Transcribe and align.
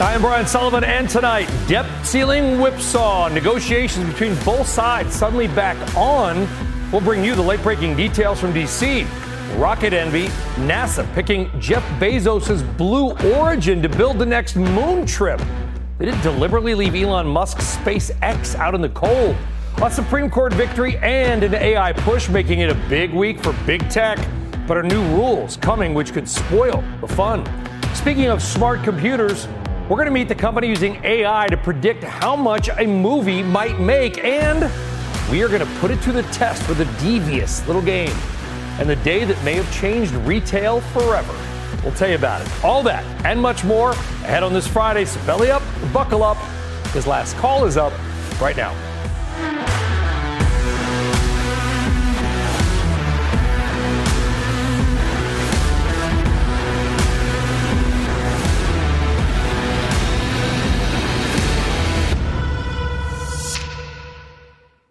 I 0.00 0.14
am 0.14 0.22
Brian 0.22 0.46
Sullivan, 0.46 0.82
and 0.82 1.08
tonight, 1.10 1.46
debt 1.68 1.86
ceiling 2.06 2.58
whipsaw. 2.58 3.28
Negotiations 3.28 4.08
between 4.10 4.34
both 4.44 4.66
sides 4.66 5.14
suddenly 5.14 5.46
back 5.48 5.76
on. 5.94 6.48
We'll 6.90 7.02
bring 7.02 7.22
you 7.22 7.34
the 7.34 7.42
late 7.42 7.62
breaking 7.62 7.96
details 7.96 8.40
from 8.40 8.52
D.C. 8.52 9.06
Rocket 9.56 9.92
Envy, 9.92 10.28
NASA 10.56 11.12
picking 11.14 11.50
Jeff 11.60 11.82
Bezos' 12.00 12.62
Blue 12.76 13.10
Origin 13.34 13.82
to 13.82 13.88
build 13.88 14.18
the 14.18 14.26
next 14.26 14.56
moon 14.56 15.04
trip. 15.04 15.40
They 15.98 16.06
didn't 16.06 16.22
deliberately 16.22 16.74
leave 16.74 16.94
Elon 16.94 17.26
Musk's 17.26 17.76
SpaceX 17.76 18.54
out 18.54 18.74
in 18.74 18.80
the 18.80 18.88
cold. 18.88 19.36
A 19.82 19.90
Supreme 19.90 20.30
Court 20.30 20.54
victory 20.54 20.96
and 20.98 21.42
an 21.42 21.54
AI 21.54 21.92
push 21.92 22.28
making 22.28 22.60
it 22.60 22.70
a 22.70 22.74
big 22.88 23.12
week 23.12 23.38
for 23.40 23.52
big 23.66 23.88
tech. 23.90 24.18
But 24.66 24.78
are 24.78 24.82
new 24.82 25.02
rules 25.14 25.56
coming 25.56 25.92
which 25.94 26.12
could 26.12 26.28
spoil 26.28 26.82
the 27.00 27.08
fun? 27.08 27.44
Speaking 27.94 28.26
of 28.26 28.42
smart 28.42 28.82
computers, 28.82 29.46
we're 29.88 29.96
going 29.96 30.06
to 30.06 30.12
meet 30.12 30.28
the 30.28 30.34
company 30.34 30.68
using 30.68 31.04
AI 31.04 31.46
to 31.48 31.56
predict 31.56 32.02
how 32.02 32.34
much 32.34 32.70
a 32.78 32.86
movie 32.86 33.42
might 33.42 33.78
make, 33.78 34.24
and 34.24 34.70
we 35.30 35.42
are 35.42 35.48
going 35.48 35.60
to 35.60 35.80
put 35.80 35.90
it 35.90 36.00
to 36.02 36.12
the 36.12 36.22
test 36.24 36.66
with 36.68 36.80
a 36.80 36.84
devious 37.02 37.66
little 37.66 37.82
game 37.82 38.14
and 38.78 38.88
the 38.88 38.96
day 38.96 39.24
that 39.24 39.42
may 39.44 39.54
have 39.54 39.70
changed 39.74 40.12
retail 40.12 40.80
forever. 40.80 41.32
We'll 41.82 41.92
tell 41.94 42.08
you 42.08 42.14
about 42.14 42.40
it. 42.40 42.64
All 42.64 42.82
that 42.84 43.04
and 43.26 43.40
much 43.40 43.64
more 43.64 43.90
ahead 43.90 44.42
on 44.42 44.54
this 44.54 44.66
Friday. 44.66 45.04
So 45.04 45.24
belly 45.26 45.50
up, 45.50 45.62
buckle 45.92 46.22
up. 46.22 46.38
His 46.92 47.06
last 47.06 47.36
call 47.36 47.66
is 47.66 47.76
up 47.76 47.92
right 48.40 48.56
now. 48.56 48.74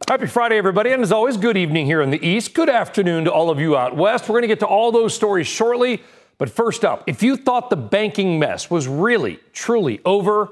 Happy 0.09 0.25
Friday, 0.25 0.57
everybody. 0.57 0.89
And 0.89 1.03
as 1.03 1.11
always, 1.11 1.37
good 1.37 1.55
evening 1.55 1.85
here 1.85 2.01
in 2.01 2.09
the 2.09 2.27
East. 2.27 2.55
Good 2.55 2.67
afternoon 2.67 3.25
to 3.25 3.31
all 3.31 3.51
of 3.51 3.59
you 3.59 3.77
out 3.77 3.95
West. 3.95 4.27
We're 4.27 4.33
going 4.33 4.41
to 4.41 4.47
get 4.47 4.59
to 4.61 4.65
all 4.65 4.91
those 4.91 5.13
stories 5.13 5.45
shortly. 5.45 6.01
But 6.39 6.49
first 6.49 6.83
up, 6.83 7.03
if 7.05 7.21
you 7.21 7.37
thought 7.37 7.69
the 7.69 7.75
banking 7.75 8.39
mess 8.39 8.71
was 8.71 8.87
really, 8.87 9.39
truly 9.53 10.01
over, 10.05 10.49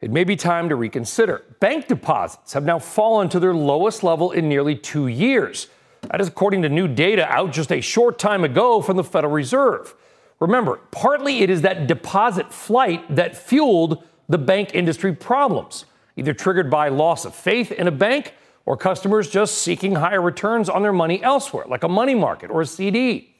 it 0.00 0.10
may 0.10 0.24
be 0.24 0.34
time 0.34 0.70
to 0.70 0.76
reconsider. 0.76 1.44
Bank 1.60 1.88
deposits 1.88 2.54
have 2.54 2.64
now 2.64 2.78
fallen 2.78 3.28
to 3.28 3.38
their 3.38 3.52
lowest 3.52 4.02
level 4.02 4.30
in 4.30 4.48
nearly 4.48 4.76
two 4.76 5.08
years. 5.08 5.68
That 6.10 6.22
is 6.22 6.28
according 6.28 6.62
to 6.62 6.70
new 6.70 6.88
data 6.88 7.30
out 7.30 7.52
just 7.52 7.70
a 7.70 7.82
short 7.82 8.18
time 8.18 8.44
ago 8.44 8.80
from 8.80 8.96
the 8.96 9.04
Federal 9.04 9.34
Reserve. 9.34 9.94
Remember, 10.38 10.80
partly 10.90 11.40
it 11.40 11.50
is 11.50 11.60
that 11.60 11.86
deposit 11.86 12.50
flight 12.50 13.14
that 13.14 13.36
fueled 13.36 14.02
the 14.26 14.38
bank 14.38 14.70
industry 14.72 15.14
problems, 15.14 15.84
either 16.16 16.32
triggered 16.32 16.70
by 16.70 16.88
loss 16.88 17.26
of 17.26 17.34
faith 17.34 17.72
in 17.72 17.86
a 17.86 17.92
bank 17.92 18.32
or 18.70 18.76
customers 18.76 19.28
just 19.28 19.58
seeking 19.58 19.96
higher 19.96 20.22
returns 20.22 20.68
on 20.68 20.82
their 20.82 20.92
money 20.92 21.20
elsewhere, 21.24 21.64
like 21.66 21.82
a 21.82 21.88
money 21.88 22.14
market 22.14 22.52
or 22.52 22.60
a 22.60 22.66
CD. 22.66 23.34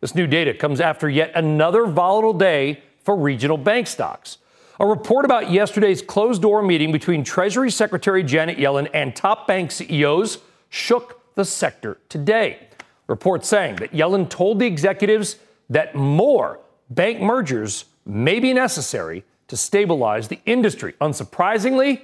This 0.00 0.14
new 0.14 0.28
data 0.28 0.54
comes 0.54 0.80
after 0.80 1.10
yet 1.10 1.32
another 1.34 1.86
volatile 1.86 2.32
day 2.32 2.80
for 3.02 3.16
regional 3.16 3.56
bank 3.56 3.88
stocks. 3.88 4.38
A 4.78 4.86
report 4.86 5.24
about 5.24 5.50
yesterday's 5.50 6.00
closed 6.00 6.42
door 6.42 6.62
meeting 6.62 6.92
between 6.92 7.24
Treasury 7.24 7.68
Secretary 7.68 8.22
Janet 8.22 8.58
Yellen 8.58 8.88
and 8.94 9.16
top 9.16 9.48
bank 9.48 9.72
CEOs 9.72 10.38
shook 10.68 11.20
the 11.34 11.44
sector 11.44 11.98
today. 12.08 12.68
Reports 13.08 13.48
saying 13.48 13.74
that 13.74 13.90
Yellen 13.90 14.30
told 14.30 14.60
the 14.60 14.66
executives 14.66 15.34
that 15.68 15.96
more 15.96 16.60
bank 16.88 17.20
mergers 17.20 17.86
may 18.06 18.38
be 18.38 18.52
necessary 18.52 19.24
to 19.48 19.56
stabilize 19.56 20.28
the 20.28 20.38
industry. 20.46 20.94
Unsurprisingly, 21.00 22.02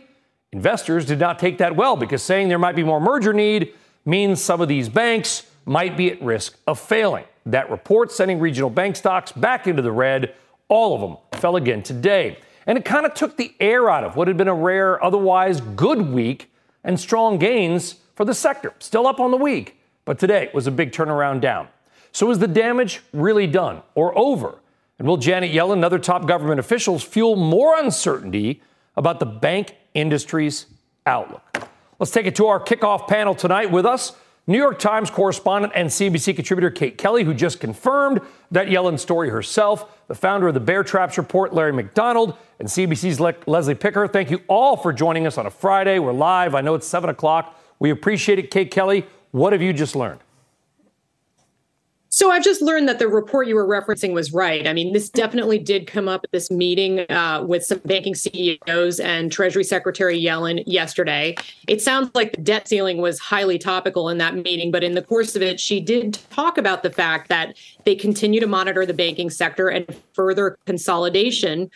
Investors 0.56 1.05
did 1.05 1.19
not 1.19 1.39
take 1.39 1.59
that 1.59 1.77
well 1.77 1.99
because 1.99 2.22
saying 2.22 2.49
there 2.49 2.59
might 2.59 2.75
be 2.75 2.83
more 2.83 2.99
merger 2.99 3.34
need 3.34 3.75
means 4.06 4.41
some 4.41 4.62
of 4.62 4.69
these 4.69 4.89
banks 4.89 5.47
might 5.67 5.99
be 5.99 6.11
at 6.11 6.22
risk 6.22 6.59
of 6.67 6.81
failing. 6.81 7.27
That 7.44 7.71
report 7.71 8.11
sending 8.11 8.41
regional 8.41 8.71
bank 8.71 8.97
stocks 8.97 9.33
back 9.33 9.66
into 9.66 9.83
the 9.83 9.93
red. 9.93 10.34
All 10.69 10.95
of 10.95 11.03
them 11.03 11.19
fell 11.43 11.56
again 11.56 11.83
today. 11.83 12.39
And 12.66 12.78
it 12.78 12.87
kind 12.87 13.05
of 13.05 13.12
took 13.12 13.37
the 13.37 13.55
air 13.61 13.91
out 13.91 14.03
of 14.03 14.16
what 14.16 14.28
had 14.28 14.39
been 14.39 14.49
a 14.49 14.55
rare, 14.55 15.05
otherwise 15.05 15.61
good 15.61 16.00
week 16.00 16.50
and 16.83 16.99
strong 16.99 17.37
gains 17.37 17.97
for 18.15 18.25
the 18.25 18.33
sector. 18.33 18.72
Still 18.78 19.06
up 19.06 19.21
on 19.21 19.33
the 19.33 19.37
week, 19.37 19.78
but 20.06 20.19
today 20.19 20.49
was 20.55 20.66
a 20.66 20.71
big 20.71 20.91
turnaround 20.91 21.43
down. 21.43 21.69
So 22.12 22.31
is 22.31 22.39
the 22.39 22.49
damage 22.49 23.03
really 23.12 23.47
done 23.47 23.83
or 23.95 24.19
over? 24.19 24.55
And 24.99 25.06
will 25.06 25.19
Janet 25.19 25.53
Yellen 25.53 25.75
and 25.75 25.84
other 25.84 25.99
top 25.99 26.27
government 26.27 26.61
officials 26.61 27.05
fuel 27.05 27.37
more 27.37 27.78
uncertainty 27.78 28.62
about 28.97 29.21
the 29.21 29.27
bank 29.27 29.75
industry's 29.97 30.67
outlook. 31.07 31.69
Let's 31.99 32.12
take 32.12 32.27
it 32.27 32.37
to 32.37 32.47
our 32.47 32.61
kickoff 32.61 33.09
panel 33.09 33.34
tonight 33.34 33.71
with 33.71 33.87
us. 33.87 34.12
New 34.47 34.59
York 34.59 34.79
Times 34.79 35.11
correspondent 35.11 35.73
and 35.75 35.89
CNBC 35.89 36.37
contributor 36.37 36.71
Kate 36.71 36.97
Kelly, 36.97 37.25
who 37.25 37.34
just 37.34 37.59
confirmed 37.59 38.21
that 38.53 38.69
Yellen 38.69 38.99
story 38.99 39.31
herself, 39.31 40.07
the 40.07 40.15
founder 40.15 40.47
of 40.47 40.55
the 40.55 40.61
Bear 40.61 40.84
Traps 40.84 41.19
Report, 41.19 41.53
Larry 41.53 41.73
McDonald, 41.73 42.37
and 42.61 42.69
CNBC's 42.69 43.19
Le- 43.19 43.34
Leslie 43.47 43.75
Picker. 43.75 44.07
Thank 44.07 44.31
you 44.31 44.43
all 44.47 44.77
for 44.77 44.93
joining 44.93 45.27
us 45.27 45.37
on 45.37 45.47
a 45.47 45.51
Friday. 45.51 45.99
We're 45.99 46.13
live. 46.13 46.55
I 46.55 46.61
know 46.61 46.75
it's 46.75 46.87
7 46.87 47.11
o'clock. 47.11 47.59
We 47.81 47.91
appreciate 47.91 48.39
it. 48.39 48.53
Kate 48.53 48.71
Kelly, 48.71 49.05
what 49.33 49.53
have 49.53 49.63
you 49.63 49.73
just 49.73 49.97
learned? 49.97 50.21
So 52.16 52.31
I've 52.31 52.43
just 52.43 52.62
learned 52.62 52.88
that 52.88 52.99
the 52.99 53.09
report 53.09 53.47
you 53.47 53.56
were 53.56 53.69
referencing 53.69 54.15
was 54.15 54.32
right. 54.32 54.66
I 54.66 54.72
mean, 54.72 54.94
this 54.94 55.10
definitely 55.10 55.59
did 55.59 55.87
come 55.87 56.09
up 56.09 56.22
at 56.25 56.32
this 56.32 56.50
meeting 56.50 57.00
uh, 57.10 57.44
with 57.47 57.62
some 57.62 57.78
banking 57.84 58.15
CEOs 58.15 59.00
and 59.00 59.31
Treasury 59.31 59.65
Secretary 59.65 60.19
Yellen 60.19 60.62
yesterday. 60.66 61.37
It 61.69 61.82
sounds 61.82 62.10
like 62.15 62.32
the 62.32 62.41
debt 62.41 62.69
ceiling 62.69 63.03
was 63.03 63.19
highly 63.19 63.59
topical 63.59 64.09
in 64.09 64.16
that 64.16 64.34
meeting, 64.34 64.71
but 64.71 64.82
in 64.82 64.94
the 64.94 65.03
course 65.03 65.37
of 65.37 65.43
it, 65.43 65.60
she 65.60 65.78
did 65.78 66.19
talk 66.31 66.56
about 66.56 66.82
the 66.82 66.88
fact 66.88 67.28
that 67.28 67.54
they 67.84 67.94
continue 67.94 68.41
to 68.41 68.47
monitor 68.47 68.87
the 68.87 68.94
banking 68.94 69.28
sector 69.28 69.69
and 69.69 69.84
further 70.15 70.56
consolidation 70.65 71.71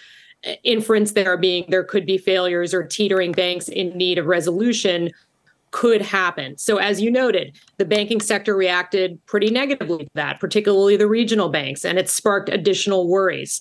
inference 0.65 1.13
there 1.13 1.37
being 1.37 1.67
there 1.69 1.85
could 1.85 2.07
be 2.07 2.17
failures 2.17 2.73
or 2.73 2.83
teetering 2.83 3.33
banks 3.33 3.69
in 3.69 3.91
need 3.91 4.17
of 4.17 4.25
resolution 4.25 5.11
could 5.71 6.03
happen. 6.03 6.59
So, 6.59 6.79
as 6.79 7.01
you 7.01 7.11
noted, 7.11 7.57
the 7.79 7.85
banking 7.85 8.21
sector 8.21 8.57
reacted 8.57 9.25
pretty 9.27 9.51
negatively 9.51 10.05
to 10.05 10.11
that, 10.15 10.41
particularly 10.41 10.97
the 10.97 11.07
regional 11.07 11.49
banks, 11.49 11.85
and 11.85 11.99
it 11.99 12.09
sparked 12.09 12.49
additional 12.49 13.09
worries 13.09 13.61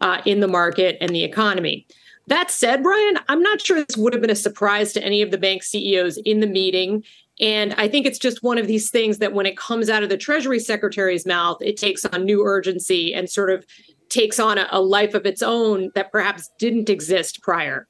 uh, 0.00 0.20
in 0.24 0.40
the 0.40 0.48
market 0.48 0.96
and 1.00 1.10
the 1.10 1.24
economy. 1.24 1.86
That 2.28 2.50
said, 2.50 2.82
Brian, 2.82 3.18
I'm 3.28 3.42
not 3.42 3.62
sure 3.62 3.82
this 3.82 3.96
would 3.96 4.12
have 4.12 4.20
been 4.20 4.30
a 4.30 4.36
surprise 4.36 4.92
to 4.92 5.02
any 5.02 5.22
of 5.22 5.30
the 5.30 5.38
bank 5.38 5.62
CEOs 5.62 6.18
in 6.18 6.40
the 6.40 6.46
meeting. 6.46 7.02
And 7.40 7.72
I 7.74 7.88
think 7.88 8.04
it's 8.04 8.18
just 8.18 8.42
one 8.42 8.58
of 8.58 8.66
these 8.66 8.90
things 8.90 9.18
that 9.18 9.32
when 9.32 9.46
it 9.46 9.56
comes 9.56 9.88
out 9.88 10.02
of 10.02 10.10
the 10.10 10.18
Treasury 10.18 10.58
Secretary's 10.58 11.24
mouth, 11.24 11.56
it 11.62 11.78
takes 11.78 12.04
on 12.04 12.26
new 12.26 12.44
urgency 12.44 13.14
and 13.14 13.30
sort 13.30 13.50
of 13.50 13.64
takes 14.10 14.38
on 14.38 14.58
a, 14.58 14.68
a 14.70 14.80
life 14.80 15.14
of 15.14 15.24
its 15.24 15.42
own 15.42 15.90
that 15.94 16.12
perhaps 16.12 16.50
didn't 16.58 16.90
exist 16.90 17.42
prior. 17.42 17.87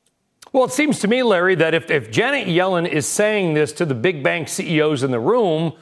Well, 0.52 0.64
it 0.64 0.72
seems 0.72 0.98
to 1.00 1.08
me, 1.08 1.22
Larry, 1.22 1.54
that 1.56 1.74
if, 1.74 1.90
if 1.90 2.10
Janet 2.10 2.48
Yellen 2.48 2.88
is 2.88 3.06
saying 3.06 3.54
this 3.54 3.72
to 3.72 3.84
the 3.84 3.94
big 3.94 4.22
bank 4.22 4.48
CEOs 4.48 5.02
in 5.02 5.10
the 5.10 5.20
room, 5.20 5.74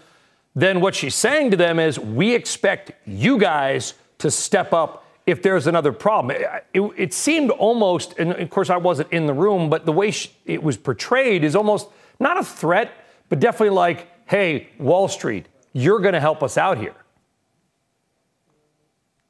then 0.57 0.81
what 0.81 0.95
she's 0.95 1.15
saying 1.15 1.53
to 1.53 1.57
them 1.57 1.79
is, 1.79 1.99
we 1.99 2.35
expect 2.35 2.93
you 3.07 3.39
guys 3.39 3.95
to 4.19 4.31
step 4.31 4.73
up 4.73 5.05
if 5.27 5.43
there's 5.43 5.67
another 5.67 5.93
problem. 5.93 6.37
It, 6.37 6.65
it, 6.73 6.93
it 6.97 7.15
seemed 7.15 7.51
almost, 7.51 8.15
and 8.19 8.33
of 8.33 8.51
course 8.51 8.71
I 8.71 8.77
wasn't 8.77 9.13
in 9.13 9.27
the 9.27 9.35
room, 9.35 9.71
but 9.71 9.85
the 9.87 9.93
way 9.93 10.11
she, 10.11 10.31
it 10.47 10.63
was 10.63 10.77
portrayed 10.77 11.45
is 11.45 11.55
almost 11.55 11.89
not 12.19 12.39
a 12.39 12.45
threat, 12.45 12.93
but 13.29 13.39
definitely 13.39 13.75
like, 13.75 14.09
hey, 14.27 14.69
Wall 14.79 15.09
Street, 15.09 15.47
you're 15.73 16.01
going 16.01 16.15
to 16.15 16.21
help 16.21 16.43
us 16.43 16.57
out 16.57 16.79
here. 16.79 16.95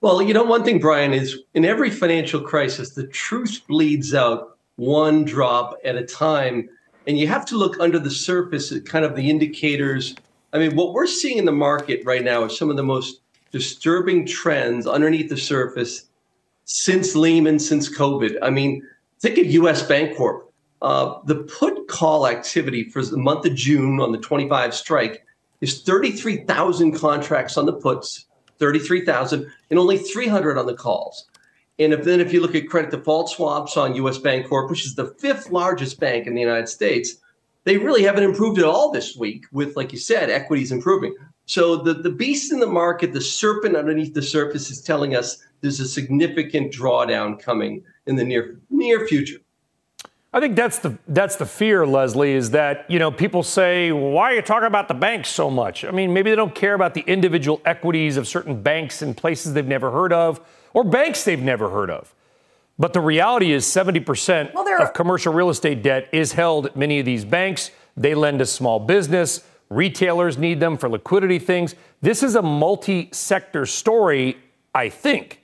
Well, 0.00 0.22
you 0.22 0.32
know, 0.32 0.44
one 0.44 0.64
thing, 0.64 0.78
Brian, 0.78 1.12
is 1.12 1.38
in 1.54 1.64
every 1.64 1.90
financial 1.90 2.40
crisis, 2.40 2.90
the 2.90 3.06
truth 3.08 3.62
bleeds 3.66 4.14
out 4.14 4.56
one 4.76 5.25
drop 5.25 5.76
at 5.84 5.96
a 5.96 6.05
time. 6.05 6.69
And 7.06 7.19
you 7.19 7.26
have 7.28 7.44
to 7.46 7.56
look 7.56 7.78
under 7.81 7.99
the 7.99 8.11
surface 8.11 8.73
at 8.73 8.87
kind 8.87 9.05
of 9.05 9.17
the 9.17 9.28
indicators. 9.31 10.14
I 10.52 10.58
mean, 10.58 10.76
what 10.76 10.93
we're 10.93 11.06
seeing 11.06 11.38
in 11.38 11.44
the 11.44 11.52
market 11.52 12.02
right 12.05 12.25
now 12.25 12.44
is 12.44 12.56
some 12.56 12.70
of 12.70 12.76
the 12.76 12.82
most 12.82 13.20
disturbing 13.52 14.26
trends 14.26 14.87
underneath 14.87 15.28
the 15.28 15.37
surface 15.37 16.06
since 16.64 17.14
Lehman, 17.14 17.58
since 17.58 17.94
COVID. 17.94 18.38
I 18.43 18.50
mean, 18.50 18.82
think 19.20 19.38
of 19.38 19.46
US 19.46 19.87
Bancorp. 19.87 20.43
Uh, 20.82 21.20
the 21.25 21.37
put 21.37 21.88
call 21.88 22.26
activity 22.26 22.90
for 22.90 23.02
the 23.02 23.17
month 23.17 23.46
of 23.46 23.55
June 23.55 24.00
on 24.00 24.12
the 24.12 24.19
25 24.19 24.75
strike 24.75 25.25
is 25.61 25.82
33,000 25.82 26.93
contracts 26.93 27.56
on 27.56 27.64
the 27.67 27.72
puts, 27.72 28.26
33,000, 28.58 29.50
and 29.70 29.79
only 29.79 29.96
300 29.96 30.58
on 30.58 30.67
the 30.67 30.75
calls. 30.75 31.26
And 31.78 31.93
if 31.93 32.05
then 32.05 32.20
if 32.20 32.32
you 32.32 32.40
look 32.40 32.55
at 32.55 32.69
credit 32.69 32.90
default 32.90 33.31
swaps 33.31 33.76
on 33.76 33.94
US 33.96 34.19
Bancorp, 34.19 34.70
which 34.70 34.87
is 34.87 34.94
the 34.94 35.14
fifth 35.19 35.50
largest 35.50 36.00
bank 36.00 36.26
in 36.26 36.34
the 36.34 36.40
United 36.40 36.69
States, 36.69 37.17
they 37.64 37.76
really 37.76 38.05
haven't 38.05 38.25
improved 38.25 38.58
at 38.58 38.64
all 38.64 38.93
this 38.93 39.17
week 39.17 39.44
with, 39.52 39.76
like 39.76 39.93
you 39.93 39.99
said, 39.99 40.31
equities 40.31 40.73
improving. 40.73 41.14
So 41.46 41.76
the, 41.76 41.94
the 41.94 42.11
beast 42.11 42.52
in 42.52 42.61
the 42.61 42.67
market, 42.67 43.12
the 43.12 43.20
serpent 43.20 43.76
underneath 43.76 44.14
the 44.14 44.23
surface 44.23 44.70
is 44.70 44.81
telling 44.81 45.14
us 45.14 45.44
there's 45.61 45.81
a 45.81 45.88
significant 45.88 46.73
drawdown 46.73 47.38
coming 47.38 47.82
in 48.06 48.17
the 48.17 48.25
near 48.25 48.58
near 48.70 49.06
future. 49.06 49.38
I 50.32 50.40
think 50.40 50.55
that's 50.55 50.81
the 50.81 50.99
that's 51.08 51.37
the 51.37 51.46
fear, 51.46 51.87
Leslie, 51.87 52.32
is 52.32 52.50
that 52.50 52.90
you 52.90 52.99
know 52.99 53.11
people 53.11 53.43
say, 53.43 53.90
why 53.93 54.32
are 54.32 54.34
you 54.34 54.43
talking 54.43 54.67
about 54.67 54.88
the 54.88 54.94
banks 54.94 55.29
so 55.29 55.50
much? 55.50 55.84
I 55.84 55.93
mean, 55.93 56.12
maybe 56.12 56.31
they 56.31 56.37
don't 56.37 56.55
care 56.55 56.75
about 56.75 56.94
the 56.94 57.02
individual 57.02 57.61
equities 57.64 58.17
of 58.17 58.29
certain 58.29 58.61
banks 58.61 59.02
in 59.02 59.14
places 59.14 59.55
they've 59.55 59.67
never 59.67 59.90
heard 59.90 60.12
of, 60.12 60.40
or 60.76 60.84
banks 60.84 61.25
they've 61.25 61.43
never 61.43 61.70
heard 61.70 61.88
of. 61.88 62.14
But 62.78 62.93
the 62.93 63.00
reality 63.00 63.50
is 63.52 63.64
70% 63.64 64.52
well, 64.52 64.82
of 64.82 64.93
commercial 64.93 65.32
real 65.32 65.49
estate 65.49 65.82
debt 65.82 66.11
is 66.12 66.32
held 66.32 66.67
at 66.67 66.76
many 66.76 67.00
of 67.00 67.06
these 67.06 67.25
banks. 67.25 67.70
They 67.96 68.14
lend 68.14 68.40
to 68.40 68.46
small 68.46 68.78
business. 68.78 69.43
Retailers 69.70 70.37
need 70.37 70.61
them 70.61 70.76
for 70.76 70.90
liquidity 70.90 71.38
things. 71.38 71.75
This 72.02 72.23
is 72.23 72.34
a 72.34 72.43
multi 72.43 73.08
sector 73.11 73.64
story, 73.64 74.37
I 74.75 74.90
think. 74.90 75.40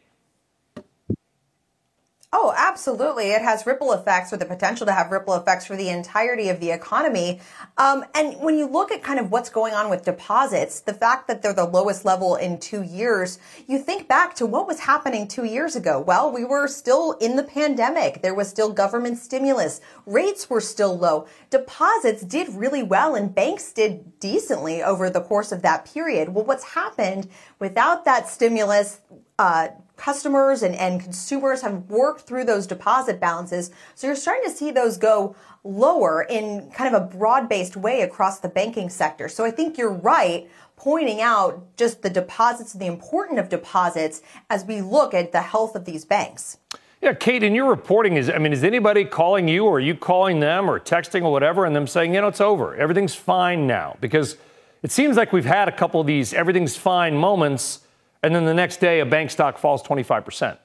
Oh, 2.34 2.54
absolutely. 2.56 3.32
It 3.32 3.42
has 3.42 3.66
ripple 3.66 3.92
effects 3.92 4.32
or 4.32 4.38
the 4.38 4.46
potential 4.46 4.86
to 4.86 4.92
have 4.92 5.10
ripple 5.10 5.34
effects 5.34 5.66
for 5.66 5.76
the 5.76 5.90
entirety 5.90 6.48
of 6.48 6.60
the 6.60 6.70
economy. 6.70 7.42
Um, 7.76 8.06
and 8.14 8.40
when 8.40 8.56
you 8.56 8.66
look 8.66 8.90
at 8.90 9.02
kind 9.02 9.20
of 9.20 9.30
what's 9.30 9.50
going 9.50 9.74
on 9.74 9.90
with 9.90 10.06
deposits, 10.06 10.80
the 10.80 10.94
fact 10.94 11.28
that 11.28 11.42
they're 11.42 11.52
the 11.52 11.66
lowest 11.66 12.06
level 12.06 12.36
in 12.36 12.58
two 12.58 12.82
years, 12.82 13.38
you 13.66 13.78
think 13.78 14.08
back 14.08 14.34
to 14.36 14.46
what 14.46 14.66
was 14.66 14.80
happening 14.80 15.28
two 15.28 15.44
years 15.44 15.76
ago. 15.76 16.00
Well, 16.00 16.32
we 16.32 16.42
were 16.42 16.68
still 16.68 17.12
in 17.20 17.36
the 17.36 17.42
pandemic. 17.42 18.22
There 18.22 18.34
was 18.34 18.48
still 18.48 18.72
government 18.72 19.18
stimulus. 19.18 19.82
Rates 20.06 20.48
were 20.48 20.62
still 20.62 20.96
low. 20.96 21.26
Deposits 21.50 22.22
did 22.22 22.48
really 22.54 22.82
well 22.82 23.14
and 23.14 23.34
banks 23.34 23.74
did 23.74 24.18
decently 24.20 24.82
over 24.82 25.10
the 25.10 25.20
course 25.20 25.52
of 25.52 25.60
that 25.62 25.84
period. 25.84 26.30
Well, 26.30 26.46
what's 26.46 26.64
happened 26.64 27.28
without 27.58 28.06
that 28.06 28.26
stimulus, 28.26 29.02
uh, 29.38 29.68
customers 29.96 30.62
and, 30.62 30.74
and 30.74 31.00
consumers 31.00 31.62
have 31.62 31.90
worked 31.90 32.22
through 32.22 32.44
those 32.44 32.66
deposit 32.66 33.20
balances. 33.20 33.70
So 33.94 34.06
you're 34.06 34.16
starting 34.16 34.48
to 34.48 34.54
see 34.54 34.70
those 34.70 34.96
go 34.96 35.36
lower 35.64 36.22
in 36.22 36.70
kind 36.72 36.94
of 36.94 37.02
a 37.02 37.06
broad 37.06 37.48
based 37.48 37.76
way 37.76 38.02
across 38.02 38.40
the 38.40 38.48
banking 38.48 38.88
sector. 38.88 39.28
So 39.28 39.44
I 39.44 39.50
think 39.50 39.78
you're 39.78 39.92
right 39.92 40.48
pointing 40.76 41.20
out 41.20 41.64
just 41.76 42.02
the 42.02 42.10
deposits 42.10 42.72
and 42.72 42.82
the 42.82 42.86
importance 42.86 43.38
of 43.38 43.48
deposits 43.48 44.22
as 44.50 44.64
we 44.64 44.80
look 44.80 45.14
at 45.14 45.30
the 45.30 45.42
health 45.42 45.76
of 45.76 45.84
these 45.84 46.04
banks. 46.04 46.58
Yeah, 47.00 47.14
Kate, 47.14 47.42
in 47.42 47.54
your 47.54 47.68
reporting, 47.68 48.16
is 48.16 48.30
I 48.30 48.38
mean, 48.38 48.52
is 48.52 48.64
anybody 48.64 49.04
calling 49.04 49.48
you 49.48 49.64
or 49.64 49.76
are 49.76 49.80
you 49.80 49.94
calling 49.94 50.40
them 50.40 50.70
or 50.70 50.78
texting 50.78 51.22
or 51.22 51.32
whatever 51.32 51.64
and 51.64 51.74
them 51.74 51.86
saying, 51.86 52.14
you 52.14 52.20
know, 52.20 52.28
it's 52.28 52.40
over. 52.40 52.74
Everything's 52.76 53.14
fine 53.14 53.66
now? 53.66 53.96
Because 54.00 54.36
it 54.82 54.90
seems 54.90 55.16
like 55.16 55.32
we've 55.32 55.44
had 55.44 55.68
a 55.68 55.72
couple 55.72 56.00
of 56.00 56.06
these 56.06 56.32
everything's 56.32 56.76
fine 56.76 57.16
moments 57.16 57.80
and 58.22 58.34
then 58.34 58.44
the 58.44 58.54
next 58.54 58.80
day 58.80 59.00
a 59.00 59.06
bank 59.06 59.30
stock 59.30 59.58
falls 59.58 59.82
25%. 59.82 60.58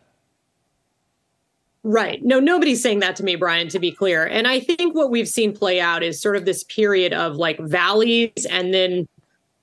Right. 1.83 2.23
No, 2.23 2.39
nobody's 2.39 2.81
saying 2.81 2.99
that 2.99 3.15
to 3.17 3.23
me, 3.23 3.35
Brian, 3.35 3.69
to 3.69 3.79
be 3.79 3.91
clear. 3.91 4.25
And 4.25 4.47
I 4.47 4.59
think 4.59 4.93
what 4.93 5.09
we've 5.09 5.27
seen 5.27 5.55
play 5.55 5.79
out 5.79 6.03
is 6.03 6.21
sort 6.21 6.35
of 6.35 6.43
this 6.43 6.63
period 6.65 7.13
of 7.13 7.37
like 7.37 7.59
valleys 7.59 8.45
and 8.49 8.73
then 8.73 9.07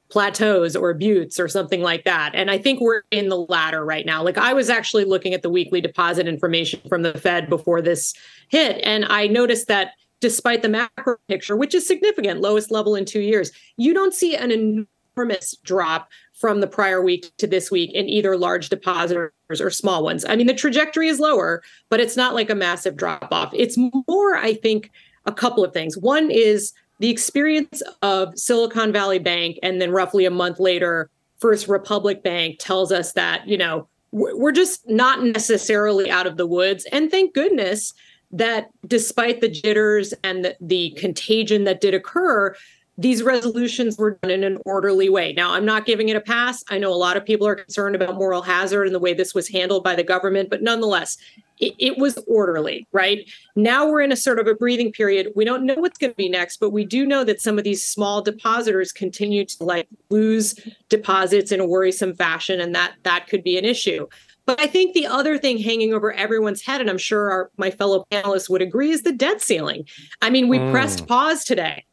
plateaus 0.08 0.76
or 0.76 0.94
buttes 0.94 1.40
or 1.40 1.48
something 1.48 1.82
like 1.82 2.04
that. 2.04 2.34
And 2.34 2.50
I 2.50 2.56
think 2.56 2.80
we're 2.80 3.02
in 3.10 3.28
the 3.28 3.36
latter 3.36 3.84
right 3.84 4.06
now. 4.06 4.22
Like 4.22 4.38
I 4.38 4.52
was 4.52 4.70
actually 4.70 5.04
looking 5.04 5.34
at 5.34 5.42
the 5.42 5.50
weekly 5.50 5.80
deposit 5.80 6.28
information 6.28 6.80
from 6.88 7.02
the 7.02 7.18
Fed 7.18 7.48
before 7.48 7.82
this 7.82 8.14
hit, 8.48 8.80
and 8.84 9.04
I 9.06 9.26
noticed 9.26 9.66
that 9.68 9.92
despite 10.20 10.62
the 10.62 10.68
macro 10.68 11.16
picture, 11.28 11.56
which 11.56 11.74
is 11.74 11.86
significant, 11.86 12.40
lowest 12.40 12.70
level 12.70 12.94
in 12.94 13.04
two 13.04 13.20
years, 13.20 13.50
you 13.76 13.92
don't 13.92 14.14
see 14.14 14.36
an 14.36 14.86
enormous 15.16 15.56
drop 15.64 16.08
from 16.44 16.60
the 16.60 16.66
prior 16.66 17.00
week 17.00 17.32
to 17.38 17.46
this 17.46 17.70
week 17.70 17.90
in 17.94 18.06
either 18.06 18.36
large 18.36 18.68
depositors 18.68 19.32
or 19.48 19.70
small 19.70 20.04
ones. 20.04 20.26
I 20.28 20.36
mean, 20.36 20.46
the 20.46 20.52
trajectory 20.52 21.08
is 21.08 21.18
lower, 21.18 21.62
but 21.88 22.00
it's 22.00 22.18
not 22.18 22.34
like 22.34 22.50
a 22.50 22.54
massive 22.54 22.96
drop 22.98 23.28
off. 23.32 23.50
It's 23.54 23.78
more, 23.78 24.36
I 24.36 24.52
think, 24.52 24.90
a 25.24 25.32
couple 25.32 25.64
of 25.64 25.72
things. 25.72 25.96
One 25.96 26.30
is 26.30 26.74
the 26.98 27.08
experience 27.08 27.82
of 28.02 28.38
Silicon 28.38 28.92
Valley 28.92 29.18
Bank, 29.18 29.58
and 29.62 29.80
then 29.80 29.90
roughly 29.90 30.26
a 30.26 30.30
month 30.30 30.60
later, 30.60 31.08
First 31.38 31.66
Republic 31.66 32.22
Bank 32.22 32.58
tells 32.58 32.92
us 32.92 33.14
that, 33.14 33.48
you 33.48 33.56
know, 33.56 33.88
we're 34.12 34.52
just 34.52 34.86
not 34.86 35.24
necessarily 35.24 36.10
out 36.10 36.26
of 36.26 36.36
the 36.36 36.46
woods. 36.46 36.86
And 36.92 37.10
thank 37.10 37.32
goodness 37.32 37.94
that 38.32 38.68
despite 38.86 39.40
the 39.40 39.48
jitters 39.48 40.12
and 40.22 40.44
the, 40.44 40.54
the 40.60 40.90
contagion 40.98 41.64
that 41.64 41.80
did 41.80 41.94
occur, 41.94 42.54
these 42.96 43.22
resolutions 43.22 43.98
were 43.98 44.18
done 44.22 44.30
in 44.30 44.44
an 44.44 44.58
orderly 44.64 45.08
way. 45.08 45.32
Now, 45.32 45.52
I'm 45.52 45.64
not 45.64 45.84
giving 45.84 46.08
it 46.08 46.16
a 46.16 46.20
pass. 46.20 46.62
I 46.68 46.78
know 46.78 46.92
a 46.92 46.94
lot 46.94 47.16
of 47.16 47.24
people 47.24 47.46
are 47.46 47.56
concerned 47.56 47.96
about 47.96 48.14
moral 48.14 48.42
hazard 48.42 48.86
and 48.86 48.94
the 48.94 49.00
way 49.00 49.14
this 49.14 49.34
was 49.34 49.48
handled 49.48 49.82
by 49.82 49.96
the 49.96 50.04
government, 50.04 50.48
but 50.48 50.62
nonetheless, 50.62 51.16
it, 51.58 51.74
it, 51.78 51.98
was 51.98 52.18
orderly, 52.26 52.86
right? 52.92 53.30
Now 53.54 53.88
we're 53.88 54.00
in 54.00 54.12
a 54.12 54.16
sort 54.16 54.38
of 54.38 54.46
a 54.46 54.54
breathing 54.54 54.92
period. 54.92 55.28
We 55.36 55.44
don't 55.44 55.64
know 55.64 55.74
what's 55.74 55.98
going 55.98 56.10
to 56.10 56.16
be 56.16 56.28
next, 56.28 56.58
but 56.58 56.70
we 56.70 56.84
do 56.84 57.06
know 57.06 57.24
that 57.24 57.40
some 57.40 57.58
of 57.58 57.64
these 57.64 57.86
small 57.86 58.22
depositors 58.22 58.92
continue 58.92 59.44
to 59.44 59.64
like 59.64 59.88
lose 60.10 60.58
deposits 60.88 61.52
in 61.52 61.60
a 61.60 61.66
worrisome 61.66 62.14
fashion, 62.14 62.60
and 62.60 62.74
that 62.74 62.94
that 63.04 63.28
could 63.28 63.44
be 63.44 63.56
an 63.56 63.64
issue. 63.64 64.06
But 64.46 64.60
I 64.60 64.66
think 64.66 64.94
the 64.94 65.06
other 65.06 65.38
thing 65.38 65.58
hanging 65.58 65.94
over 65.94 66.12
everyone's 66.12 66.62
head, 66.62 66.80
and 66.80 66.90
I'm 66.90 66.98
sure 66.98 67.30
our, 67.30 67.50
my 67.56 67.70
fellow 67.70 68.04
panelists 68.10 68.50
would 68.50 68.60
agree, 68.60 68.90
is 68.90 69.02
the 69.02 69.12
debt 69.12 69.40
ceiling. 69.40 69.86
I 70.22 70.30
mean, 70.30 70.48
we 70.48 70.58
mm. 70.58 70.70
pressed 70.72 71.06
pause 71.06 71.44
today 71.44 71.84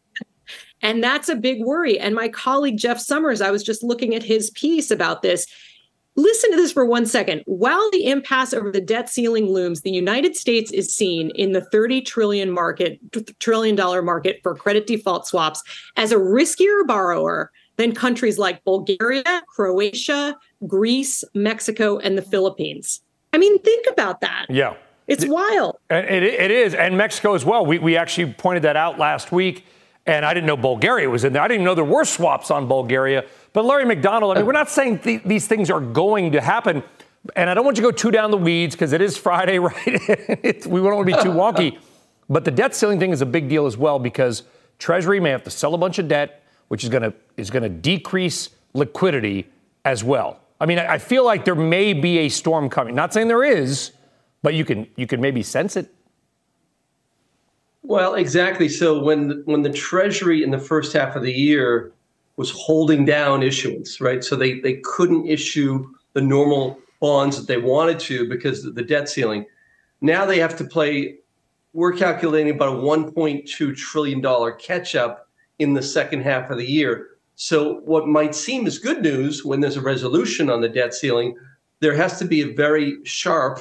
and 0.81 1.03
that's 1.03 1.29
a 1.29 1.35
big 1.35 1.63
worry. 1.63 1.99
And 1.99 2.15
my 2.15 2.27
colleague, 2.27 2.77
Jeff 2.77 2.99
Summers, 2.99 3.41
I 3.41 3.51
was 3.51 3.63
just 3.63 3.83
looking 3.83 4.15
at 4.15 4.23
his 4.23 4.49
piece 4.51 4.91
about 4.91 5.21
this. 5.21 5.47
Listen 6.17 6.51
to 6.51 6.57
this 6.57 6.73
for 6.73 6.85
one 6.85 7.05
second. 7.05 7.41
While 7.45 7.89
the 7.91 8.07
impasse 8.07 8.53
over 8.53 8.69
the 8.69 8.81
debt 8.81 9.09
ceiling 9.09 9.45
looms, 9.45 9.81
the 9.81 9.91
United 9.91 10.35
States 10.35 10.69
is 10.71 10.93
seen 10.93 11.31
in 11.35 11.53
the 11.53 11.61
30 11.61 12.01
trillion 12.01 12.51
market, 12.51 12.99
trillion 13.39 13.75
dollar 13.75 14.01
market 14.01 14.41
for 14.43 14.53
credit 14.53 14.87
default 14.87 15.25
swaps 15.25 15.63
as 15.95 16.11
a 16.11 16.17
riskier 16.17 16.85
borrower 16.85 17.51
than 17.77 17.93
countries 17.93 18.37
like 18.37 18.63
Bulgaria, 18.65 19.41
Croatia, 19.47 20.35
Greece, 20.67 21.23
Mexico, 21.33 21.97
and 21.99 22.17
the 22.17 22.21
Philippines. 22.21 23.01
I 23.31 23.37
mean, 23.37 23.57
think 23.59 23.87
about 23.89 24.19
that. 24.21 24.47
Yeah. 24.49 24.75
It's 25.07 25.25
wild. 25.25 25.77
It, 25.89 26.23
it 26.23 26.51
is. 26.51 26.73
And 26.73 26.97
Mexico 26.97 27.33
as 27.33 27.43
well. 27.43 27.65
We, 27.65 27.79
we 27.79 27.97
actually 27.97 28.33
pointed 28.33 28.63
that 28.63 28.75
out 28.77 28.99
last 28.99 29.31
week. 29.31 29.65
And 30.05 30.25
I 30.25 30.33
didn't 30.33 30.47
know 30.47 30.57
Bulgaria 30.57 31.09
was 31.09 31.23
in 31.23 31.33
there. 31.33 31.41
I 31.41 31.47
didn't 31.47 31.63
know 31.63 31.75
there 31.75 31.83
were 31.83 32.05
swaps 32.05 32.49
on 32.49 32.67
Bulgaria. 32.67 33.23
But 33.53 33.65
Larry 33.65 33.85
McDonald, 33.85 34.35
I 34.35 34.39
mean, 34.39 34.47
we're 34.47 34.53
not 34.53 34.69
saying 34.69 34.99
th- 34.99 35.23
these 35.23 35.47
things 35.47 35.69
are 35.69 35.79
going 35.81 36.31
to 36.31 36.41
happen. 36.41 36.83
And 37.35 37.49
I 37.49 37.53
don't 37.53 37.65
want 37.65 37.77
you 37.77 37.83
to 37.83 37.89
go 37.89 37.95
too 37.95 38.09
down 38.09 38.31
the 38.31 38.37
weeds 38.37 38.73
because 38.75 38.93
it 38.93 39.01
is 39.01 39.15
Friday, 39.15 39.59
right? 39.59 39.85
we 40.65 40.79
don't 40.79 40.95
want 40.95 41.07
to 41.07 41.15
be 41.15 41.21
too 41.21 41.29
wonky. 41.29 41.77
But 42.29 42.45
the 42.45 42.51
debt 42.51 42.73
ceiling 42.73 42.99
thing 42.99 43.11
is 43.11 43.21
a 43.21 43.25
big 43.25 43.47
deal 43.47 43.65
as 43.67 43.77
well 43.77 43.99
because 43.99 44.43
Treasury 44.79 45.19
may 45.19 45.29
have 45.29 45.43
to 45.43 45.51
sell 45.51 45.75
a 45.75 45.77
bunch 45.77 45.99
of 45.99 46.07
debt, 46.07 46.43
which 46.69 46.83
is 46.83 46.89
going 46.89 47.03
to 47.03 47.13
is 47.37 47.49
going 47.51 47.63
to 47.63 47.69
decrease 47.69 48.49
liquidity 48.73 49.49
as 49.85 50.03
well. 50.03 50.39
I 50.59 50.65
mean, 50.65 50.79
I 50.79 50.97
feel 50.97 51.25
like 51.25 51.43
there 51.43 51.55
may 51.55 51.93
be 51.93 52.19
a 52.19 52.29
storm 52.29 52.69
coming. 52.69 52.95
Not 52.95 53.13
saying 53.13 53.27
there 53.27 53.43
is, 53.43 53.91
but 54.41 54.53
you 54.53 54.63
can 54.63 54.87
you 54.95 55.07
can 55.07 55.19
maybe 55.21 55.43
sense 55.43 55.75
it. 55.75 55.93
Well, 57.83 58.15
exactly. 58.15 58.69
So 58.69 59.01
when 59.01 59.41
when 59.45 59.63
the 59.63 59.71
Treasury 59.71 60.43
in 60.43 60.51
the 60.51 60.59
first 60.59 60.93
half 60.93 61.15
of 61.15 61.23
the 61.23 61.31
year 61.33 61.91
was 62.37 62.51
holding 62.51 63.05
down 63.05 63.43
issuance, 63.43 63.99
right? 63.99 64.23
So 64.23 64.35
they 64.35 64.59
they 64.59 64.75
couldn't 64.83 65.27
issue 65.27 65.87
the 66.13 66.21
normal 66.21 66.77
bonds 66.99 67.37
that 67.37 67.47
they 67.47 67.57
wanted 67.57 67.99
to 67.99 68.29
because 68.29 68.65
of 68.65 68.75
the 68.75 68.83
debt 68.83 69.09
ceiling. 69.09 69.45
Now 70.01 70.25
they 70.25 70.39
have 70.39 70.55
to 70.57 70.63
play. 70.63 71.17
We're 71.73 71.93
calculating 71.93 72.53
about 72.53 72.75
a 72.75 72.79
1.2 72.79 73.75
trillion 73.75 74.21
dollar 74.21 74.51
catch 74.51 74.95
up 74.95 75.27
in 75.59 75.73
the 75.73 75.81
second 75.81 76.21
half 76.21 76.49
of 76.51 76.57
the 76.57 76.65
year. 76.65 77.07
So 77.35 77.75
what 77.85 78.07
might 78.07 78.35
seem 78.35 78.67
as 78.67 78.77
good 78.77 79.01
news 79.01 79.43
when 79.45 79.61
there's 79.61 79.77
a 79.77 79.81
resolution 79.81 80.49
on 80.49 80.61
the 80.61 80.69
debt 80.69 80.93
ceiling, 80.93 81.35
there 81.79 81.95
has 81.95 82.19
to 82.19 82.25
be 82.25 82.41
a 82.41 82.53
very 82.53 82.97
sharp 83.05 83.59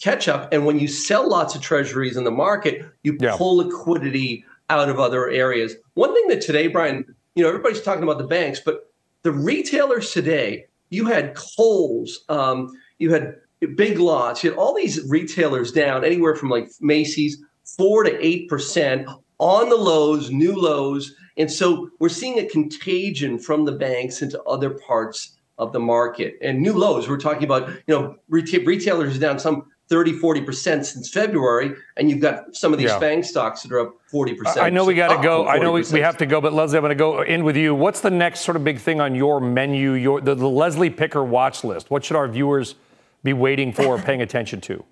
catch 0.00 0.28
up. 0.28 0.52
And 0.52 0.66
when 0.66 0.78
you 0.78 0.88
sell 0.88 1.28
lots 1.28 1.54
of 1.54 1.62
treasuries 1.62 2.16
in 2.16 2.24
the 2.24 2.30
market, 2.30 2.84
you 3.02 3.16
yeah. 3.20 3.36
pull 3.36 3.56
liquidity 3.56 4.44
out 4.68 4.88
of 4.88 4.98
other 4.98 5.28
areas. 5.28 5.74
One 5.94 6.12
thing 6.14 6.28
that 6.28 6.40
today, 6.40 6.66
Brian, 6.66 7.04
you 7.34 7.42
know, 7.42 7.48
everybody's 7.48 7.82
talking 7.82 8.02
about 8.02 8.18
the 8.18 8.26
banks, 8.26 8.60
but 8.60 8.92
the 9.22 9.32
retailers 9.32 10.12
today, 10.12 10.66
you 10.90 11.06
had 11.06 11.34
Kohl's, 11.34 12.24
um, 12.28 12.72
you 12.98 13.12
had 13.12 13.36
Big 13.74 13.98
Lots, 13.98 14.44
you 14.44 14.50
had 14.50 14.58
all 14.58 14.74
these 14.74 15.08
retailers 15.08 15.72
down 15.72 16.04
anywhere 16.04 16.34
from 16.34 16.50
like 16.50 16.68
Macy's, 16.80 17.42
four 17.64 18.04
to 18.04 18.24
eight 18.24 18.48
percent 18.48 19.08
on 19.38 19.68
the 19.68 19.76
lows, 19.76 20.30
new 20.30 20.54
lows. 20.54 21.14
And 21.36 21.50
so 21.50 21.90
we're 21.98 22.08
seeing 22.08 22.38
a 22.38 22.48
contagion 22.48 23.38
from 23.38 23.64
the 23.64 23.72
banks 23.72 24.22
into 24.22 24.42
other 24.44 24.70
parts 24.70 25.36
of 25.58 25.72
the 25.72 25.80
market. 25.80 26.36
And 26.42 26.60
new 26.60 26.72
lows, 26.72 27.08
we're 27.08 27.18
talking 27.18 27.44
about, 27.44 27.68
you 27.68 27.94
know, 27.94 28.16
retailers 28.28 29.18
down 29.18 29.38
some 29.38 29.64
30, 29.88 30.18
40% 30.18 30.84
since 30.84 31.08
February. 31.10 31.72
And 31.96 32.10
you've 32.10 32.20
got 32.20 32.56
some 32.56 32.72
of 32.72 32.78
these 32.78 32.90
yeah. 32.90 32.98
FANG 32.98 33.22
stocks 33.22 33.62
that 33.62 33.72
are 33.72 33.80
up 33.80 33.94
40%. 34.12 34.56
I 34.56 34.70
know 34.70 34.84
we 34.84 34.94
got 34.94 35.16
to 35.16 35.22
go. 35.22 35.46
I 35.46 35.58
know 35.58 35.72
we, 35.72 35.84
we 35.92 36.00
have 36.00 36.16
to 36.18 36.26
go, 36.26 36.40
but 36.40 36.52
Leslie, 36.52 36.78
I'm 36.78 36.82
going 36.82 36.90
to 36.90 36.94
go 36.96 37.22
in 37.22 37.44
with 37.44 37.56
you. 37.56 37.74
What's 37.74 38.00
the 38.00 38.10
next 38.10 38.40
sort 38.40 38.56
of 38.56 38.64
big 38.64 38.78
thing 38.78 39.00
on 39.00 39.14
your 39.14 39.40
menu, 39.40 39.92
your 39.92 40.20
the, 40.20 40.34
the 40.34 40.48
Leslie 40.48 40.90
Picker 40.90 41.22
watch 41.22 41.62
list? 41.62 41.90
What 41.90 42.04
should 42.04 42.16
our 42.16 42.28
viewers 42.28 42.74
be 43.22 43.32
waiting 43.32 43.72
for, 43.72 43.86
or 43.86 43.98
paying 43.98 44.22
attention 44.22 44.60
to? 44.62 44.84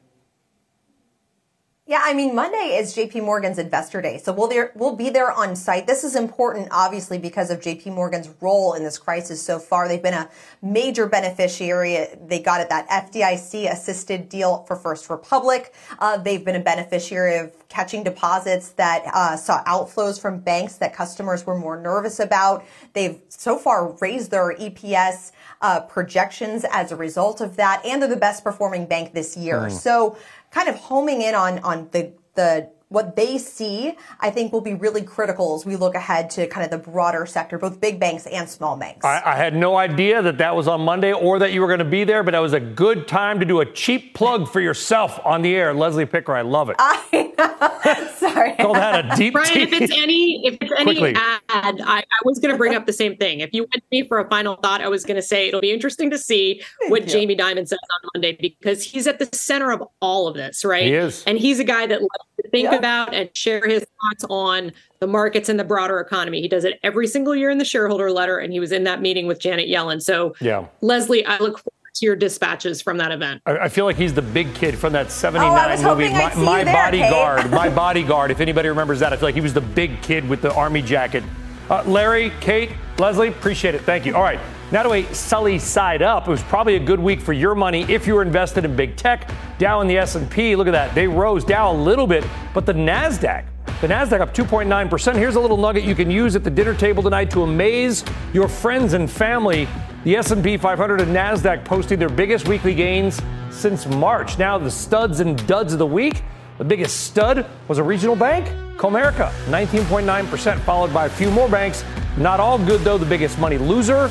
Yeah, 1.87 2.01
I 2.03 2.15
mean, 2.15 2.35
Monday 2.35 2.79
is 2.79 2.97
JP 2.97 3.25
Morgan's 3.25 3.59
investor 3.59 4.01
day. 4.01 4.17
So 4.17 4.33
we'll 4.33 4.49
there, 4.49 4.73
we'll 4.75 4.97
be 4.97 5.11
there 5.11 5.31
on 5.31 5.55
site. 5.55 5.87
This 5.87 6.03
is 6.03 6.17
important, 6.17 6.69
obviously, 6.71 7.19
because 7.19 7.51
of 7.51 7.61
JP 7.61 7.89
Morgan's 7.89 8.31
role 8.41 8.73
in 8.73 8.83
this 8.83 8.97
crisis 8.97 9.43
so 9.43 9.59
far. 9.59 9.87
They've 9.87 10.03
been 10.03 10.15
a 10.15 10.31
major 10.63 11.07
beneficiary. 11.07 12.07
They 12.27 12.41
got 12.41 12.63
it 12.63 12.71
that 12.71 12.89
FDIC 12.89 13.71
assisted 13.71 14.31
deal 14.31 14.65
for 14.67 14.77
First 14.77 15.11
Republic. 15.11 15.75
Uh, 15.99 16.17
they've 16.17 16.43
been 16.43 16.57
a 16.57 16.61
beneficiary 16.61 17.37
of 17.37 17.53
catching 17.69 18.03
deposits 18.03 18.71
that 18.71 19.03
uh, 19.13 19.37
saw 19.37 19.63
outflows 19.65 20.19
from 20.19 20.39
banks 20.39 20.77
that 20.77 20.95
customers 20.95 21.45
were 21.45 21.59
more 21.59 21.79
nervous 21.79 22.19
about. 22.19 22.65
They've 22.95 23.21
so 23.29 23.59
far 23.59 23.93
raised 24.01 24.31
their 24.31 24.57
EPS 24.57 25.33
uh, 25.61 25.81
projections 25.81 26.65
as 26.71 26.93
a 26.93 26.97
result 26.97 27.43
of 27.43 27.57
that, 27.57 27.85
and 27.85 28.01
they're 28.01 28.09
the 28.09 28.17
best 28.17 28.43
performing 28.43 28.87
bank 28.87 29.13
this 29.13 29.37
year. 29.37 29.63
Mm. 29.63 29.73
So 29.73 30.17
kind 30.55 30.69
of 30.69 30.77
homing 30.77 31.21
in 31.21 31.35
on 31.35 31.59
on 31.71 31.89
the 31.93 32.13
the 32.35 32.71
what 32.95 33.17
they 33.17 33.37
see, 33.39 33.97
I 34.21 34.31
think 34.31 34.53
will 34.53 34.61
be 34.61 34.75
really 34.75 35.03
critical 35.03 35.57
as 35.57 35.67
we 35.67 35.77
look 35.77 35.95
ahead 35.95 36.31
to 36.31 36.47
kind 36.47 36.65
of 36.65 36.71
the 36.71 36.91
broader 36.91 37.27
sector, 37.27 37.59
both 37.59 37.81
big 37.81 38.01
banks 38.01 38.27
and 38.27 38.49
small 38.49 38.77
banks. 38.77 39.05
I, 39.05 39.21
I 39.25 39.35
had 39.37 39.55
no 39.55 39.77
idea 39.77 40.23
that 40.23 40.39
that 40.39 40.57
was 40.57 40.69
on 40.69 40.81
Monday 40.81 41.13
or 41.13 41.39
that 41.41 41.53
you 41.53 41.61
were 41.61 41.67
going 41.67 41.81
to 41.81 41.85
be 41.85 42.05
there, 42.05 42.23
but 42.23 42.35
it 42.35 42.39
was 42.39 42.53
a 42.53 42.61
good 42.61 43.09
time 43.09 43.41
to 43.41 43.47
do 43.47 43.61
a 43.61 43.67
cheap 43.67 44.15
plug 44.15 44.49
for 44.49 44.61
yourself 44.61 45.21
on 45.25 45.43
the 45.43 45.55
air. 45.55 45.75
Leslie 45.75 46.07
Picker, 46.07 46.35
I 46.35 46.43
love 46.43 46.71
it. 46.71 46.77
I 46.79 47.33
know. 47.37 48.09
Sorry. 48.17 48.53
Call 48.57 48.75
that 48.75 49.13
a 49.13 49.17
deep 49.17 49.35
Brian, 49.35 49.59
if 49.59 49.73
it's 49.73 49.93
any, 49.93 50.47
if 50.47 50.57
it's 50.61 50.73
any 50.79 50.97
Quickly. 50.97 51.15
ad, 51.15 51.81
I, 51.81 51.99
I 51.99 52.03
was 52.25 52.39
going 52.39 52.53
to 52.53 52.59
bring 52.59 52.75
up 52.75 52.87
the 52.87 52.93
same 52.93 53.17
thing. 53.17 53.41
If 53.41 53.51
you 53.53 53.63
went 53.63 53.75
to 53.75 53.83
me 53.91 54.07
for 54.07 54.21
a 54.21 54.29
final 54.29 54.57
thought, 54.57 54.81
I 54.81 54.89
was 54.89 55.05
going 55.05 55.17
to 55.17 55.23
say 55.23 55.49
it'll 55.49 55.61
be 55.61 55.73
interesting 55.73 56.11
to 56.11 56.19
see 56.19 56.63
what 56.89 57.03
yeah. 57.03 57.09
Jamie 57.09 57.37
Dimon 57.37 57.67
says 57.67 57.79
on 58.03 58.11
Monday 58.15 58.37
because 58.41 58.83
he's 58.83 59.07
at 59.07 59.19
the 59.19 59.29
center 59.37 59.73
of 59.73 59.83
all 60.01 60.29
of 60.29 60.35
this, 60.35 60.65
right? 60.65 60.85
He 60.85 60.95
is. 60.95 61.25
And 61.27 61.39
he's 61.39 61.59
a 61.59 61.65
guy 61.65 61.87
that 61.87 62.01
loves 62.01 62.11
to 62.43 62.51
think 62.51 62.71
yeah. 62.71 62.77
About 62.85 63.15
and 63.15 63.31
share 63.35 63.67
his 63.67 63.81
thoughts 63.81 64.25
on 64.29 64.73
the 65.01 65.07
markets 65.07 65.49
and 65.49 65.59
the 65.59 65.65
broader 65.65 66.01
economy. 66.01 66.43
He 66.43 66.49
does 66.49 66.65
it 66.65 66.79
every 66.83 67.07
single 67.07 67.35
year 67.35 67.49
in 67.49 67.57
the 67.57 67.65
shareholder 67.65 68.11
letter, 68.11 68.39
and 68.39 68.53
he 68.53 68.61
was 68.61 68.73
in 68.73 68.85
that 68.85 69.01
meeting 69.01 69.27
with 69.27 69.41
Janet 69.41 69.69
Yellen. 69.69 70.03
So, 70.03 70.35
yeah, 70.41 70.67
Leslie, 70.83 71.25
I 71.25 71.39
look 71.39 71.59
forward 71.59 71.95
to 71.95 72.05
your 72.05 72.17
dispatches 72.17 72.83
from 72.83 72.99
that 72.99 73.11
event. 73.11 73.41
I, 73.47 73.57
I 73.57 73.69
feel 73.69 73.87
like 73.87 73.97
he's 73.97 74.13
the 74.13 74.23
big 74.23 74.53
kid 74.55 74.77
from 74.77 74.93
that 74.93 75.11
79 75.11 75.79
oh, 75.85 75.95
movie, 75.95 76.11
My, 76.13 76.35
my 76.35 76.65
there, 76.65 76.75
Bodyguard. 76.75 77.43
Kate. 77.43 77.51
my 77.51 77.69
Bodyguard. 77.75 78.31
If 78.31 78.41
anybody 78.41 78.69
remembers 78.69 79.01
that, 79.01 79.13
I 79.13 79.17
feel 79.17 79.29
like 79.29 79.35
he 79.35 79.41
was 79.41 79.55
the 79.55 79.61
big 79.61 80.03
kid 80.03 80.29
with 80.29 80.43
the 80.43 80.53
army 80.55 80.83
jacket. 80.83 81.25
Uh, 81.71 81.83
Larry, 81.85 82.31
Kate, 82.41 82.71
Leslie, 82.99 83.29
appreciate 83.29 83.75
it. 83.75 83.81
Thank 83.83 84.05
you. 84.05 84.15
All 84.15 84.23
right. 84.23 84.41
Now 84.75 84.83
to 84.83 84.93
a 84.93 85.15
Sully 85.15 85.61
side 85.61 86.03
up. 86.03 86.27
It 86.27 86.31
was 86.33 86.43
probably 86.43 86.75
a 86.75 86.81
good 86.81 86.99
week 86.99 87.21
for 87.21 87.33
your 87.33 87.55
money 87.55 87.83
if 87.83 88.09
you 88.09 88.15
were 88.15 88.23
invested 88.23 88.65
in 88.65 88.75
big 88.75 88.97
tech. 88.97 89.31
Dow 89.57 89.81
and 89.81 89.89
the 89.89 89.97
S&P, 89.99 90.57
look 90.57 90.67
at 90.67 90.73
that. 90.73 90.97
They 90.97 91.07
rose 91.07 91.45
Dow 91.45 91.71
a 91.71 91.73
little 91.73 92.09
bit, 92.09 92.27
but 92.53 92.67
the 92.67 92.73
Nasdaq 92.73 93.45
the 93.81 93.87
Nasdaq 93.87 94.21
up 94.21 94.35
2.9%. 94.35 95.15
Here's 95.15 95.37
a 95.37 95.41
little 95.41 95.57
nugget 95.57 95.85
you 95.85 95.95
can 95.95 96.11
use 96.11 96.35
at 96.35 96.43
the 96.43 96.51
dinner 96.51 96.75
table 96.75 97.05
tonight 97.05 97.31
to 97.31 97.43
amaze 97.43 98.05
your 98.33 98.49
friends 98.49 98.95
and 98.95 99.09
family. 99.09 99.69
The 100.03 100.17
S&P 100.17 100.57
500 100.57 101.03
and 101.03 101.15
Nasdaq 101.15 101.65
posting 101.65 102.01
their 102.01 102.09
biggest 102.09 102.49
weekly 102.49 102.75
gains 102.75 103.23
since 103.51 103.87
March. 103.87 104.41
Now 104.41 104.59
the 104.59 104.73
studs 104.73 105.21
and 105.21 105.47
duds 105.47 105.73
of 105.73 105.79
the 105.79 105.87
week. 105.87 106.25
The 106.59 106.65
biggest 106.65 107.05
stud 107.05 107.47
was 107.69 107.79
a 107.79 107.83
regional 107.85 108.17
bank, 108.17 108.47
Comerica, 108.77 109.31
19.9%, 109.47 110.59
followed 110.63 110.93
by 110.93 111.07
a 111.07 111.11
few 111.11 111.31
more 111.31 111.49
banks. 111.49 111.85
Not 112.17 112.41
all 112.41 112.59
good 112.59 112.81
though. 112.81 112.99
The 112.99 113.07
biggest 113.07 113.39
money 113.39 113.59
loser, 113.59 114.11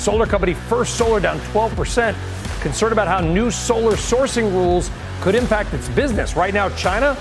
solar 0.00 0.26
company 0.26 0.54
First 0.54 0.96
Solar 0.96 1.20
down 1.20 1.38
12%. 1.52 2.14
Concerned 2.62 2.92
about 2.92 3.06
how 3.06 3.20
new 3.20 3.50
solar 3.50 3.92
sourcing 3.92 4.50
rules 4.52 4.90
could 5.20 5.34
impact 5.34 5.74
its 5.74 5.88
business. 5.90 6.36
Right 6.36 6.54
now, 6.54 6.68
China 6.70 7.14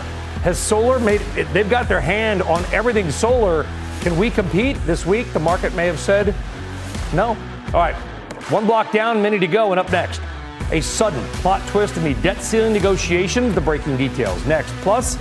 has 0.44 0.58
solar 0.58 1.00
made, 1.00 1.22
they've 1.54 1.70
got 1.70 1.90
their 1.90 2.00
hand 2.00 2.42
on 2.44 2.64
everything 2.74 3.12
solar. 3.12 3.66
Can 4.02 4.18
we 4.18 4.30
compete 4.30 4.78
this 4.86 5.06
week? 5.06 5.32
The 5.34 5.40
market 5.40 5.74
may 5.76 5.86
have 5.86 6.00
said 6.00 6.34
no. 7.14 7.38
All 7.68 7.74
right, 7.74 7.96
one 8.50 8.66
block 8.66 8.92
down, 8.92 9.22
many 9.22 9.38
to 9.40 9.48
go, 9.48 9.72
and 9.72 9.80
up 9.80 9.92
next, 9.92 10.22
a 10.72 10.80
sudden 10.82 11.22
plot 11.34 11.66
twist 11.68 11.98
in 11.98 12.04
the 12.04 12.14
debt 12.22 12.42
ceiling 12.42 12.72
negotiations, 12.72 13.54
the 13.54 13.62
breaking 13.62 13.98
details. 13.98 14.46
Next, 14.46 14.72
plus, 14.78 15.18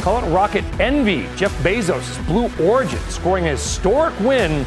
call 0.00 0.22
it 0.22 0.28
rocket 0.30 0.64
envy. 0.80 1.28
Jeff 1.36 1.56
Bezos' 1.62 2.24
Blue 2.26 2.50
Origin 2.66 2.98
scoring 3.08 3.46
a 3.46 3.50
historic 3.50 4.18
win 4.20 4.66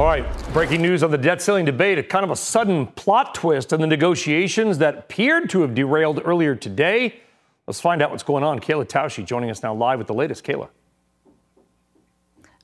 All 0.00 0.06
right, 0.06 0.24
breaking 0.54 0.80
news 0.80 1.02
on 1.02 1.10
the 1.10 1.18
debt 1.18 1.42
ceiling 1.42 1.66
debate. 1.66 1.98
A 1.98 2.02
kind 2.02 2.24
of 2.24 2.30
a 2.30 2.36
sudden 2.36 2.86
plot 2.86 3.34
twist 3.34 3.70
in 3.74 3.82
the 3.82 3.86
negotiations 3.86 4.78
that 4.78 4.96
appeared 4.96 5.50
to 5.50 5.60
have 5.60 5.74
derailed 5.74 6.22
earlier 6.24 6.54
today. 6.54 7.20
Let's 7.66 7.82
find 7.82 8.00
out 8.00 8.10
what's 8.10 8.22
going 8.22 8.42
on. 8.42 8.60
Kayla 8.60 8.86
Tausche 8.86 9.22
joining 9.26 9.50
us 9.50 9.62
now 9.62 9.74
live 9.74 9.98
with 9.98 10.06
the 10.06 10.14
latest. 10.14 10.42
Kayla. 10.42 10.70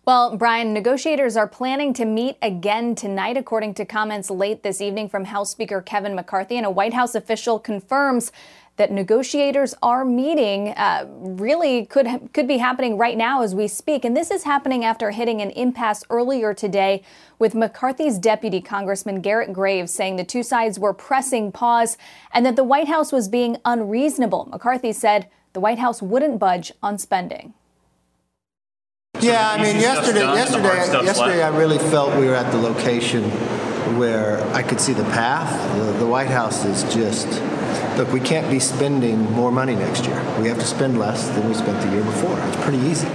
Well, 0.07 0.39
Brian, 0.39 0.73
negotiators 0.73 1.37
are 1.37 1.47
planning 1.47 1.93
to 1.95 2.07
meet 2.07 2.39
again 2.41 2.95
tonight, 2.95 3.37
according 3.37 3.75
to 3.75 3.85
comments 3.85 4.31
late 4.31 4.63
this 4.63 4.81
evening 4.81 5.11
from 5.11 5.27
House 5.27 5.51
Speaker 5.51 5.83
Kevin 5.83 6.15
McCarthy. 6.15 6.57
And 6.57 6.65
a 6.65 6.71
White 6.71 6.95
House 6.95 7.15
official 7.15 7.59
confirms 7.59 8.33
that 8.77 8.93
negotiators 8.93 9.75
are 9.83 10.05
meeting 10.05 10.69
uh, 10.71 11.07
really 11.09 11.87
could 11.87 12.31
could 12.33 12.47
be 12.47 12.59
happening 12.59 12.99
right 12.99 13.17
now 13.17 13.43
as 13.43 13.55
we 13.55 13.69
speak, 13.69 14.05
and 14.05 14.17
this 14.17 14.31
is 14.31 14.45
happening 14.45 14.85
after 14.85 15.11
hitting 15.11 15.41
an 15.41 15.51
impasse 15.51 16.05
earlier 16.11 16.53
today 16.53 17.03
with 17.39 17.55
McCarthy's 17.55 18.19
deputy 18.19 18.61
Congressman 18.61 19.21
Garrett 19.21 19.53
Graves 19.53 19.93
saying 19.93 20.17
the 20.17 20.25
two 20.25 20.43
sides 20.43 20.79
were 20.79 20.93
pressing 20.93 21.53
pause 21.53 21.97
and 22.33 22.45
that 22.45 22.57
the 22.57 22.65
White 22.65 22.89
House 22.89 23.13
was 23.13 23.29
being 23.29 23.57
unreasonable. 23.65 24.49
McCarthy 24.51 24.93
said 24.93 25.29
the 25.53 25.61
White 25.61 25.79
House 25.79 26.03
wouldn't 26.03 26.39
budge 26.39 26.73
on 26.83 26.99
spending. 26.99 27.55
Yeah, 29.21 29.51
I 29.51 29.63
mean, 29.63 29.77
yesterday, 29.77 30.21
yesterday, 30.21 31.05
yesterday, 31.05 31.43
I 31.43 31.49
really 31.49 31.79
felt 31.79 32.15
we 32.21 32.27
were 32.27 32.35
at 32.35 32.53
the 32.53 32.59
location 32.59 33.25
where 33.99 34.43
I 34.53 34.63
could 34.63 34.81
see 34.81 34.93
the 34.93 35.05
path. 35.05 35.51
The, 35.79 35.93
the 35.99 36.07
White 36.07 36.29
House 36.29 36.67
is 36.67 36.83
just 36.95 37.27
look, 37.97 38.13
we 38.13 38.21
can't 38.21 38.49
be 38.51 38.61
spending 38.61 39.19
more 39.33 39.51
money 39.51 39.75
next 39.75 40.07
year. 40.07 40.17
We 40.41 40.49
have 40.49 40.59
to 40.59 40.67
spend 40.67 40.99
less 40.99 41.29
than 41.31 41.49
we 41.49 41.55
spent 41.55 41.81
the 41.83 41.91
year 41.95 42.05
before. 42.05 42.39
It's 42.49 42.57
pretty 42.65 42.79
easy. 42.79 43.09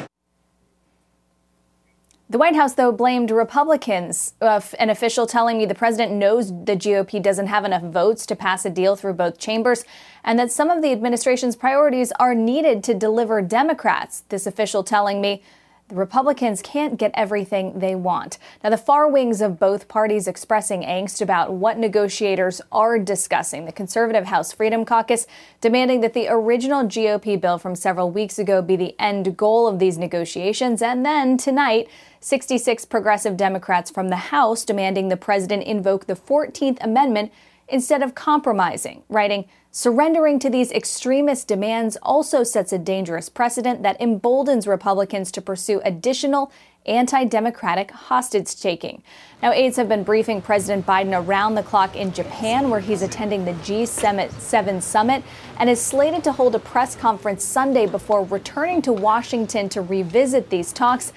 The 2.29 2.37
White 2.37 2.55
House, 2.55 2.75
though, 2.75 2.93
blamed 2.93 3.29
Republicans. 3.29 4.35
Uh, 4.39 4.61
an 4.79 4.89
official 4.89 5.27
telling 5.27 5.57
me 5.57 5.65
the 5.65 5.75
president 5.75 6.13
knows 6.13 6.47
the 6.47 6.77
GOP 6.77 7.21
doesn't 7.21 7.47
have 7.47 7.65
enough 7.65 7.83
votes 7.83 8.25
to 8.27 8.37
pass 8.37 8.65
a 8.65 8.69
deal 8.69 8.95
through 8.95 9.15
both 9.15 9.37
chambers, 9.37 9.83
and 10.23 10.39
that 10.39 10.49
some 10.49 10.69
of 10.69 10.81
the 10.81 10.93
administration's 10.93 11.57
priorities 11.57 12.13
are 12.21 12.33
needed 12.33 12.85
to 12.85 12.93
deliver 12.93 13.41
Democrats. 13.41 14.23
This 14.29 14.47
official 14.47 14.81
telling 14.81 15.19
me 15.19 15.43
the 15.91 15.97
Republicans 15.97 16.61
can't 16.61 16.97
get 16.97 17.11
everything 17.15 17.79
they 17.79 17.95
want. 17.95 18.37
Now, 18.63 18.69
the 18.69 18.77
far 18.77 19.09
wings 19.09 19.41
of 19.41 19.59
both 19.59 19.89
parties 19.89 20.25
expressing 20.25 20.83
angst 20.83 21.21
about 21.21 21.51
what 21.51 21.77
negotiators 21.77 22.61
are 22.71 22.97
discussing. 22.97 23.65
The 23.65 23.73
conservative 23.73 24.25
House 24.25 24.53
Freedom 24.53 24.85
Caucus 24.85 25.27
demanding 25.59 25.99
that 25.99 26.13
the 26.13 26.29
original 26.29 26.85
GOP 26.85 27.39
bill 27.39 27.57
from 27.57 27.75
several 27.75 28.09
weeks 28.09 28.39
ago 28.39 28.61
be 28.61 28.77
the 28.77 28.95
end 28.99 29.35
goal 29.35 29.67
of 29.67 29.79
these 29.79 29.97
negotiations. 29.97 30.81
And 30.81 31.05
then 31.05 31.35
tonight, 31.35 31.89
66 32.21 32.85
progressive 32.85 33.35
Democrats 33.35 33.91
from 33.91 34.07
the 34.07 34.15
House 34.15 34.63
demanding 34.63 35.09
the 35.09 35.17
president 35.17 35.63
invoke 35.63 36.05
the 36.05 36.15
14th 36.15 36.77
Amendment 36.79 37.33
instead 37.71 38.03
of 38.03 38.13
compromising, 38.13 39.03
writing, 39.09 39.45
Surrendering 39.73 40.37
to 40.39 40.49
these 40.49 40.69
extremist 40.73 41.47
demands 41.47 41.97
also 42.03 42.43
sets 42.43 42.73
a 42.73 42.77
dangerous 42.77 43.29
precedent 43.29 43.83
that 43.83 43.95
emboldens 44.01 44.67
Republicans 44.67 45.31
to 45.31 45.41
pursue 45.41 45.79
additional 45.85 46.51
anti 46.85 47.23
democratic 47.23 47.89
hostage 47.91 48.59
taking. 48.59 49.01
Now, 49.41 49.53
aides 49.53 49.77
have 49.77 49.87
been 49.87 50.03
briefing 50.03 50.41
President 50.41 50.85
Biden 50.85 51.17
around 51.17 51.55
the 51.55 51.63
clock 51.63 51.95
in 51.95 52.11
Japan, 52.11 52.69
where 52.69 52.81
he's 52.81 53.01
attending 53.01 53.45
the 53.45 53.53
G7 53.53 54.81
summit 54.81 55.23
and 55.57 55.69
is 55.69 55.79
slated 55.79 56.25
to 56.25 56.33
hold 56.33 56.53
a 56.55 56.59
press 56.59 56.93
conference 56.93 57.45
Sunday 57.45 57.85
before 57.85 58.25
returning 58.25 58.81
to 58.81 58.91
Washington 58.91 59.69
to 59.69 59.81
revisit 59.81 60.49
these 60.49 60.73
talks. 60.73 61.13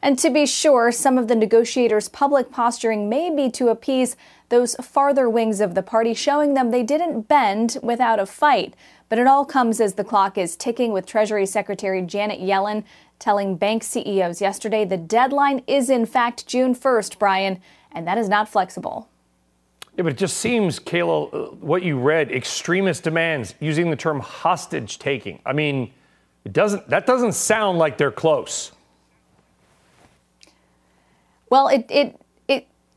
And 0.00 0.18
to 0.20 0.30
be 0.30 0.46
sure, 0.46 0.92
some 0.92 1.18
of 1.18 1.28
the 1.28 1.34
negotiators' 1.34 2.08
public 2.08 2.50
posturing 2.50 3.08
may 3.08 3.34
be 3.34 3.50
to 3.50 3.68
appease 3.68 4.16
those 4.48 4.74
farther 4.76 5.28
wings 5.28 5.60
of 5.60 5.74
the 5.74 5.82
party, 5.82 6.14
showing 6.14 6.54
them 6.54 6.70
they 6.70 6.82
didn't 6.82 7.22
bend 7.28 7.76
without 7.82 8.18
a 8.18 8.26
fight. 8.26 8.74
But 9.08 9.18
it 9.18 9.26
all 9.26 9.44
comes 9.44 9.80
as 9.80 9.94
the 9.94 10.04
clock 10.04 10.38
is 10.38 10.56
ticking, 10.56 10.92
with 10.92 11.06
Treasury 11.06 11.46
Secretary 11.46 12.02
Janet 12.02 12.40
Yellen 12.40 12.84
telling 13.18 13.56
bank 13.56 13.82
CEOs 13.82 14.40
yesterday 14.40 14.84
the 14.84 14.96
deadline 14.96 15.62
is 15.66 15.90
in 15.90 16.06
fact 16.06 16.46
June 16.46 16.74
1st, 16.74 17.18
Brian, 17.18 17.60
and 17.92 18.06
that 18.06 18.18
is 18.18 18.28
not 18.28 18.48
flexible. 18.48 19.08
Yeah, 19.96 20.04
but 20.04 20.12
it 20.12 20.18
just 20.18 20.36
seems, 20.36 20.78
Kayla, 20.78 21.34
uh, 21.34 21.38
what 21.56 21.82
you 21.82 21.98
read, 21.98 22.30
extremist 22.30 23.02
demands, 23.02 23.54
using 23.58 23.90
the 23.90 23.96
term 23.96 24.20
hostage 24.20 25.00
taking. 25.00 25.40
I 25.44 25.52
mean, 25.52 25.92
it 26.44 26.52
doesn't 26.52 26.88
that 26.88 27.04
doesn't 27.04 27.32
sound 27.32 27.78
like 27.78 27.98
they're 27.98 28.12
close. 28.12 28.70
Well, 31.50 31.68
it, 31.68 31.86
it 31.90 32.20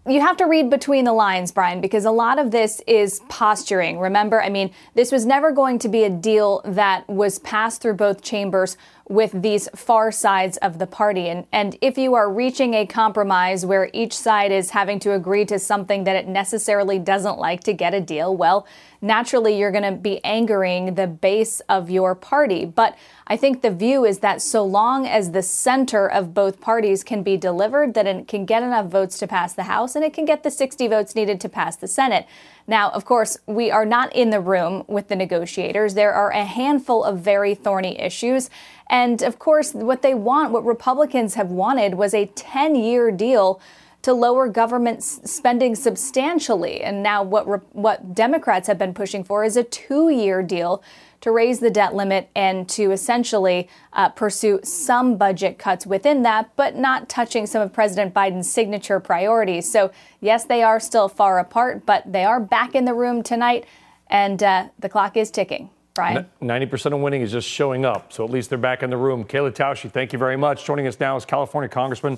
you 0.07 0.19
have 0.19 0.37
to 0.37 0.45
read 0.45 0.69
between 0.69 1.05
the 1.05 1.13
lines, 1.13 1.51
Brian, 1.51 1.79
because 1.79 2.05
a 2.05 2.11
lot 2.11 2.39
of 2.39 2.49
this 2.49 2.81
is 2.87 3.21
posturing. 3.29 3.99
Remember, 3.99 4.41
I 4.41 4.49
mean, 4.49 4.71
this 4.95 5.11
was 5.11 5.25
never 5.25 5.51
going 5.51 5.77
to 5.79 5.89
be 5.89 6.03
a 6.03 6.09
deal 6.09 6.61
that 6.65 7.07
was 7.07 7.37
passed 7.39 7.81
through 7.81 7.93
both 7.95 8.23
chambers 8.23 8.77
with 9.09 9.41
these 9.41 9.67
far 9.75 10.11
sides 10.11 10.57
of 10.57 10.79
the 10.79 10.87
party. 10.87 11.27
And, 11.27 11.45
and 11.51 11.77
if 11.81 11.97
you 11.97 12.13
are 12.15 12.31
reaching 12.31 12.73
a 12.73 12.85
compromise 12.85 13.65
where 13.65 13.89
each 13.93 14.17
side 14.17 14.51
is 14.51 14.69
having 14.71 14.99
to 14.99 15.13
agree 15.13 15.45
to 15.45 15.59
something 15.59 16.03
that 16.05 16.15
it 16.15 16.27
necessarily 16.27 16.99
doesn't 16.99 17.37
like 17.37 17.63
to 17.65 17.73
get 17.73 17.93
a 17.93 17.99
deal, 17.99 18.35
well, 18.35 18.65
naturally 19.01 19.57
you're 19.57 19.71
going 19.71 19.83
to 19.83 19.99
be 19.99 20.23
angering 20.23 20.95
the 20.95 21.07
base 21.07 21.59
of 21.61 21.89
your 21.89 22.15
party. 22.15 22.65
But 22.65 22.97
I 23.27 23.37
think 23.37 23.61
the 23.61 23.71
view 23.71 24.05
is 24.05 24.19
that 24.19 24.41
so 24.41 24.63
long 24.63 25.07
as 25.07 25.31
the 25.31 25.41
center 25.41 26.07
of 26.07 26.33
both 26.33 26.61
parties 26.61 27.03
can 27.03 27.23
be 27.23 27.37
delivered, 27.37 27.93
that 27.95 28.05
it 28.05 28.27
can 28.27 28.45
get 28.45 28.61
enough 28.61 28.87
votes 28.87 29.17
to 29.19 29.27
pass 29.27 29.53
the 29.53 29.63
House 29.63 29.95
and 29.95 30.05
it 30.05 30.13
can 30.13 30.25
get 30.25 30.43
the 30.43 30.51
60 30.51 30.87
votes 30.87 31.15
needed 31.15 31.41
to 31.41 31.49
pass 31.49 31.75
the 31.75 31.87
Senate. 31.87 32.27
Now, 32.67 32.89
of 32.91 33.05
course, 33.05 33.37
we 33.47 33.71
are 33.71 33.85
not 33.85 34.13
in 34.15 34.29
the 34.29 34.39
room 34.39 34.83
with 34.87 35.07
the 35.07 35.15
negotiators. 35.15 35.93
There 35.93 36.13
are 36.13 36.29
a 36.31 36.45
handful 36.45 37.03
of 37.03 37.19
very 37.19 37.55
thorny 37.55 37.99
issues. 37.99 38.49
And 38.91 39.23
of 39.23 39.39
course, 39.39 39.73
what 39.73 40.01
they 40.01 40.13
want, 40.13 40.51
what 40.51 40.65
Republicans 40.65 41.35
have 41.35 41.49
wanted, 41.49 41.95
was 41.95 42.13
a 42.13 42.25
10 42.27 42.75
year 42.75 43.09
deal 43.09 43.61
to 44.01 44.13
lower 44.13 44.47
government 44.47 45.01
spending 45.01 45.75
substantially. 45.75 46.81
And 46.81 47.01
now 47.01 47.23
what 47.23 47.73
what 47.73 48.13
Democrats 48.13 48.67
have 48.67 48.77
been 48.77 48.93
pushing 48.93 49.23
for 49.23 49.43
is 49.43 49.55
a 49.55 49.63
two-year 49.63 50.43
deal 50.43 50.83
to 51.21 51.31
raise 51.31 51.59
the 51.59 51.69
debt 51.69 51.93
limit 51.93 52.29
and 52.35 52.67
to 52.67 52.91
essentially 52.91 53.69
uh, 53.93 54.09
pursue 54.09 54.59
some 54.63 55.17
budget 55.17 55.59
cuts 55.59 55.85
within 55.85 56.23
that, 56.23 56.49
but 56.55 56.75
not 56.75 57.07
touching 57.07 57.45
some 57.45 57.61
of 57.61 57.71
President 57.71 58.13
Biden's 58.13 58.51
signature 58.51 58.99
priorities. 58.99 59.71
So, 59.71 59.91
yes, 60.19 60.45
they 60.45 60.63
are 60.63 60.79
still 60.79 61.07
far 61.07 61.37
apart, 61.37 61.85
but 61.85 62.11
they 62.11 62.25
are 62.25 62.39
back 62.39 62.73
in 62.73 62.85
the 62.85 62.95
room 62.95 63.21
tonight, 63.21 63.65
and 64.07 64.41
uh, 64.41 64.69
the 64.79 64.89
clock 64.89 65.15
is 65.15 65.29
ticking. 65.29 65.69
Brian? 65.93 66.25
90% 66.41 66.93
of 66.93 67.01
winning 67.01 67.21
is 67.21 67.31
just 67.31 67.47
showing 67.47 67.85
up. 67.85 68.13
So 68.13 68.23
at 68.23 68.29
least 68.29 68.49
they're 68.49 68.57
back 68.57 68.81
in 68.81 68.89
the 68.89 68.97
room. 68.97 69.25
Kayla 69.25 69.51
Tausche, 69.51 69.91
thank 69.91 70.13
you 70.13 70.19
very 70.19 70.37
much. 70.37 70.65
Joining 70.65 70.87
us 70.87 70.99
now 70.99 71.15
is 71.17 71.25
California 71.25 71.69
Congressman 71.69 72.17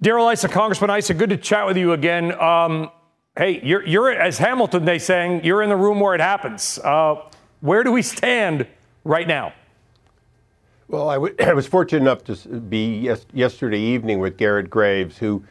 Darrell 0.00 0.28
Issa, 0.28 0.48
Congressman 0.48 0.90
Issa, 0.90 1.12
good 1.14 1.30
to 1.30 1.36
chat 1.36 1.66
with 1.66 1.76
you 1.76 1.92
again. 1.92 2.30
Um, 2.40 2.90
hey, 3.36 3.60
you're, 3.64 3.84
you're, 3.84 4.12
as 4.12 4.38
Hamilton, 4.38 4.84
they 4.84 5.00
saying, 5.00 5.44
you're 5.44 5.60
in 5.60 5.68
the 5.68 5.76
room 5.76 5.98
where 5.98 6.14
it 6.14 6.20
happens. 6.20 6.78
Uh, 6.78 7.16
where 7.60 7.82
do 7.82 7.90
we 7.90 8.02
stand 8.02 8.68
right 9.02 9.26
now? 9.26 9.52
Well, 10.86 11.08
I, 11.08 11.14
w- 11.14 11.34
I 11.40 11.52
was 11.52 11.66
fortunate 11.66 12.00
enough 12.00 12.22
to 12.24 12.36
be 12.60 12.98
yes- 12.98 13.26
yesterday 13.32 13.80
evening 13.80 14.20
with 14.20 14.36
Garrett 14.36 14.70
Graves, 14.70 15.18
who 15.18 15.42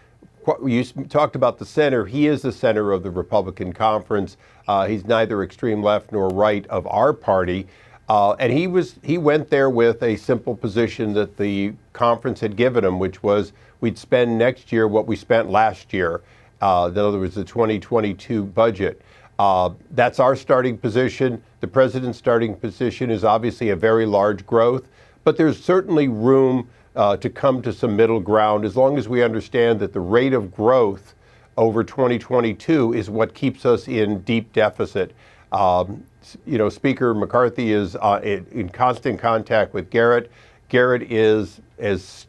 you 0.65 0.83
talked 0.83 1.36
about 1.36 1.57
the 1.57 1.65
center. 1.65 2.05
He 2.05 2.27
is 2.27 2.41
the 2.41 2.51
center 2.51 2.91
of 2.91 3.03
the 3.03 3.12
Republican 3.12 3.73
conference. 3.73 4.38
Uh, 4.67 4.88
he's 4.88 5.05
neither 5.05 5.43
extreme 5.43 5.83
left 5.83 6.12
nor 6.12 6.29
right 6.29 6.65
of 6.67 6.88
our 6.88 7.13
party. 7.13 7.67
Uh, 8.10 8.33
and 8.33 8.53
he 8.53 8.67
was 8.67 8.95
he 9.03 9.17
went 9.17 9.49
there 9.49 9.69
with 9.69 10.01
a 10.01 10.15
simple 10.15 10.55
position 10.55 11.13
that 11.13 11.38
the 11.38 11.73
conference 11.93 12.39
had 12.39 12.55
given 12.55 12.86
him, 12.86 12.99
which 12.99 13.21
was 13.21 13.51
we'd 13.81 13.97
spend 13.97 14.38
next 14.38 14.71
year 14.71 14.88
what 14.88 15.07
we 15.07 15.15
spent 15.15 15.49
last 15.49 15.91
year. 15.93 16.21
Uh, 16.62 16.89
in 16.91 16.97
other 16.97 17.19
words, 17.19 17.36
the 17.36 17.43
2022 17.43 18.45
budget. 18.45 19.01
Uh, 19.39 19.69
that's 19.91 20.19
our 20.19 20.36
starting 20.36 20.77
position. 20.77 21.43
The 21.60 21.67
president's 21.67 22.17
starting 22.17 22.55
position 22.55 23.12
is 23.12 23.23
obviously 23.23 23.69
a 23.69 23.75
very 23.75 24.05
large 24.05 24.45
growth, 24.45 24.88
but 25.23 25.38
there's 25.38 25.63
certainly 25.63 26.07
room 26.07 26.69
uh, 26.97 27.15
to 27.15 27.29
come 27.29 27.62
to 27.62 27.71
some 27.71 27.95
middle 27.95 28.19
ground 28.19 28.65
as 28.65 28.75
long 28.75 28.97
as 28.97 29.07
we 29.07 29.23
understand 29.23 29.79
that 29.79 29.93
the 29.93 29.99
rate 29.99 30.33
of 30.33 30.51
growth 30.51 31.13
over 31.55 31.83
2022 31.83 32.93
is 32.93 33.10
what 33.10 33.33
keeps 33.33 33.65
us 33.65 33.88
in 33.88 34.19
deep 34.21 34.51
deficit. 34.51 35.13
Um, 35.51 36.03
you 36.45 36.57
know, 36.57 36.69
Speaker 36.69 37.13
McCarthy 37.13 37.71
is 37.71 37.95
uh, 37.95 38.19
in 38.51 38.69
constant 38.69 39.19
contact 39.19 39.73
with 39.73 39.89
Garrett. 39.91 40.31
Garrett 40.69 41.03
is 41.12 41.62
as 41.77 42.25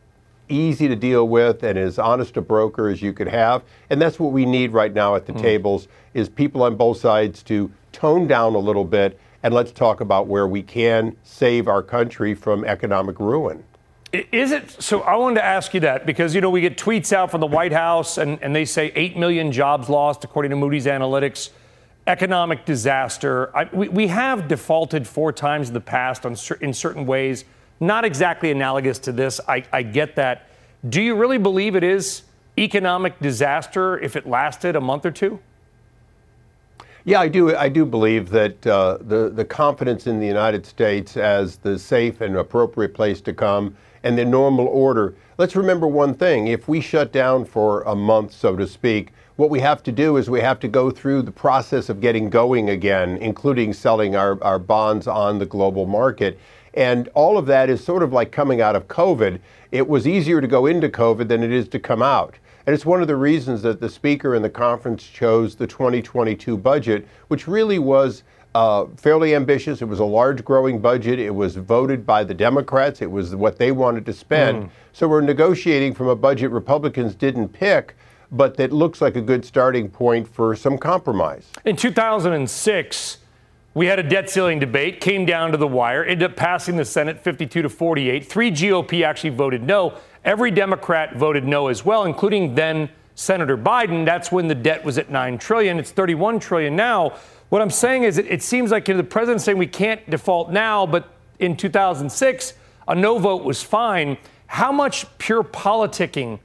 easy 0.51 0.87
to 0.87 0.97
deal 0.97 1.27
with 1.29 1.63
and 1.63 1.79
as 1.79 1.99
honest 1.99 2.37
a 2.37 2.43
broker 2.43 2.89
as 2.89 3.03
you 3.03 3.13
could 3.13 3.29
have. 3.29 3.63
And 3.91 4.01
that's 4.01 4.21
what 4.21 4.33
we 4.33 4.45
need 4.45 4.73
right 4.73 4.93
now 4.93 5.15
at 5.17 5.27
the 5.27 5.33
mm. 5.33 5.41
tables 5.41 5.89
is 6.15 6.29
people 6.29 6.63
on 6.63 6.77
both 6.77 6.99
sides 6.99 7.43
to 7.45 7.71
tone 7.93 8.27
down 8.27 8.55
a 8.55 8.59
little 8.59 8.85
bit 8.85 9.19
and 9.43 9.55
let's 9.55 9.73
talk 9.73 10.01
about 10.01 10.27
where 10.27 10.47
we 10.47 10.63
can 10.63 11.17
save 11.23 11.69
our 11.69 11.83
country 11.83 12.35
from 12.35 12.65
economic 12.65 13.19
ruin. 13.19 13.63
Is 14.13 14.53
it 14.53 14.71
so? 14.71 15.03
I 15.03 15.17
wanted 15.17 15.37
to 15.37 15.45
ask 15.45 15.75
you 15.75 15.81
that 15.81 16.07
because 16.07 16.35
you 16.35 16.41
know 16.41 16.49
we 16.49 16.63
get 16.63 16.79
tweets 16.79 17.13
out 17.13 17.31
from 17.31 17.41
the 17.41 17.47
White 17.47 17.73
House 17.73 18.17
and, 18.17 18.39
and 18.43 18.57
they 18.57 18.65
say 18.65 18.91
8 18.95 19.19
million 19.19 19.53
jobs 19.53 19.91
lost 19.91 20.25
according 20.25 20.51
to 20.51 20.57
Moody's 20.57 20.87
Analytics, 20.87 21.51
economic 22.07 22.65
disaster. 22.65 23.55
I, 23.55 23.69
we, 23.71 23.89
we 23.89 24.07
have 24.07 24.49
defaulted 24.49 25.07
four 25.07 25.31
times 25.31 25.69
in 25.69 25.75
the 25.75 25.81
past 25.81 26.25
on, 26.25 26.37
in 26.63 26.73
certain 26.73 27.05
ways 27.05 27.45
not 27.81 28.05
exactly 28.05 28.51
analogous 28.51 28.99
to 29.01 29.13
this. 29.13 29.41
I, 29.47 29.65
I 29.73 29.83
get 29.83 30.17
that. 30.17 30.49
Do 30.89 31.03
you 31.03 31.15
really 31.15 31.39
believe 31.39 31.77
it 31.77 31.85
is 31.85 32.23
economic 32.57 33.19
disaster 33.21 33.99
if 33.99 34.17
it 34.17 34.27
lasted 34.27 34.75
a 34.75 34.81
month 34.81 35.07
or 35.07 35.11
two? 35.11 35.39
Yeah, 37.05 37.21
I 37.21 37.29
do. 37.29 37.57
I 37.57 37.69
do 37.69 37.87
believe 37.87 38.29
that 38.31 38.67
uh, 38.67 38.99
the 39.01 39.31
the 39.31 39.45
confidence 39.45 40.07
in 40.07 40.21
the 40.21 40.27
United 40.27 40.67
States 40.67 41.17
as 41.17 41.57
the 41.57 41.79
safe 41.79 42.21
and 42.21 42.37
appropriate 42.37 42.93
place 42.93 43.21
to 43.23 43.33
come 43.33 43.77
and 44.03 44.19
the 44.19 44.25
normal 44.25 44.67
order. 44.67 45.15
Let's 45.37 45.57
remember 45.57 45.87
one 45.87 46.15
thing: 46.15 46.47
if 46.47 46.69
we 46.69 46.81
shut 46.81 47.13
down 47.13 47.45
for 47.45 47.83
a 47.83 47.95
month, 47.95 48.33
so 48.33 48.57
to 48.57 48.67
speak, 48.67 49.13
what 49.39 49.51
we 49.51 49.61
have 49.61 49.85
to 49.85 49.93
do 49.93 50.17
is 50.17 50.29
we 50.29 50.41
have 50.41 50.59
to 50.59 50.67
go 50.67 50.91
through 50.91 51.23
the 51.23 51.31
process 51.31 51.89
of 51.89 52.01
getting 52.01 52.29
going 52.29 52.71
again, 52.71 53.19
including 53.19 53.73
selling 53.73 54.17
our, 54.17 54.43
our 54.43 54.59
bonds 54.59 55.07
on 55.07 55.39
the 55.39 55.47
global 55.47 55.87
market. 55.87 56.41
And 56.75 57.09
all 57.15 57.39
of 57.39 57.47
that 57.47 57.71
is 57.71 57.83
sort 57.83 58.03
of 58.03 58.13
like 58.13 58.33
coming 58.33 58.61
out 58.61 58.75
of 58.75 58.89
COVID. 58.89 59.39
It 59.71 59.87
was 59.87 60.09
easier 60.09 60.41
to 60.41 60.49
go 60.49 60.67
into 60.67 60.89
COVID 60.89 61.29
than 61.29 61.45
it 61.45 61.53
is 61.53 61.69
to 61.69 61.79
come 61.79 62.03
out. 62.03 62.35
And 62.67 62.75
it's 62.75 62.85
one 62.85 63.01
of 63.01 63.07
the 63.07 63.17
reasons 63.17 63.63
that 63.63 63.81
the 63.81 63.89
speaker 63.89 64.35
in 64.35 64.43
the 64.43 64.51
conference 64.51 65.05
chose 65.05 65.55
the 65.55 65.67
2022 65.67 66.57
budget, 66.59 67.07
which 67.29 67.47
really 67.49 67.79
was 67.79 68.25
uh, 68.59 68.87
fairly 68.97 69.37
ambitious. 69.37 69.83
It 69.83 69.85
was 69.85 70.01
a 70.01 70.05
large 70.05 70.45
growing 70.45 70.81
budget. 70.81 71.21
It 71.21 71.33
was 71.33 71.55
voted 71.55 72.05
by 72.05 72.25
the 72.25 72.35
Democrats. 72.35 73.01
It 73.01 73.09
was 73.09 73.37
what 73.37 73.57
they 73.57 73.71
wanted 73.71 74.05
to 74.07 74.13
spend. 74.13 74.65
Mm. 74.65 74.71
So 74.93 75.07
we're 75.07 75.21
negotiating 75.21 75.95
from 75.95 76.09
a 76.09 76.17
budget 76.17 76.51
Republicans 76.51 77.15
didn't 77.15 77.51
pick, 77.51 77.95
but 78.33 78.57
that 78.57 78.73
looks 78.73 79.01
like 79.01 79.15
a 79.15 79.21
good 79.21 79.45
starting 79.45 79.89
point 79.89 80.27
for 80.27 80.57
some 80.57 80.77
compromise. 80.77 81.47
In 81.65 81.77
2006, 81.77 83.19
we 83.75 83.87
had 83.87 84.01
a 84.01 84.03
debt 84.03 84.29
ceiling 84.29 84.59
debate, 84.59 85.01
came 85.01 85.25
down 85.25 85.53
to 85.53 85.57
the 85.57 85.69
wire, 85.69 86.03
ended 86.03 86.29
up 86.29 86.37
passing 86.37 86.77
the 86.77 86.85
Senate 86.85 87.23
52 87.23 87.63
to 87.63 87.69
48. 87.69 88.27
Three 88.27 88.51
GOP 88.51 89.05
actually 89.05 89.31
voted 89.31 89.63
no. 89.63 89.97
Every 90.25 90.51
Democrat 90.51 91.15
voted 91.15 91.45
no 91.45 91.69
as 91.69 91.85
well, 91.85 92.07
including 92.07 92.57
then 92.57 92.89
Senator 93.15 93.57
Biden. 93.57 94.05
That's 94.05 94.33
when 94.33 94.49
the 94.49 94.55
debt 94.57 94.85
was 94.85 94.99
at 94.99 95.11
9 95.11 95.39
trillion. 95.39 95.79
It's 95.79 95.93
31 95.93 96.41
trillion 96.41 96.75
now. 96.75 97.19
What 97.49 97.63
I'm 97.63 97.71
saying 97.71 98.03
is, 98.03 98.19
it, 98.19 98.27
it 98.27 98.43
seems 98.43 98.71
like 98.71 98.89
you 98.89 98.95
know, 98.95 98.99
the 98.99 99.09
president's 99.09 99.45
saying 99.45 99.59
we 99.59 99.67
can't 99.67 100.09
default 100.11 100.51
now, 100.51 100.85
but 100.87 101.09
in 101.39 101.57
2006, 101.57 102.55
a 102.87 102.95
no 102.95 103.19
vote 103.19 103.45
was 103.45 103.63
fine. 103.63 104.19
How 104.47 104.73
much 104.73 105.07
pure 105.19 105.43
politicking 105.43 106.41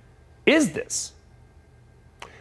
is 0.46 0.74
this? 0.74 1.14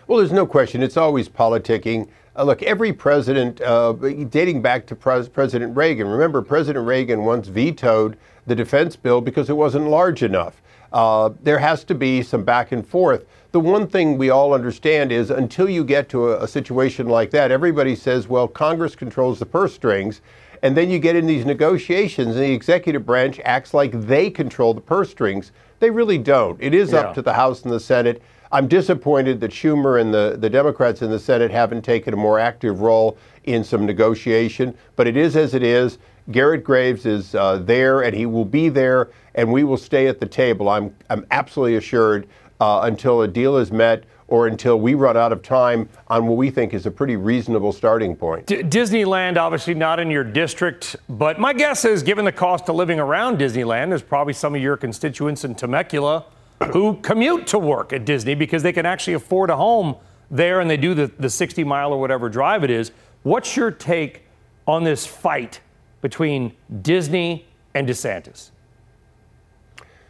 Well, 0.07 0.19
there's 0.19 0.33
no 0.33 0.47
question. 0.47 0.83
It's 0.83 0.97
always 0.97 1.29
politicking. 1.29 2.09
Uh, 2.37 2.45
look, 2.45 2.63
every 2.63 2.93
president, 2.93 3.61
uh, 3.61 3.93
dating 3.93 4.63
back 4.63 4.87
to 4.87 4.97
Pres- 4.97 5.29
President 5.29 5.77
Reagan, 5.77 6.07
remember, 6.07 6.43
President 6.43 6.87
Reagan 6.87 7.25
once 7.25 7.49
vetoed 7.49 8.17
the 8.47 8.55
defense 8.55 8.97
bill 8.97 9.21
because 9.21 9.51
it 9.51 9.57
wasn't 9.57 9.87
large 9.87 10.23
enough. 10.23 10.61
Uh, 10.93 11.31
there 11.43 11.59
has 11.59 11.85
to 11.85 11.95
be 11.95 12.23
some 12.23 12.45
back 12.45 12.73
and 12.73 12.87
forth. 12.87 13.25
The 13.53 13.61
one 13.61 13.87
thing 13.87 14.19
we 14.19 14.31
all 14.31 14.55
understand 14.55 15.13
is 15.13 15.31
until 15.31 15.69
you 15.69 15.85
get 15.85 16.09
to 16.11 16.31
a, 16.31 16.45
a 16.45 16.49
situation 16.49 17.09
like 17.09 17.31
that, 17.31 17.51
everybody 17.51 17.97
says, 17.97 18.29
well, 18.29 18.49
Congress 18.49 18.95
controls 18.95 19.39
the 19.39 19.47
purse 19.47 19.75
strings. 19.75 20.21
And 20.63 20.77
then 20.77 20.91
you 20.91 21.01
get 21.01 21.17
in 21.17 21.27
these 21.27 21.45
negotiations, 21.45 22.37
and 22.37 22.45
the 22.45 22.53
executive 22.53 23.05
branch 23.05 23.41
acts 23.45 23.75
like 23.75 23.91
they 23.93 24.31
control 24.31 24.73
the 24.75 24.81
purse 24.81 25.11
strings. 25.11 25.51
They 25.81 25.91
really 25.91 26.19
don't. 26.19 26.57
It 26.63 26.73
is 26.73 26.93
yeah. 26.93 27.01
up 27.01 27.15
to 27.15 27.23
the 27.23 27.33
House 27.33 27.63
and 27.63 27.73
the 27.73 27.81
Senate. 27.81 28.23
I'm 28.53 28.69
disappointed 28.69 29.41
that 29.41 29.51
Schumer 29.51 30.01
and 30.01 30.15
the, 30.15 30.37
the 30.39 30.49
Democrats 30.49 31.03
in 31.03 31.11
the 31.11 31.19
Senate 31.19 31.51
haven't 31.51 31.83
taken 31.83 32.15
a 32.15 32.17
more 32.17 32.39
active 32.39 32.81
role 32.81 33.19
in 33.45 33.65
some 33.65 33.87
negotiation, 33.87 34.77
but 34.95 35.09
it 35.09 35.17
is 35.17 35.37
as 35.37 35.55
it 35.55 35.63
is. 35.65 35.99
Garrett 36.31 36.65
Graves 36.65 37.07
is 37.07 37.35
uh, 37.35 37.59
there 37.59 38.03
and 38.03 38.15
he 38.15 38.27
will 38.27 38.45
be 38.45 38.69
there, 38.69 39.11
and 39.35 39.53
we 39.53 39.65
will 39.65 39.77
stay 39.77 40.07
at 40.07 40.21
the 40.21 40.27
table. 40.27 40.69
I'm, 40.69 40.95
I'm 41.11 41.27
absolutely 41.31 41.77
assured 41.77 42.29
uh, 42.61 42.83
until 42.85 43.23
a 43.23 43.29
deal 43.29 43.57
is 43.57 43.73
met 43.73 44.05
or 44.29 44.47
until 44.47 44.81
we 44.81 44.95
run 44.95 45.17
out 45.17 45.31
of 45.33 45.43
time 45.43 45.89
on 46.09 46.27
what 46.27 46.37
we 46.37 46.49
think 46.49 46.73
is 46.73 46.87
a 46.87 46.91
pretty 46.91 47.17
reasonable 47.17 47.73
starting 47.73 48.17
point. 48.17 48.47
D- 48.47 48.63
Disneyland, 48.63 49.37
obviously 49.37 49.75
not 49.75 50.01
in 50.01 50.11
your 50.11 50.25
district, 50.25 50.97
but 51.09 51.39
my 51.39 51.53
guess 51.53 51.85
is 51.85 52.03
given 52.03 52.25
the 52.25 52.33
cost 52.33 52.69
of 52.69 52.77
living 52.77 52.99
around 52.99 53.39
Disneyland, 53.39 53.91
there's 53.91 54.01
probably 54.01 54.33
some 54.33 54.55
of 54.55 54.63
your 54.63 54.77
constituents 54.77 55.45
in 55.45 55.55
Temecula 55.55 56.25
who 56.73 56.97
commute 57.03 57.47
to 57.49 57.59
work 57.59 57.93
at 57.93 58.05
Disney 58.05 58.35
because 58.35 58.63
they 58.63 58.73
can 58.73 58.87
actually 58.87 59.15
afford 59.15 59.51
a 59.51 59.57
home 59.57 59.97
there 60.31 60.61
and 60.61 60.71
they 60.71 60.79
do 60.79 60.95
the, 60.95 61.11
the 61.19 61.29
60 61.29 61.65
mile 61.65 61.93
or 61.93 62.01
whatever 62.01 62.29
drive 62.29 62.65
it 62.65 62.71
is. 62.71 62.93
What's 63.25 63.57
your 63.57 63.71
take 63.71 64.23
on 64.67 64.85
this 64.85 65.07
fight 65.07 65.61
between 66.03 66.53
Disney 66.83 67.47
and 67.73 67.89
DeSantis? 67.89 68.51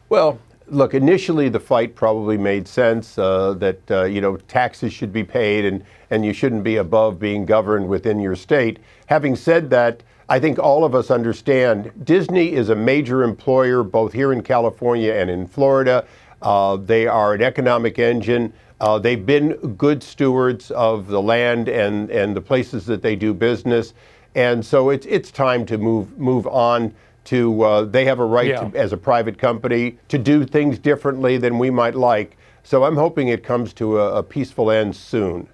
Well, 0.09 0.41
look, 0.67 0.95
initially 0.95 1.49
the 1.49 1.61
fight 1.61 1.95
probably 1.95 2.37
made 2.37 2.67
sense 2.67 3.17
uh, 3.17 3.55
that 3.55 3.91
uh, 3.91 4.05
you 4.05 4.21
know 4.21 4.37
taxes 4.37 4.93
should 4.93 5.13
be 5.13 5.23
paid 5.23 5.65
and 5.65 5.85
and 6.11 6.27
you 6.27 6.33
shouldn't 6.33 6.65
be 6.65 6.77
above 6.77 7.21
being 7.21 7.47
governed 7.47 7.89
within 7.89 8.19
your 8.19 8.35
state. 8.35 8.81
Having 9.07 9.37
said 9.37 9.71
that, 9.71 10.03
I 10.29 10.41
think 10.41 10.59
all 10.59 10.85
of 10.85 10.95
us 10.95 11.11
understand 11.11 11.93
Disney 12.05 12.53
is 12.53 12.69
a 12.69 12.75
major 12.75 13.23
employer 13.23 13.83
both 13.83 14.13
here 14.13 14.33
in 14.33 14.43
California 14.43 15.13
and 15.13 15.31
in 15.31 15.47
Florida. 15.47 16.07
Uh, 16.41 16.77
they 16.77 17.07
are 17.07 17.35
an 17.35 17.43
economic 17.43 17.99
engine. 17.99 18.53
Uh, 18.81 18.99
they've 18.99 19.25
been 19.25 19.53
good 19.77 20.03
stewards 20.03 20.71
of 20.73 21.07
the 21.07 21.23
land 21.23 21.69
and, 21.69 22.11
and 22.11 22.35
the 22.35 22.41
places 22.41 22.85
that 22.87 23.01
they 23.01 23.15
do 23.15 23.33
business. 23.33 23.95
And 24.35 24.65
so 24.65 24.91
it's, 24.91 25.07
it's 25.07 25.31
time 25.31 25.67
to 25.67 25.79
move, 25.79 26.19
move 26.19 26.47
on 26.47 26.95
to, 27.25 27.63
uh, 27.63 27.85
they 27.85 28.05
have 28.05 28.19
a 28.19 28.25
right 28.25 28.49
yeah. 28.49 28.69
to, 28.69 28.77
as 28.77 28.93
a 28.93 28.97
private 28.97 29.39
company 29.39 29.99
to 30.09 30.19
do 30.19 30.45
things 30.45 30.79
differently 30.79 31.37
than 31.37 31.59
we 31.59 31.71
might 31.71 31.95
like. 31.95 32.37
So 32.63 32.85
I'm 32.85 32.97
hoping 32.97 33.29
it 33.29 33.45
comes 33.45 33.73
to 33.75 33.99
a, 33.99 34.17
a 34.17 34.23
peaceful 34.23 34.71
end 34.71 34.97
soon. 34.97 35.49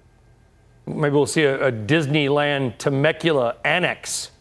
Maybe 0.85 1.13
we'll 1.13 1.25
see 1.25 1.43
a, 1.43 1.67
a 1.67 1.71
Disneyland 1.71 2.77
Temecula 2.77 3.57
annex 3.63 4.31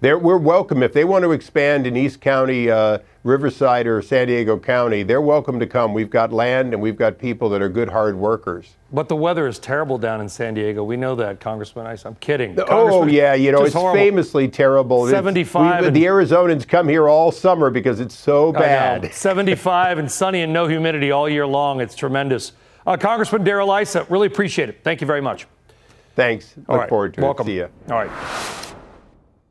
they're, 0.00 0.18
we're 0.18 0.38
welcome. 0.38 0.82
If 0.82 0.92
they 0.92 1.04
want 1.04 1.24
to 1.24 1.32
expand 1.32 1.86
in 1.86 1.96
East 1.96 2.20
County, 2.20 2.70
uh, 2.70 2.98
Riverside, 3.24 3.86
or 3.86 4.00
San 4.00 4.28
Diego 4.28 4.56
County, 4.56 5.02
they're 5.02 5.20
welcome 5.20 5.58
to 5.58 5.66
come. 5.66 5.92
We've 5.92 6.08
got 6.08 6.32
land 6.32 6.72
and 6.72 6.80
we've 6.80 6.96
got 6.96 7.18
people 7.18 7.48
that 7.50 7.60
are 7.60 7.68
good, 7.68 7.88
hard 7.88 8.16
workers. 8.16 8.76
But 8.92 9.08
the 9.08 9.16
weather 9.16 9.48
is 9.48 9.58
terrible 9.58 9.98
down 9.98 10.20
in 10.20 10.28
San 10.28 10.54
Diego. 10.54 10.84
We 10.84 10.96
know 10.96 11.16
that, 11.16 11.40
Congressman 11.40 11.86
Ice. 11.86 12.06
I'm 12.06 12.14
kidding. 12.16 12.56
Oh, 12.68 13.06
yeah. 13.06 13.34
You 13.34 13.50
know, 13.50 13.64
it's 13.64 13.74
horrible. 13.74 14.00
famously 14.00 14.46
terrible. 14.46 15.08
75. 15.08 15.84
We, 15.84 15.90
the 15.90 16.04
Arizonans 16.04 16.66
come 16.66 16.88
here 16.88 17.08
all 17.08 17.32
summer 17.32 17.68
because 17.68 17.98
it's 17.98 18.16
so 18.16 18.52
bad. 18.52 19.12
75 19.12 19.98
and 19.98 20.10
sunny 20.10 20.42
and 20.42 20.52
no 20.52 20.68
humidity 20.68 21.10
all 21.10 21.28
year 21.28 21.46
long. 21.46 21.80
It's 21.80 21.96
tremendous. 21.96 22.52
Uh, 22.86 22.96
Congressman 22.96 23.42
Darrell 23.42 23.70
Issa, 23.74 24.06
really 24.08 24.28
appreciate 24.28 24.68
it. 24.68 24.80
Thank 24.84 25.00
you 25.00 25.06
very 25.06 25.20
much. 25.20 25.46
Thanks. 26.14 26.54
Look 26.56 26.68
right. 26.68 26.88
forward 26.88 27.14
to 27.14 27.20
Welcome. 27.20 27.46
it. 27.46 27.50
See 27.50 27.56
you. 27.56 27.68
All 27.90 28.04
right. 28.04 28.64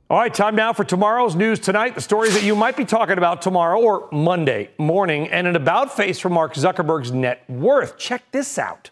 All 0.10 0.18
right, 0.18 0.34
time 0.34 0.56
now 0.56 0.72
for 0.72 0.86
tomorrow's 0.86 1.36
news 1.36 1.60
tonight. 1.60 1.94
The 1.94 2.00
stories 2.00 2.34
that 2.34 2.44
you 2.44 2.56
might 2.56 2.78
be 2.78 2.86
talking 2.86 3.18
about 3.18 3.42
tomorrow 3.42 3.78
or 3.78 4.08
Monday 4.10 4.70
morning, 4.78 5.28
and 5.28 5.46
an 5.48 5.58
about 5.58 5.98
face 5.98 6.18
for 6.18 6.30
Mark 6.30 6.54
Zuckerberg's 6.54 7.12
net 7.12 7.44
worth. 7.50 7.98
Check 7.98 8.24
this 8.32 8.58
out: 8.58 8.90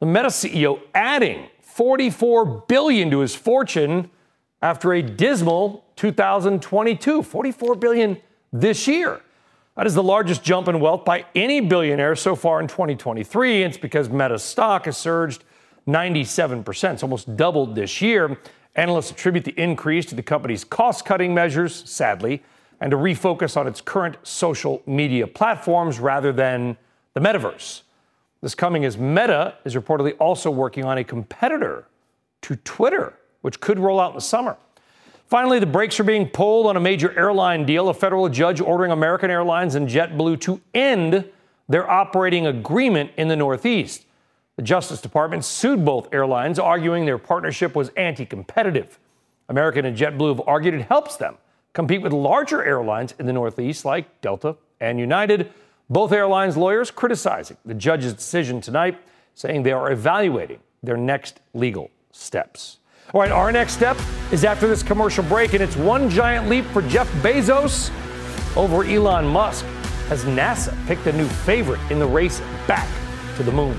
the 0.00 0.06
Meta 0.06 0.28
CEO 0.28 0.80
adding 0.94 1.48
44 1.60 2.64
billion 2.66 3.10
to 3.10 3.18
his 3.18 3.34
fortune 3.34 4.10
after 4.62 4.94
a 4.94 5.02
dismal 5.02 5.84
2022. 5.96 7.22
44 7.22 7.74
billion 7.74 8.16
this 8.50 8.88
year. 8.88 9.20
That 9.76 9.86
is 9.86 9.94
the 9.94 10.02
largest 10.02 10.42
jump 10.42 10.66
in 10.66 10.80
wealth 10.80 11.04
by 11.04 11.26
any 11.34 11.60
billionaire 11.60 12.16
so 12.16 12.34
far 12.34 12.58
in 12.58 12.68
2023. 12.68 13.64
It's 13.64 13.76
because 13.76 14.08
Meta's 14.08 14.44
stock 14.44 14.86
has 14.86 14.96
surged 14.96 15.44
97%. 15.88 16.92
It's 16.92 17.02
almost 17.02 17.36
doubled 17.36 17.74
this 17.74 18.00
year. 18.02 18.38
Analysts 18.76 19.10
attribute 19.10 19.44
the 19.44 19.60
increase 19.60 20.06
to 20.06 20.14
the 20.14 20.22
company's 20.22 20.62
cost 20.62 21.04
cutting 21.04 21.34
measures, 21.34 21.88
sadly, 21.90 22.42
and 22.80 22.90
to 22.90 22.96
refocus 22.96 23.56
on 23.56 23.66
its 23.66 23.80
current 23.80 24.16
social 24.22 24.82
media 24.86 25.26
platforms 25.26 25.98
rather 25.98 26.32
than 26.32 26.76
the 27.14 27.20
metaverse. 27.20 27.82
This 28.40 28.54
coming 28.54 28.84
as 28.84 28.96
Meta 28.96 29.56
is 29.64 29.74
reportedly 29.74 30.14
also 30.20 30.50
working 30.50 30.84
on 30.84 30.98
a 30.98 31.04
competitor 31.04 31.88
to 32.42 32.54
Twitter, 32.56 33.14
which 33.40 33.58
could 33.58 33.80
roll 33.80 33.98
out 33.98 34.10
in 34.10 34.14
the 34.14 34.20
summer. 34.20 34.56
Finally, 35.26 35.58
the 35.58 35.66
brakes 35.66 35.98
are 35.98 36.04
being 36.04 36.28
pulled 36.28 36.66
on 36.66 36.76
a 36.76 36.80
major 36.80 37.18
airline 37.18 37.66
deal. 37.66 37.88
A 37.88 37.94
federal 37.94 38.28
judge 38.28 38.60
ordering 38.60 38.92
American 38.92 39.30
Airlines 39.30 39.74
and 39.74 39.88
JetBlue 39.88 40.40
to 40.42 40.60
end 40.72 41.28
their 41.68 41.90
operating 41.90 42.46
agreement 42.46 43.10
in 43.16 43.28
the 43.28 43.36
Northeast. 43.36 44.04
The 44.58 44.64
Justice 44.64 45.00
Department 45.00 45.44
sued 45.44 45.84
both 45.84 46.12
airlines, 46.12 46.58
arguing 46.58 47.06
their 47.06 47.16
partnership 47.16 47.76
was 47.76 47.90
anti 47.90 48.26
competitive. 48.26 48.98
American 49.48 49.84
and 49.84 49.96
JetBlue 49.96 50.30
have 50.30 50.48
argued 50.48 50.74
it 50.74 50.82
helps 50.82 51.14
them 51.14 51.36
compete 51.74 52.02
with 52.02 52.12
larger 52.12 52.64
airlines 52.64 53.14
in 53.20 53.26
the 53.26 53.32
Northeast 53.32 53.84
like 53.84 54.20
Delta 54.20 54.56
and 54.80 54.98
United. 54.98 55.52
Both 55.88 56.10
airlines' 56.10 56.56
lawyers 56.56 56.90
criticizing 56.90 57.56
the 57.64 57.72
judge's 57.72 58.14
decision 58.14 58.60
tonight, 58.60 58.98
saying 59.36 59.62
they 59.62 59.70
are 59.70 59.92
evaluating 59.92 60.58
their 60.82 60.96
next 60.96 61.38
legal 61.54 61.92
steps. 62.10 62.78
All 63.14 63.20
right, 63.20 63.30
our 63.30 63.52
next 63.52 63.74
step 63.74 63.96
is 64.32 64.44
after 64.44 64.66
this 64.66 64.82
commercial 64.82 65.22
break, 65.22 65.52
and 65.52 65.62
it's 65.62 65.76
one 65.76 66.10
giant 66.10 66.48
leap 66.48 66.64
for 66.64 66.82
Jeff 66.82 67.08
Bezos 67.22 67.92
over 68.56 68.82
Elon 68.82 69.24
Musk 69.24 69.64
as 70.10 70.24
NASA 70.24 70.74
picked 70.88 71.06
a 71.06 71.12
new 71.12 71.28
favorite 71.28 71.80
in 71.92 72.00
the 72.00 72.08
race 72.08 72.40
back 72.66 72.88
to 73.36 73.44
the 73.44 73.52
moon. 73.52 73.78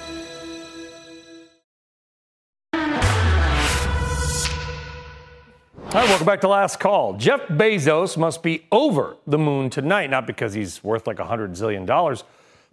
Right, 5.93 6.07
welcome 6.07 6.25
back 6.25 6.39
to 6.39 6.47
Last 6.47 6.79
Call. 6.79 7.17
Jeff 7.17 7.49
Bezos 7.49 8.15
must 8.15 8.41
be 8.41 8.65
over 8.71 9.17
the 9.27 9.37
moon 9.37 9.69
tonight, 9.69 10.09
not 10.09 10.25
because 10.25 10.53
he's 10.53 10.81
worth 10.81 11.05
like 11.05 11.17
$100 11.17 11.49
zillion, 11.49 12.23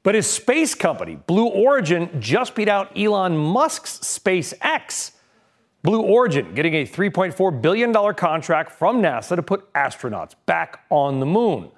but 0.04 0.14
his 0.14 0.28
space 0.28 0.72
company, 0.76 1.16
Blue 1.26 1.48
Origin, 1.48 2.20
just 2.20 2.54
beat 2.54 2.68
out 2.68 2.96
Elon 2.96 3.36
Musk's 3.36 3.98
SpaceX. 3.98 5.10
Blue 5.82 6.00
Origin 6.00 6.54
getting 6.54 6.74
a 6.74 6.86
$3.4 6.86 7.60
billion 7.60 7.92
contract 8.14 8.70
from 8.70 9.02
NASA 9.02 9.34
to 9.34 9.42
put 9.42 9.72
astronauts 9.72 10.36
back 10.46 10.84
on 10.88 11.18
the 11.18 11.26
moon. 11.26 11.72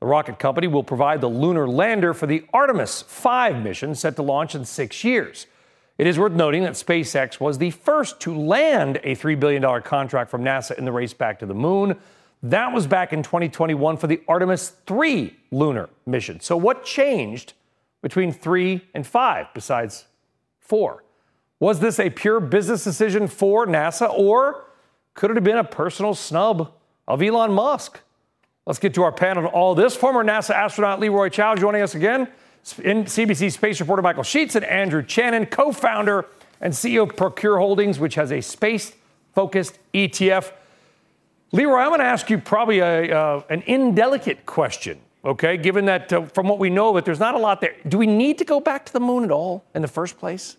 The 0.00 0.06
rocket 0.06 0.40
company 0.40 0.66
will 0.66 0.82
provide 0.82 1.20
the 1.20 1.30
lunar 1.30 1.68
lander 1.68 2.12
for 2.12 2.26
the 2.26 2.44
Artemis 2.52 3.02
5 3.02 3.62
mission 3.62 3.94
set 3.94 4.16
to 4.16 4.22
launch 4.22 4.56
in 4.56 4.64
six 4.64 5.04
years. 5.04 5.46
It 6.02 6.08
is 6.08 6.18
worth 6.18 6.32
noting 6.32 6.64
that 6.64 6.72
SpaceX 6.72 7.38
was 7.38 7.58
the 7.58 7.70
first 7.70 8.18
to 8.22 8.34
land 8.34 8.98
a 9.04 9.14
$3 9.14 9.38
billion 9.38 9.82
contract 9.82 10.32
from 10.32 10.42
NASA 10.42 10.76
in 10.76 10.84
the 10.84 10.90
race 10.90 11.14
back 11.14 11.38
to 11.38 11.46
the 11.46 11.54
moon. 11.54 11.96
That 12.42 12.72
was 12.72 12.88
back 12.88 13.12
in 13.12 13.22
2021 13.22 13.98
for 13.98 14.08
the 14.08 14.20
Artemis 14.26 14.70
3 14.84 15.32
lunar 15.52 15.88
mission. 16.04 16.40
So, 16.40 16.56
what 16.56 16.84
changed 16.84 17.52
between 18.02 18.32
3 18.32 18.84
and 18.94 19.06
5 19.06 19.46
besides 19.54 20.06
4? 20.58 21.04
Was 21.60 21.78
this 21.78 22.00
a 22.00 22.10
pure 22.10 22.40
business 22.40 22.82
decision 22.82 23.28
for 23.28 23.64
NASA, 23.64 24.12
or 24.12 24.64
could 25.14 25.30
it 25.30 25.36
have 25.36 25.44
been 25.44 25.58
a 25.58 25.62
personal 25.62 26.16
snub 26.16 26.72
of 27.06 27.22
Elon 27.22 27.52
Musk? 27.52 28.00
Let's 28.66 28.80
get 28.80 28.92
to 28.94 29.04
our 29.04 29.12
panel 29.12 29.46
on 29.46 29.52
all 29.52 29.76
this. 29.76 29.94
Former 29.94 30.24
NASA 30.24 30.50
astronaut 30.50 30.98
Leroy 30.98 31.28
Chiao 31.28 31.54
joining 31.54 31.82
us 31.82 31.94
again, 31.94 32.22
in 32.22 32.28
CNBC 32.64 33.50
space 33.52 33.80
reporter 33.80 34.02
Michael 34.02 34.22
Sheetz 34.22 34.54
and 34.54 34.64
Andrew 34.64 35.02
Chanin, 35.02 35.50
co 35.50 35.72
founder 35.72 36.26
and 36.60 36.72
CEO 36.72 37.08
of 37.08 37.16
Procure 37.16 37.58
Holdings, 37.58 37.98
which 37.98 38.14
has 38.14 38.30
a 38.30 38.40
space 38.40 38.92
focused 39.34 39.78
ETF. 39.92 40.52
Leroy, 41.50 41.80
I'm 41.80 41.88
going 41.88 42.00
to 42.00 42.06
ask 42.06 42.30
you 42.30 42.38
probably 42.38 42.78
a, 42.78 43.14
uh, 43.14 43.42
an 43.50 43.62
indelicate 43.66 44.46
question, 44.46 45.00
okay? 45.24 45.56
Given 45.56 45.86
that 45.86 46.12
uh, 46.12 46.22
from 46.26 46.48
what 46.48 46.58
we 46.58 46.70
know, 46.70 46.94
that 46.94 47.04
there's 47.04 47.20
not 47.20 47.34
a 47.34 47.38
lot 47.38 47.60
there. 47.60 47.74
Do 47.88 47.98
we 47.98 48.06
need 48.06 48.38
to 48.38 48.44
go 48.44 48.60
back 48.60 48.86
to 48.86 48.92
the 48.92 49.00
moon 49.00 49.24
at 49.24 49.30
all 49.30 49.64
in 49.74 49.82
the 49.82 49.88
first 49.88 50.18
place? 50.18 50.56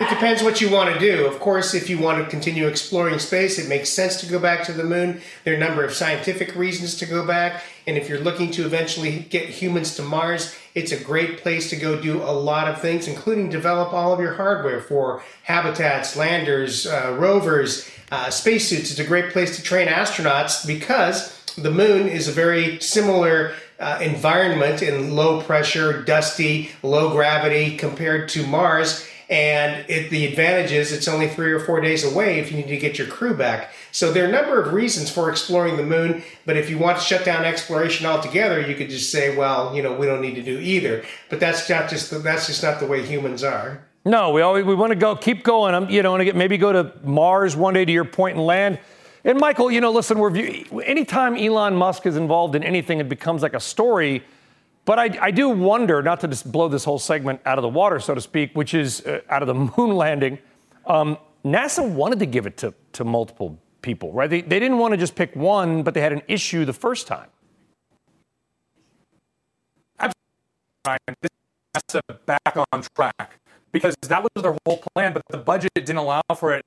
It 0.00 0.08
depends 0.08 0.42
what 0.42 0.60
you 0.60 0.70
want 0.70 0.92
to 0.92 0.98
do. 0.98 1.24
Of 1.26 1.38
course, 1.38 1.72
if 1.72 1.88
you 1.88 1.98
want 1.98 2.24
to 2.24 2.28
continue 2.28 2.66
exploring 2.66 3.20
space, 3.20 3.60
it 3.60 3.68
makes 3.68 3.90
sense 3.90 4.20
to 4.22 4.26
go 4.26 4.40
back 4.40 4.64
to 4.64 4.72
the 4.72 4.82
moon. 4.82 5.20
There 5.44 5.54
are 5.54 5.56
a 5.56 5.60
number 5.60 5.84
of 5.84 5.94
scientific 5.94 6.56
reasons 6.56 6.96
to 6.96 7.06
go 7.06 7.24
back. 7.24 7.62
And 7.86 7.96
if 7.96 8.08
you're 8.08 8.20
looking 8.20 8.50
to 8.52 8.64
eventually 8.64 9.18
get 9.18 9.48
humans 9.48 9.94
to 9.96 10.02
Mars, 10.02 10.54
it's 10.74 10.92
a 10.92 11.02
great 11.02 11.38
place 11.38 11.70
to 11.70 11.76
go 11.76 12.00
do 12.00 12.22
a 12.22 12.32
lot 12.32 12.68
of 12.68 12.80
things, 12.80 13.06
including 13.06 13.50
develop 13.50 13.92
all 13.92 14.12
of 14.12 14.20
your 14.20 14.34
hardware 14.34 14.80
for 14.80 15.22
habitats, 15.42 16.16
landers, 16.16 16.86
uh, 16.86 17.14
rovers, 17.18 17.88
uh, 18.10 18.30
spacesuits. 18.30 18.90
It's 18.90 19.00
a 19.00 19.04
great 19.04 19.32
place 19.32 19.56
to 19.56 19.62
train 19.62 19.88
astronauts 19.88 20.66
because 20.66 21.44
the 21.56 21.70
moon 21.70 22.08
is 22.08 22.26
a 22.26 22.32
very 22.32 22.80
similar 22.80 23.52
uh, 23.78 23.98
environment 24.00 24.82
in 24.82 25.14
low 25.14 25.42
pressure, 25.42 26.02
dusty, 26.02 26.70
low 26.82 27.10
gravity 27.10 27.76
compared 27.76 28.28
to 28.30 28.46
Mars 28.46 29.06
and 29.30 29.88
it, 29.88 30.10
the 30.10 30.26
advantage 30.26 30.72
is 30.72 30.92
it's 30.92 31.08
only 31.08 31.28
three 31.28 31.52
or 31.52 31.60
four 31.60 31.80
days 31.80 32.04
away 32.04 32.38
if 32.38 32.50
you 32.50 32.58
need 32.58 32.68
to 32.68 32.76
get 32.76 32.98
your 32.98 33.06
crew 33.06 33.34
back. 33.34 33.72
So 33.90 34.12
there 34.12 34.24
are 34.24 34.28
a 34.28 34.32
number 34.32 34.60
of 34.60 34.72
reasons 34.72 35.10
for 35.10 35.30
exploring 35.30 35.76
the 35.76 35.84
moon, 35.84 36.22
but 36.44 36.56
if 36.56 36.68
you 36.68 36.78
want 36.78 36.98
to 36.98 37.04
shut 37.04 37.24
down 37.24 37.44
exploration 37.44 38.06
altogether, 38.06 38.60
you 38.60 38.74
could 38.74 38.90
just 38.90 39.10
say, 39.10 39.36
well, 39.36 39.74
you 39.74 39.82
know, 39.82 39.94
we 39.94 40.06
don't 40.06 40.20
need 40.20 40.34
to 40.34 40.42
do 40.42 40.58
either. 40.58 41.04
But 41.30 41.40
that's 41.40 41.68
not 41.70 41.88
just 41.88 42.10
the, 42.10 42.18
that's 42.18 42.46
just 42.46 42.62
not 42.62 42.80
the 42.80 42.86
way 42.86 43.04
humans 43.04 43.42
are. 43.42 43.84
No, 44.04 44.32
we 44.32 44.42
always 44.42 44.66
we 44.66 44.74
want 44.74 44.90
to 44.90 44.96
go 44.96 45.16
keep 45.16 45.44
going. 45.44 45.74
I'm, 45.74 45.88
you 45.88 46.02
know, 46.02 46.10
want 46.10 46.20
to 46.20 46.26
get 46.26 46.36
maybe 46.36 46.58
go 46.58 46.72
to 46.72 46.92
Mars 47.02 47.56
one 47.56 47.72
day 47.72 47.86
to 47.86 47.92
your 47.92 48.04
point 48.04 48.36
and 48.36 48.44
land. 48.44 48.78
And 49.24 49.40
Michael, 49.40 49.70
you 49.70 49.80
know, 49.80 49.90
listen, 49.90 50.18
we're 50.18 50.36
anytime 50.82 51.36
Elon 51.36 51.74
Musk 51.74 52.04
is 52.04 52.16
involved 52.16 52.54
in 52.54 52.62
anything, 52.62 53.00
it 53.00 53.08
becomes 53.08 53.40
like 53.40 53.54
a 53.54 53.60
story 53.60 54.22
but 54.84 54.98
I, 54.98 55.18
I, 55.20 55.30
do 55.30 55.48
wonder, 55.48 56.02
not 56.02 56.20
to 56.20 56.28
just 56.28 56.50
blow 56.50 56.68
this 56.68 56.84
whole 56.84 56.98
segment 56.98 57.40
out 57.46 57.58
of 57.58 57.62
the 57.62 57.68
water, 57.68 58.00
so 58.00 58.14
to 58.14 58.20
speak, 58.20 58.54
which 58.54 58.74
is 58.74 59.00
uh, 59.06 59.20
out 59.30 59.42
of 59.42 59.48
the 59.48 59.54
moon 59.76 59.96
landing. 59.96 60.38
Um, 60.86 61.16
NASA 61.44 61.88
wanted 61.88 62.18
to 62.18 62.26
give 62.26 62.46
it 62.46 62.56
to, 62.58 62.74
to 62.92 63.04
multiple 63.04 63.58
people, 63.82 64.12
right? 64.12 64.28
They, 64.28 64.42
they 64.42 64.60
didn't 64.60 64.78
want 64.78 64.92
to 64.92 64.98
just 64.98 65.14
pick 65.14 65.34
one, 65.34 65.82
but 65.82 65.94
they 65.94 66.00
had 66.00 66.12
an 66.12 66.22
issue 66.28 66.64
the 66.64 66.72
first 66.72 67.06
time. 67.06 67.28
Absolutely. 69.98 71.14
This 71.22 71.30
NASA 71.76 72.00
back 72.26 72.56
on 72.72 72.82
track 72.94 73.40
because 73.72 73.94
that 74.02 74.22
was 74.22 74.42
their 74.42 74.56
whole 74.66 74.82
plan, 74.94 75.12
but 75.12 75.22
the 75.30 75.38
budget 75.38 75.70
didn't 75.74 75.96
allow 75.96 76.22
for 76.36 76.54
it. 76.54 76.64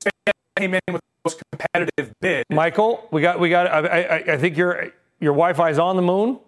Space 0.00 0.12
came 0.56 0.74
in 0.74 0.80
with 0.88 1.00
the 1.00 1.28
most 1.28 1.42
competitive 1.50 2.12
bid. 2.20 2.44
Michael, 2.50 3.08
we 3.10 3.22
got, 3.22 3.38
we 3.38 3.48
got. 3.48 3.66
I, 3.68 4.02
I, 4.02 4.16
I 4.32 4.36
think 4.36 4.56
your 4.56 4.92
your 5.20 5.32
Wi-Fi 5.32 5.70
is 5.70 5.78
on 5.78 5.96
the 5.96 6.02
moon 6.02 6.40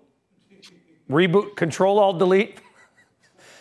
reboot, 1.11 1.57
control 1.57 1.99
alt 1.99 2.19
delete, 2.19 2.59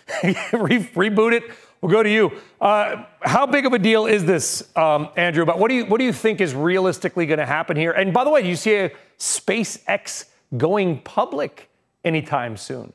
Re- 0.23 0.89
reboot 0.95 1.33
it. 1.33 1.43
We'll 1.81 1.91
go 1.91 2.03
to 2.03 2.09
you. 2.09 2.31
Uh, 2.61 3.03
how 3.21 3.45
big 3.45 3.65
of 3.65 3.73
a 3.73 3.79
deal 3.79 4.05
is 4.05 4.23
this, 4.23 4.69
um, 4.77 5.09
Andrew? 5.17 5.45
But 5.45 5.59
what 5.59 5.69
do 5.69 5.75
you 5.75 5.85
what 5.85 5.97
do 5.97 6.05
you 6.05 6.13
think 6.13 6.39
is 6.39 6.53
realistically 6.53 7.25
going 7.25 7.39
to 7.39 7.45
happen 7.45 7.75
here? 7.75 7.91
And 7.91 8.13
by 8.13 8.23
the 8.23 8.29
way, 8.29 8.41
do 8.41 8.47
you 8.47 8.55
see 8.55 8.75
a 8.75 8.91
SpaceX 9.19 10.25
going 10.55 11.01
public 11.01 11.69
anytime 12.05 12.55
soon? 12.55 12.93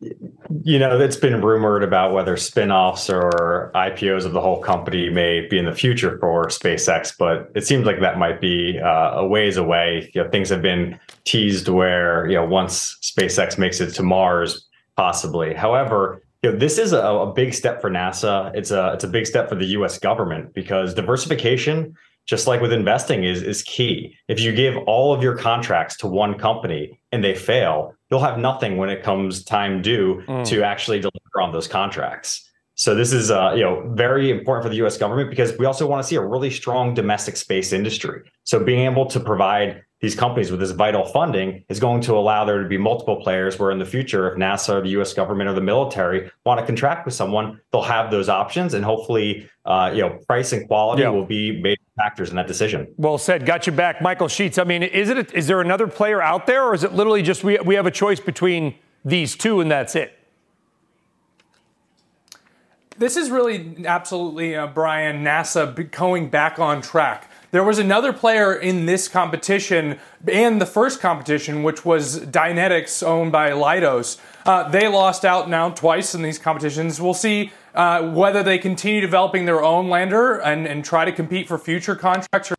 You 0.00 0.78
know, 0.78 0.98
it's 0.98 1.16
been 1.16 1.42
rumored 1.42 1.82
about 1.82 2.12
whether 2.14 2.36
spin-offs 2.36 3.10
or 3.10 3.70
IPOs 3.74 4.24
of 4.24 4.32
the 4.32 4.40
whole 4.40 4.60
company 4.60 5.10
may 5.10 5.46
be 5.46 5.58
in 5.58 5.66
the 5.66 5.74
future 5.74 6.18
for 6.18 6.46
SpaceX, 6.46 7.12
but 7.18 7.50
it 7.54 7.66
seems 7.66 7.84
like 7.84 8.00
that 8.00 8.18
might 8.18 8.40
be 8.40 8.78
uh, 8.78 9.20
a 9.20 9.26
ways 9.26 9.56
away. 9.56 10.10
You 10.14 10.24
know, 10.24 10.30
things 10.30 10.48
have 10.48 10.62
been 10.62 10.98
teased 11.24 11.68
where 11.68 12.26
you 12.28 12.34
know 12.34 12.46
once 12.46 12.96
SpaceX 13.02 13.58
makes 13.58 13.80
it 13.80 13.90
to 13.92 14.02
Mars, 14.02 14.66
possibly. 14.96 15.52
However, 15.54 16.22
you 16.42 16.52
know, 16.52 16.58
this 16.58 16.78
is 16.78 16.92
a, 16.92 17.02
a 17.02 17.32
big 17.32 17.52
step 17.52 17.80
for 17.80 17.90
NASA. 17.90 18.54
It's 18.54 18.70
a 18.70 18.92
it's 18.94 19.04
a 19.04 19.08
big 19.08 19.26
step 19.26 19.48
for 19.50 19.54
the 19.54 19.66
U.S. 19.66 19.98
government 19.98 20.54
because 20.54 20.94
diversification 20.94 21.94
just 22.30 22.46
like 22.46 22.60
with 22.60 22.72
investing 22.72 23.24
is 23.24 23.42
is 23.42 23.64
key. 23.64 24.16
If 24.28 24.38
you 24.38 24.52
give 24.52 24.76
all 24.86 25.12
of 25.12 25.20
your 25.20 25.36
contracts 25.36 25.96
to 25.96 26.06
one 26.06 26.38
company 26.38 27.00
and 27.10 27.24
they 27.24 27.34
fail, 27.34 27.92
you'll 28.08 28.20
have 28.20 28.38
nothing 28.38 28.76
when 28.76 28.88
it 28.88 29.02
comes 29.02 29.42
time 29.42 29.82
due 29.82 30.22
mm. 30.28 30.46
to 30.46 30.62
actually 30.62 31.00
deliver 31.00 31.40
on 31.42 31.52
those 31.52 31.66
contracts. 31.66 32.48
So 32.80 32.94
this 32.94 33.12
is 33.12 33.30
uh, 33.30 33.52
you 33.54 33.62
know 33.62 33.82
very 33.90 34.30
important 34.30 34.64
for 34.64 34.70
the 34.70 34.76
U.S. 34.76 34.96
government 34.96 35.28
because 35.28 35.54
we 35.58 35.66
also 35.66 35.86
want 35.86 36.02
to 36.02 36.08
see 36.08 36.16
a 36.16 36.24
really 36.24 36.50
strong 36.50 36.94
domestic 36.94 37.36
space 37.36 37.74
industry. 37.74 38.22
So 38.44 38.64
being 38.64 38.90
able 38.90 39.04
to 39.04 39.20
provide 39.20 39.82
these 40.00 40.14
companies 40.14 40.50
with 40.50 40.60
this 40.60 40.70
vital 40.70 41.04
funding 41.04 41.62
is 41.68 41.78
going 41.78 42.00
to 42.00 42.14
allow 42.14 42.46
there 42.46 42.62
to 42.62 42.66
be 42.66 42.78
multiple 42.78 43.16
players 43.16 43.58
where 43.58 43.70
in 43.70 43.78
the 43.78 43.84
future 43.84 44.32
if 44.32 44.38
nasa 44.38 44.76
or 44.76 44.80
the 44.80 44.88
us 44.98 45.12
government 45.12 45.50
or 45.50 45.52
the 45.52 45.60
military 45.60 46.30
want 46.46 46.58
to 46.58 46.64
contract 46.64 47.04
with 47.04 47.12
someone 47.12 47.60
they'll 47.70 47.82
have 47.82 48.10
those 48.10 48.30
options 48.30 48.72
and 48.72 48.82
hopefully 48.82 49.46
uh, 49.66 49.90
you 49.92 50.00
know 50.00 50.18
price 50.26 50.54
and 50.54 50.66
quality 50.66 51.02
yeah. 51.02 51.10
will 51.10 51.26
be 51.26 51.60
major 51.60 51.82
factors 51.98 52.30
in 52.30 52.36
that 52.36 52.46
decision 52.46 52.86
well 52.96 53.18
said 53.18 53.44
got 53.44 53.66
you 53.66 53.74
back 53.74 54.00
michael 54.00 54.26
Sheetz. 54.26 54.58
i 54.58 54.64
mean 54.64 54.82
is 54.82 55.10
it 55.10 55.18
a, 55.18 55.36
is 55.36 55.46
there 55.46 55.60
another 55.60 55.86
player 55.86 56.22
out 56.22 56.46
there 56.46 56.64
or 56.64 56.74
is 56.74 56.82
it 56.82 56.94
literally 56.94 57.20
just 57.22 57.44
we, 57.44 57.58
we 57.58 57.74
have 57.74 57.84
a 57.84 57.90
choice 57.90 58.20
between 58.20 58.74
these 59.04 59.36
two 59.36 59.60
and 59.60 59.70
that's 59.70 59.94
it 59.94 60.16
this 63.00 63.16
is 63.16 63.30
really 63.30 63.84
absolutely 63.86 64.54
uh, 64.54 64.66
brian 64.68 65.24
nasa 65.24 65.90
going 65.90 66.28
back 66.28 66.58
on 66.58 66.80
track 66.80 67.28
there 67.50 67.64
was 67.64 67.80
another 67.80 68.12
player 68.12 68.54
in 68.54 68.86
this 68.86 69.08
competition 69.08 69.98
and 70.28 70.60
the 70.60 70.66
first 70.66 71.00
competition, 71.00 71.64
which 71.64 71.84
was 71.84 72.20
Dynetics, 72.20 73.04
owned 73.04 73.32
by 73.32 73.50
Leidos. 73.50 74.18
Uh, 74.46 74.68
they 74.68 74.86
lost 74.86 75.24
out 75.24 75.50
now 75.50 75.70
twice 75.70 76.14
in 76.14 76.22
these 76.22 76.38
competitions. 76.38 77.00
We'll 77.00 77.12
see 77.12 77.52
uh, 77.74 78.08
whether 78.12 78.44
they 78.44 78.58
continue 78.58 79.00
developing 79.00 79.46
their 79.46 79.64
own 79.64 79.88
lander 79.88 80.38
and, 80.38 80.66
and 80.66 80.84
try 80.84 81.04
to 81.04 81.12
compete 81.12 81.48
for 81.48 81.58
future 81.58 81.96
contracts 81.96 82.52
or 82.52 82.56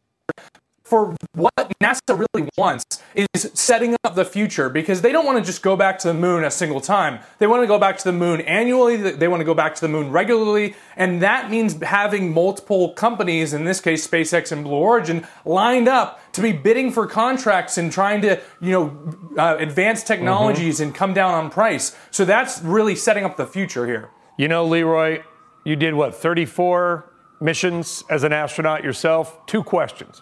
for 0.92 1.16
what 1.36 1.54
NASA 1.82 2.26
really 2.34 2.50
wants 2.58 2.84
is 3.16 3.50
setting 3.54 3.96
up 4.04 4.14
the 4.14 4.26
future 4.26 4.70
because 4.70 5.02
they 5.02 5.14
don't 5.14 5.26
want 5.26 5.38
to 5.38 5.44
just 5.44 5.62
go 5.62 5.78
back 5.78 5.98
to 5.98 6.10
the 6.10 6.14
moon 6.14 6.44
a 6.44 6.52
single 6.52 6.82
time. 6.82 7.22
They 7.40 7.48
want 7.48 7.64
to 7.64 7.68
go 7.68 7.80
back 7.80 7.98
to 8.00 8.04
the 8.04 8.12
moon 8.12 8.42
annually, 8.42 8.98
they 8.98 9.30
want 9.30 9.40
to 9.40 9.46
go 9.46 9.54
back 9.54 9.74
to 9.76 9.80
the 9.80 9.88
moon 9.88 10.12
regularly, 10.12 10.76
and 10.98 11.22
that 11.22 11.50
means 11.50 11.82
having 11.82 12.34
multiple 12.34 12.90
companies, 12.90 13.54
in 13.54 13.64
this 13.64 13.80
case 13.80 14.06
SpaceX 14.06 14.52
and 14.52 14.66
Blue 14.66 14.76
Origin, 14.76 15.26
lined 15.46 15.88
up 15.88 16.20
to 16.34 16.42
be 16.42 16.52
bidding 16.52 16.92
for 16.92 17.08
contracts 17.08 17.78
and 17.78 17.90
trying 17.90 18.22
to, 18.24 18.42
you 18.60 18.72
know, 18.72 19.42
uh, 19.42 19.56
advance 19.60 20.04
technologies 20.04 20.76
mm-hmm. 20.76 20.88
and 20.88 20.96
come 20.96 21.14
down 21.14 21.34
on 21.34 21.50
price. 21.50 21.96
So 22.12 22.26
that's 22.26 22.62
really 22.64 22.98
setting 22.98 23.24
up 23.24 23.38
the 23.38 23.48
future 23.48 23.88
here. 23.88 24.10
You 24.36 24.50
know, 24.50 24.66
Leroy, 24.66 25.24
you 25.64 25.78
did 25.78 25.94
what, 25.94 26.14
34 26.14 27.10
missions 27.40 28.04
as 28.10 28.26
an 28.26 28.34
astronaut 28.34 28.84
yourself? 28.84 29.46
Two 29.46 29.64
questions. 29.64 30.22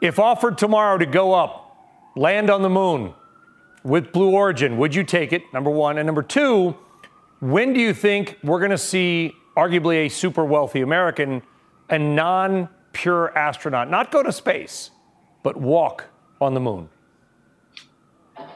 If 0.00 0.18
offered 0.18 0.56
tomorrow 0.56 0.96
to 0.98 1.06
go 1.06 1.34
up, 1.34 1.76
land 2.16 2.50
on 2.50 2.62
the 2.62 2.70
moon 2.70 3.14
with 3.82 4.12
Blue 4.12 4.30
Origin, 4.30 4.78
would 4.78 4.94
you 4.94 5.04
take 5.04 5.32
it? 5.32 5.42
Number 5.52 5.70
one. 5.70 5.98
And 5.98 6.06
number 6.06 6.22
two, 6.22 6.76
when 7.40 7.72
do 7.72 7.80
you 7.80 7.92
think 7.92 8.38
we're 8.42 8.58
going 8.58 8.70
to 8.70 8.78
see 8.78 9.32
arguably 9.56 10.06
a 10.06 10.08
super 10.08 10.44
wealthy 10.44 10.80
American, 10.80 11.42
a 11.88 11.98
non 11.98 12.68
pure 12.92 13.36
astronaut, 13.36 13.90
not 13.90 14.10
go 14.10 14.22
to 14.22 14.32
space, 14.32 14.90
but 15.42 15.56
walk 15.56 16.06
on 16.40 16.54
the 16.54 16.60
moon? 16.60 16.88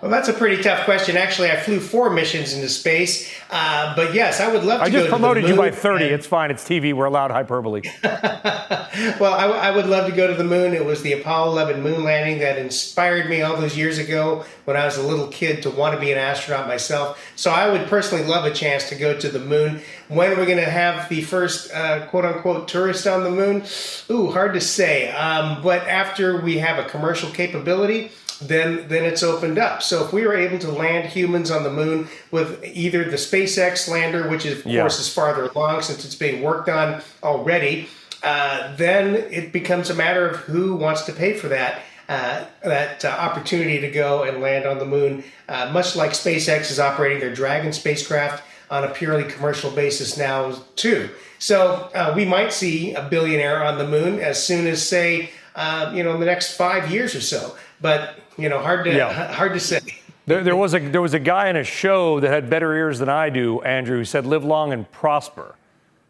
Well, 0.04 0.10
that's 0.10 0.28
a 0.28 0.34
pretty 0.34 0.62
tough 0.62 0.84
question. 0.84 1.16
Actually, 1.16 1.50
I 1.50 1.56
flew 1.56 1.80
four 1.80 2.10
missions 2.10 2.52
into 2.52 2.68
space, 2.68 3.32
uh, 3.50 3.96
but 3.96 4.12
yes, 4.12 4.38
I 4.38 4.52
would 4.52 4.62
love 4.62 4.84
to. 4.84 4.90
Go 4.90 4.90
to 4.90 4.90
the 4.90 4.98
city. 4.98 4.98
I 4.98 5.00
just 5.00 5.08
promoted 5.08 5.48
you 5.48 5.56
by 5.56 5.70
30. 5.70 6.04
And, 6.04 6.14
it's 6.14 6.26
fine. 6.26 6.50
It's 6.50 6.62
TV. 6.62 6.92
We're 6.92 7.06
allowed 7.06 7.30
hyperbole. 7.30 7.80
well, 8.04 9.32
I, 9.32 9.46
I, 9.46 9.70
would 9.70 9.86
love 9.86 10.10
to 10.10 10.14
go 10.14 10.26
to 10.26 10.34
the 10.34 10.44
moon. 10.44 10.74
It 10.74 10.84
was 10.84 11.00
the 11.00 11.14
Apollo 11.14 11.52
11 11.52 11.82
moon 11.82 12.04
landing 12.04 12.40
that 12.40 12.58
inspired 12.58 13.30
me 13.30 13.40
all 13.40 13.56
those 13.56 13.78
years 13.78 13.96
ago 13.96 14.44
when 14.66 14.76
I 14.76 14.84
was 14.84 14.98
a 14.98 15.02
little 15.02 15.28
kid 15.28 15.62
to 15.62 15.70
want 15.70 15.94
to 15.94 16.00
be 16.00 16.12
an 16.12 16.18
astronaut 16.18 16.68
myself. 16.68 17.18
So 17.34 17.50
I 17.50 17.70
would 17.70 17.88
personally 17.88 18.26
love 18.26 18.44
a 18.44 18.52
chance 18.52 18.90
to 18.90 18.96
go 18.96 19.18
to 19.18 19.28
the 19.30 19.40
moon. 19.40 19.80
When 20.08 20.30
are 20.32 20.38
we 20.38 20.44
going 20.44 20.58
to 20.58 20.70
have 20.70 21.08
the 21.08 21.22
first 21.22 21.72
uh, 21.72 22.04
quote 22.08 22.26
unquote 22.26 22.68
tourist 22.68 23.06
on 23.06 23.24
the 23.24 23.30
moon? 23.30 23.64
Ooh, 24.10 24.30
hard 24.30 24.52
to 24.52 24.60
say. 24.60 25.10
Um, 25.12 25.62
but 25.62 25.88
after 25.88 26.42
we 26.42 26.58
have 26.58 26.78
a 26.78 26.86
commercial 26.86 27.30
capability, 27.30 28.10
then 28.38 28.88
then 28.88 29.04
it's 29.04 29.22
opened 29.22 29.58
up. 29.58 29.82
So 29.82 30.04
if 30.04 30.12
we 30.12 30.26
were 30.26 30.36
able 30.36 30.58
to 30.60 30.70
land 30.70 31.08
humans 31.08 31.50
on 31.50 31.62
the 31.62 31.70
moon 31.70 32.08
with 32.30 32.64
either 32.64 33.04
the 33.04 33.16
SpaceX 33.16 33.88
lander, 33.88 34.28
which 34.28 34.44
is, 34.44 34.60
of 34.60 34.66
yeah. 34.66 34.80
course 34.80 34.98
is 34.98 35.12
farther 35.12 35.44
along 35.44 35.82
since 35.82 36.04
it's 36.04 36.14
being 36.14 36.42
worked 36.42 36.68
on 36.68 37.02
already, 37.22 37.88
uh, 38.22 38.74
then 38.76 39.14
it 39.30 39.52
becomes 39.52 39.90
a 39.90 39.94
matter 39.94 40.28
of 40.28 40.36
who 40.36 40.76
wants 40.76 41.02
to 41.02 41.12
pay 41.12 41.34
for 41.34 41.48
that. 41.48 41.82
Uh, 42.06 42.44
that 42.62 43.02
uh, 43.02 43.08
opportunity 43.08 43.80
to 43.80 43.90
go 43.90 44.24
and 44.24 44.42
land 44.42 44.66
on 44.66 44.78
the 44.78 44.84
moon, 44.84 45.24
uh, 45.48 45.70
much 45.72 45.96
like 45.96 46.10
SpaceX 46.10 46.70
is 46.70 46.78
operating 46.78 47.18
their 47.18 47.34
Dragon 47.34 47.72
spacecraft 47.72 48.44
on 48.70 48.84
a 48.84 48.88
purely 48.88 49.24
commercial 49.24 49.70
basis 49.70 50.18
now 50.18 50.52
too. 50.76 51.08
So 51.38 51.90
uh, 51.94 52.12
we 52.14 52.26
might 52.26 52.52
see 52.52 52.92
a 52.92 53.08
billionaire 53.08 53.64
on 53.64 53.78
the 53.78 53.88
moon 53.88 54.20
as 54.20 54.42
soon 54.42 54.66
as, 54.66 54.86
say, 54.86 55.30
uh, 55.54 55.92
you 55.94 56.02
know, 56.02 56.12
in 56.12 56.20
the 56.20 56.26
next 56.26 56.58
five 56.58 56.90
years 56.90 57.14
or 57.14 57.22
so. 57.22 57.56
But 57.80 58.18
you 58.38 58.48
know, 58.48 58.58
hard 58.58 58.84
to 58.84 58.94
yeah. 58.94 59.32
hard 59.32 59.52
to 59.52 59.60
say. 59.60 59.80
There, 60.26 60.42
there, 60.42 60.56
was 60.56 60.74
a 60.74 60.78
there 60.78 61.02
was 61.02 61.14
a 61.14 61.18
guy 61.18 61.50
in 61.50 61.56
a 61.56 61.64
show 61.64 62.18
that 62.20 62.30
had 62.30 62.48
better 62.48 62.74
ears 62.74 62.98
than 62.98 63.08
I 63.08 63.28
do, 63.28 63.60
Andrew, 63.62 63.98
who 63.98 64.04
said, 64.04 64.24
"Live 64.26 64.44
long 64.44 64.72
and 64.72 64.90
prosper." 64.90 65.56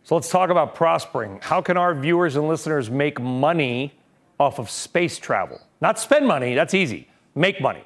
So 0.04 0.14
let's 0.14 0.28
talk 0.28 0.50
about 0.50 0.74
prospering. 0.74 1.40
How 1.42 1.62
can 1.62 1.76
our 1.76 1.94
viewers 1.94 2.37
and 2.37 2.46
listeners 2.46 2.90
make 2.90 3.20
money 3.20 3.94
off 4.38 4.58
of 4.58 4.70
space 4.70 5.18
travel? 5.18 5.60
Not 5.80 5.98
spend 5.98 6.26
money. 6.26 6.54
That's 6.54 6.74
easy. 6.74 7.08
Make 7.34 7.60
money. 7.60 7.82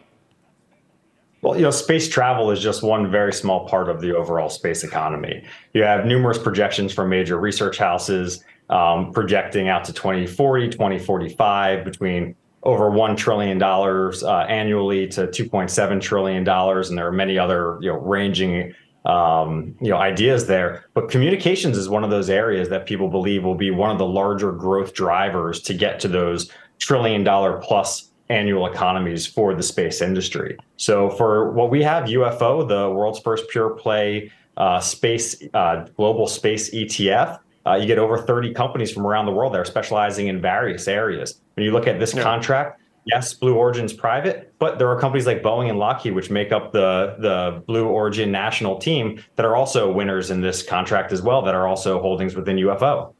Well, 1.40 1.54
you 1.54 1.62
know, 1.62 1.70
space 1.70 2.08
travel 2.08 2.50
is 2.50 2.60
just 2.60 2.82
one 2.82 3.10
very 3.10 3.32
small 3.32 3.68
part 3.68 3.88
of 3.88 4.00
the 4.00 4.16
overall 4.16 4.50
space 4.50 4.82
economy. 4.82 5.44
You 5.72 5.84
have 5.84 6.04
numerous 6.04 6.38
projections 6.38 6.92
from 6.92 7.08
major 7.08 7.38
research 7.38 7.78
houses 7.78 8.44
um, 8.68 9.12
projecting 9.12 9.68
out 9.68 9.84
to 9.84 9.92
2040, 9.92 10.70
2045 10.70 11.84
between 11.84 12.34
over 12.62 12.90
one 12.90 13.16
trillion 13.16 13.58
dollars 13.58 14.22
uh, 14.22 14.40
annually 14.40 15.06
to 15.08 15.26
2.7 15.28 16.00
trillion 16.00 16.44
dollars, 16.44 16.88
and 16.88 16.98
there 16.98 17.06
are 17.06 17.12
many 17.12 17.38
other 17.38 17.78
you 17.80 17.90
know 17.90 17.98
ranging 17.98 18.74
um, 19.06 19.74
you 19.80 19.90
know 19.90 19.96
ideas 19.96 20.46
there. 20.46 20.84
But 20.94 21.08
communications 21.10 21.76
is 21.76 21.88
one 21.88 22.04
of 22.04 22.10
those 22.10 22.30
areas 22.30 22.68
that 22.68 22.86
people 22.86 23.08
believe 23.08 23.44
will 23.44 23.54
be 23.54 23.70
one 23.70 23.90
of 23.90 23.98
the 23.98 24.06
larger 24.06 24.52
growth 24.52 24.94
drivers 24.94 25.60
to 25.62 25.74
get 25.74 26.00
to 26.00 26.08
those 26.08 26.50
trillion 26.78 27.24
dollar 27.24 27.58
plus 27.58 28.10
annual 28.28 28.66
economies 28.66 29.26
for 29.26 29.54
the 29.54 29.62
space 29.62 30.02
industry. 30.02 30.58
So 30.76 31.10
for 31.10 31.50
what 31.52 31.70
we 31.70 31.82
have, 31.82 32.04
UFO, 32.04 32.68
the 32.68 32.90
world's 32.90 33.20
first 33.20 33.48
pure 33.48 33.70
play 33.70 34.30
uh, 34.58 34.80
space 34.80 35.40
uh, 35.54 35.86
global 35.96 36.26
space 36.26 36.74
ETF. 36.74 37.38
Uh, 37.64 37.74
you 37.74 37.86
get 37.86 37.98
over 37.98 38.18
30 38.18 38.54
companies 38.54 38.90
from 38.90 39.06
around 39.06 39.26
the 39.26 39.32
world 39.32 39.54
that 39.54 39.60
are 39.60 39.64
specializing 39.64 40.28
in 40.28 40.40
various 40.40 40.88
areas. 40.88 41.40
When 41.58 41.64
you 41.64 41.72
look 41.72 41.88
at 41.88 41.98
this 41.98 42.14
yeah. 42.14 42.22
contract, 42.22 42.80
yes, 43.04 43.34
Blue 43.34 43.56
Origin's 43.56 43.92
private, 43.92 44.54
but 44.60 44.78
there 44.78 44.88
are 44.88 45.00
companies 45.00 45.26
like 45.26 45.42
Boeing 45.42 45.68
and 45.68 45.76
Lockheed, 45.76 46.14
which 46.14 46.30
make 46.30 46.52
up 46.52 46.70
the, 46.70 47.16
the 47.18 47.64
Blue 47.66 47.88
Origin 47.88 48.30
national 48.30 48.78
team, 48.78 49.20
that 49.34 49.44
are 49.44 49.56
also 49.56 49.90
winners 49.90 50.30
in 50.30 50.40
this 50.40 50.62
contract 50.62 51.10
as 51.10 51.20
well, 51.20 51.42
that 51.42 51.56
are 51.56 51.66
also 51.66 52.00
holdings 52.00 52.36
within 52.36 52.54
UFO. 52.58 53.12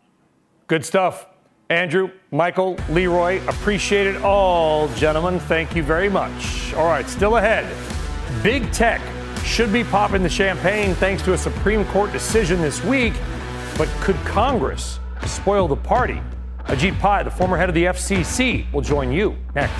Good 0.69 0.85
stuff. 0.85 1.27
Andrew, 1.69 2.13
Michael, 2.31 2.77
Leroy, 2.91 3.45
appreciate 3.49 4.07
it 4.07 4.23
all, 4.23 4.87
gentlemen. 4.95 5.41
Thank 5.41 5.75
you 5.75 5.83
very 5.83 6.09
much. 6.09 6.73
All 6.75 6.87
right, 6.87 7.09
still 7.09 7.39
ahead. 7.39 7.67
Big 8.45 8.71
tech 8.71 9.01
should 9.45 9.73
be 9.73 9.83
popping 9.83 10.23
the 10.23 10.29
champagne 10.29 10.95
thanks 10.95 11.23
to 11.25 11.33
a 11.33 11.39
Supreme 11.39 11.85
Court 11.87 12.13
decision 12.13 12.63
this 12.63 12.85
week 12.85 13.15
but 13.79 13.89
could 14.01 14.17
Congress 14.25 14.99
spoil 15.25 15.69
the 15.69 15.77
party? 15.77 16.21
Ajit 16.69 17.01
Pai, 17.01 17.25
the 17.25 17.31
former 17.31 17.57
head 17.57 17.71
of 17.71 17.75
the 17.75 17.85
FCC, 17.87 18.71
will 18.73 18.83
join 18.83 19.11
you 19.11 19.35
next. 19.55 19.73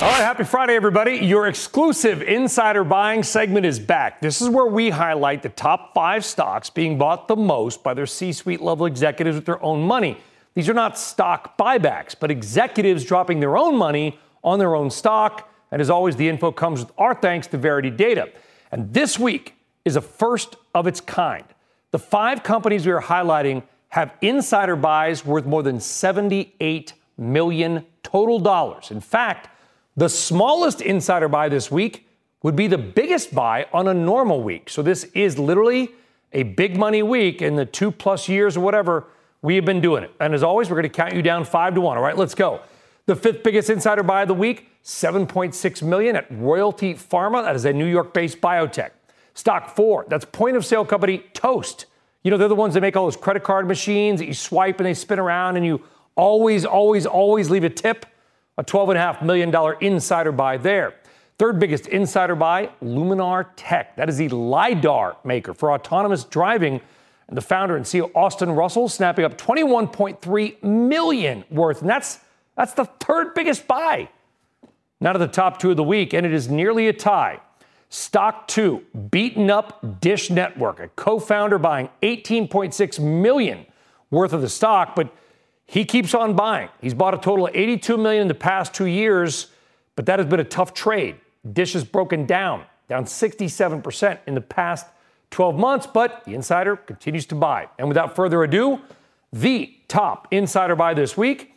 All 0.00 0.08
right, 0.08 0.22
happy 0.22 0.44
Friday, 0.44 0.74
everybody. 0.74 1.18
Your 1.18 1.46
exclusive 1.46 2.22
insider 2.22 2.82
buying 2.82 3.22
segment 3.22 3.66
is 3.66 3.78
back. 3.78 4.22
This 4.22 4.40
is 4.40 4.48
where 4.48 4.64
we 4.64 4.88
highlight 4.88 5.42
the 5.42 5.50
top 5.50 5.92
five 5.92 6.24
stocks 6.24 6.70
being 6.70 6.96
bought 6.96 7.28
the 7.28 7.36
most 7.36 7.82
by 7.82 7.92
their 7.92 8.06
C 8.06 8.32
suite 8.32 8.62
level 8.62 8.86
executives 8.86 9.36
with 9.36 9.44
their 9.44 9.62
own 9.62 9.82
money. 9.82 10.16
These 10.54 10.70
are 10.70 10.74
not 10.74 10.98
stock 10.98 11.58
buybacks, 11.58 12.16
but 12.18 12.30
executives 12.30 13.04
dropping 13.04 13.40
their 13.40 13.58
own 13.58 13.76
money 13.76 14.18
on 14.42 14.58
their 14.58 14.74
own 14.74 14.88
stock. 14.88 15.51
And 15.72 15.80
as 15.80 15.90
always, 15.90 16.14
the 16.16 16.28
info 16.28 16.52
comes 16.52 16.80
with 16.80 16.92
our 16.98 17.14
thanks 17.14 17.48
to 17.48 17.58
Verity 17.58 17.90
Data. 17.90 18.28
And 18.70 18.92
this 18.92 19.18
week 19.18 19.56
is 19.84 19.96
a 19.96 20.00
first 20.00 20.56
of 20.74 20.86
its 20.86 21.00
kind. 21.00 21.44
The 21.90 21.98
five 21.98 22.42
companies 22.42 22.86
we 22.86 22.92
are 22.92 23.02
highlighting 23.02 23.64
have 23.88 24.14
insider 24.20 24.76
buys 24.76 25.24
worth 25.24 25.46
more 25.46 25.62
than 25.62 25.80
78 25.80 26.92
million 27.18 27.84
total 28.02 28.38
dollars. 28.38 28.90
In 28.90 29.00
fact, 29.00 29.48
the 29.96 30.08
smallest 30.08 30.80
insider 30.80 31.28
buy 31.28 31.48
this 31.48 31.70
week 31.70 32.06
would 32.42 32.56
be 32.56 32.66
the 32.66 32.78
biggest 32.78 33.34
buy 33.34 33.66
on 33.72 33.88
a 33.88 33.94
normal 33.94 34.42
week. 34.42 34.68
So 34.68 34.82
this 34.82 35.04
is 35.14 35.38
literally 35.38 35.90
a 36.32 36.42
big 36.42 36.76
money 36.76 37.02
week 37.02 37.42
in 37.42 37.56
the 37.56 37.66
two 37.66 37.90
plus 37.90 38.28
years 38.28 38.56
or 38.56 38.60
whatever 38.60 39.06
we 39.42 39.56
have 39.56 39.64
been 39.64 39.80
doing 39.80 40.04
it. 40.04 40.10
And 40.20 40.34
as 40.34 40.42
always, 40.42 40.70
we're 40.70 40.76
going 40.76 40.84
to 40.84 40.88
count 40.88 41.14
you 41.14 41.22
down 41.22 41.44
five 41.44 41.74
to 41.74 41.80
one. 41.80 41.96
All 41.96 42.02
right, 42.02 42.16
let's 42.16 42.34
go. 42.34 42.60
The 43.06 43.16
fifth 43.16 43.42
biggest 43.42 43.68
insider 43.68 44.04
buy 44.04 44.22
of 44.22 44.28
the 44.28 44.34
week, 44.34 44.68
7.6 44.84 45.82
million 45.82 46.14
at 46.14 46.26
Royalty 46.30 46.94
Pharma. 46.94 47.42
That 47.42 47.56
is 47.56 47.64
a 47.64 47.72
New 47.72 47.86
York-based 47.86 48.40
biotech. 48.40 48.90
Stock 49.34 49.74
four, 49.74 50.06
that's 50.08 50.24
point 50.24 50.56
of 50.56 50.64
sale 50.64 50.84
company 50.84 51.24
Toast. 51.32 51.86
You 52.22 52.30
know, 52.30 52.36
they're 52.36 52.46
the 52.46 52.54
ones 52.54 52.74
that 52.74 52.80
make 52.80 52.96
all 52.96 53.06
those 53.06 53.16
credit 53.16 53.42
card 53.42 53.66
machines 53.66 54.20
that 54.20 54.26
you 54.26 54.34
swipe 54.34 54.78
and 54.78 54.86
they 54.86 54.94
spin 54.94 55.18
around 55.18 55.56
and 55.56 55.66
you 55.66 55.82
always, 56.14 56.64
always, 56.64 57.04
always 57.04 57.50
leave 57.50 57.64
a 57.64 57.70
tip. 57.70 58.06
A 58.58 58.62
$12.5 58.62 59.22
million 59.22 59.52
insider 59.80 60.30
buy 60.30 60.58
there. 60.58 60.94
Third 61.38 61.58
biggest 61.58 61.88
insider 61.88 62.36
buy, 62.36 62.70
Luminar 62.82 63.46
Tech. 63.56 63.96
That 63.96 64.08
is 64.08 64.18
the 64.18 64.28
LiDAR 64.28 65.16
maker 65.24 65.54
for 65.54 65.72
autonomous 65.72 66.22
driving. 66.22 66.80
And 67.26 67.36
the 67.36 67.40
founder 67.40 67.76
and 67.76 67.84
CEO, 67.84 68.10
Austin 68.14 68.52
Russell, 68.52 68.88
snapping 68.88 69.24
up 69.24 69.38
21.3 69.38 70.62
million 70.62 71.44
worth. 71.50 71.80
And 71.80 71.90
that's 71.90 72.20
that's 72.56 72.74
the 72.74 72.84
third 72.84 73.34
biggest 73.34 73.66
buy. 73.66 74.08
Not 75.00 75.16
of 75.16 75.20
the 75.20 75.28
top 75.28 75.58
two 75.58 75.70
of 75.70 75.76
the 75.76 75.84
week, 75.84 76.12
and 76.12 76.24
it 76.24 76.32
is 76.32 76.48
nearly 76.48 76.88
a 76.88 76.92
tie. 76.92 77.40
Stock 77.88 78.48
two, 78.48 78.84
beaten 79.10 79.50
up 79.50 80.00
Dish 80.00 80.30
Network, 80.30 80.80
a 80.80 80.88
co-founder 80.88 81.58
buying 81.58 81.90
18.6 82.02 82.98
million 83.00 83.66
worth 84.10 84.32
of 84.32 84.40
the 84.40 84.48
stock, 84.48 84.94
but 84.94 85.14
he 85.66 85.84
keeps 85.84 86.14
on 86.14 86.34
buying. 86.34 86.68
He's 86.80 86.94
bought 86.94 87.14
a 87.14 87.18
total 87.18 87.48
of 87.48 87.56
82 87.56 87.96
million 87.96 88.22
in 88.22 88.28
the 88.28 88.34
past 88.34 88.72
two 88.72 88.86
years, 88.86 89.48
but 89.96 90.06
that 90.06 90.18
has 90.18 90.28
been 90.28 90.40
a 90.40 90.44
tough 90.44 90.72
trade. 90.72 91.16
Dish 91.52 91.72
has 91.72 91.84
broken 91.84 92.24
down, 92.24 92.64
down 92.88 93.04
67% 93.04 94.18
in 94.26 94.34
the 94.34 94.40
past 94.40 94.86
12 95.30 95.56
months, 95.56 95.86
but 95.86 96.24
the 96.24 96.34
insider 96.34 96.76
continues 96.76 97.26
to 97.26 97.34
buy. 97.34 97.68
And 97.78 97.88
without 97.88 98.14
further 98.14 98.42
ado, 98.42 98.80
the 99.32 99.74
top 99.88 100.28
insider 100.30 100.76
buy 100.76 100.94
this 100.94 101.16
week 101.16 101.51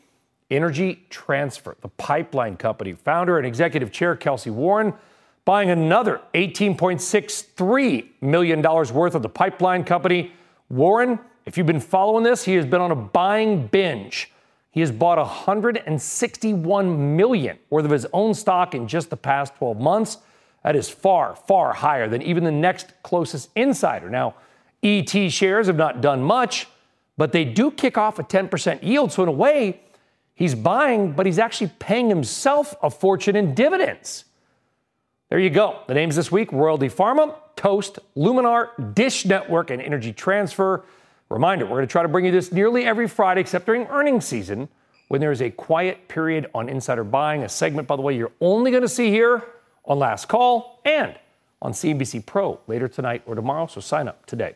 Energy 0.51 1.05
Transfer, 1.09 1.75
the 1.81 1.87
pipeline 1.87 2.55
company, 2.57 2.93
founder 2.93 3.37
and 3.37 3.47
executive 3.47 3.91
chair 3.91 4.15
Kelcy 4.15 4.51
Warren, 4.51 4.93
buying 5.43 5.69
another 5.69 6.21
$18.63 6.33 8.05
million 8.21 8.61
worth 8.61 9.15
of 9.15 9.21
the 9.21 9.29
pipeline 9.29 9.83
company. 9.83 10.31
Warren, 10.69 11.19
if 11.45 11.57
you've 11.57 11.67
been 11.67 11.79
following 11.79 12.23
this, 12.23 12.45
he 12.45 12.55
has 12.55 12.65
been 12.65 12.81
on 12.81 12.91
a 12.91 12.95
buying 12.95 13.67
binge. 13.67 14.31
He 14.71 14.81
has 14.81 14.91
bought 14.91 15.17
161 15.17 17.15
million 17.15 17.57
worth 17.69 17.85
of 17.85 17.91
his 17.91 18.05
own 18.11 18.33
stock 18.33 18.75
in 18.75 18.87
just 18.87 19.09
the 19.09 19.17
past 19.17 19.55
12 19.55 19.79
months. 19.79 20.17
That 20.63 20.75
is 20.75 20.89
far, 20.89 21.35
far 21.35 21.73
higher 21.73 22.09
than 22.09 22.21
even 22.21 22.43
the 22.43 22.51
next 22.51 22.93
closest 23.03 23.49
insider. 23.55 24.09
Now, 24.09 24.35
ET 24.83 25.09
shares 25.31 25.67
have 25.67 25.77
not 25.77 26.01
done 26.01 26.23
much, 26.23 26.67
but 27.17 27.31
they 27.31 27.45
do 27.45 27.71
kick 27.71 27.97
off 27.97 28.19
a 28.19 28.23
10% 28.23 28.83
yield. 28.83 29.11
So, 29.11 29.23
in 29.23 29.29
a 29.29 29.31
way, 29.31 29.81
He's 30.35 30.53
buying, 30.53 31.13
but 31.13 31.25
he's 31.25 31.39
actually 31.39 31.71
paying 31.79 32.09
himself 32.09 32.75
a 32.83 32.89
fortune 32.89 33.37
in 33.37 33.55
dividends. 33.55 34.25
There 35.29 35.39
you 35.39 35.49
go. 35.49 35.79
The 35.87 35.93
names 35.93 36.17
this 36.17 36.31
week 36.31 36.51
Royalty 36.51 36.89
Pharma, 36.89 37.35
Toast, 37.55 37.99
Luminar, 38.15 38.93
Dish 38.93 39.25
Network, 39.25 39.71
and 39.71 39.81
Energy 39.81 40.11
Transfer. 40.13 40.83
Reminder, 41.29 41.65
we're 41.65 41.77
going 41.77 41.87
to 41.87 41.91
try 41.91 42.03
to 42.03 42.09
bring 42.09 42.25
you 42.25 42.31
this 42.31 42.51
nearly 42.51 42.85
every 42.85 43.07
Friday, 43.07 43.41
except 43.41 43.65
during 43.65 43.87
earnings 43.87 44.25
season, 44.25 44.67
when 45.07 45.21
there 45.21 45.31
is 45.31 45.41
a 45.41 45.49
quiet 45.49 46.07
period 46.07 46.49
on 46.53 46.67
insider 46.67 47.03
buying, 47.03 47.43
a 47.43 47.49
segment, 47.49 47.87
by 47.87 47.95
the 47.95 48.01
way, 48.01 48.15
you're 48.15 48.31
only 48.41 48.71
going 48.71 48.83
to 48.83 48.89
see 48.89 49.09
here 49.09 49.43
on 49.85 49.99
Last 49.99 50.27
Call 50.27 50.81
and 50.83 51.15
on 51.61 51.71
CNBC 51.71 52.25
Pro 52.25 52.59
later 52.67 52.87
tonight 52.87 53.23
or 53.25 53.35
tomorrow, 53.35 53.67
so 53.67 53.79
sign 53.81 54.07
up 54.07 54.25
today. 54.25 54.55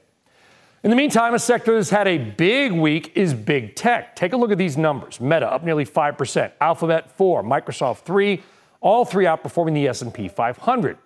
In 0.82 0.90
the 0.92 0.96
meantime, 0.96 1.34
a 1.34 1.40
sector 1.40 1.76
that's 1.76 1.90
had 1.90 2.08
a 2.08 2.18
big 2.18 2.72
week 2.72 3.12
is 3.14 3.34
big 3.34 3.76
tech. 3.76 4.16
Take 4.16 4.32
a 4.32 4.38
look 4.38 4.50
at 4.50 4.58
these 4.58 4.78
numbers. 4.78 5.20
Meta 5.20 5.52
up 5.52 5.66
nearly 5.66 5.86
5%, 5.86 6.52
Alphabet 6.62 7.12
4, 7.12 7.44
Microsoft 7.44 8.04
3, 8.04 8.42
all 8.80 9.04
three 9.04 9.26
outperforming 9.26 9.74
the 9.74 9.90
S&P 9.90 10.30
500. 10.30 10.98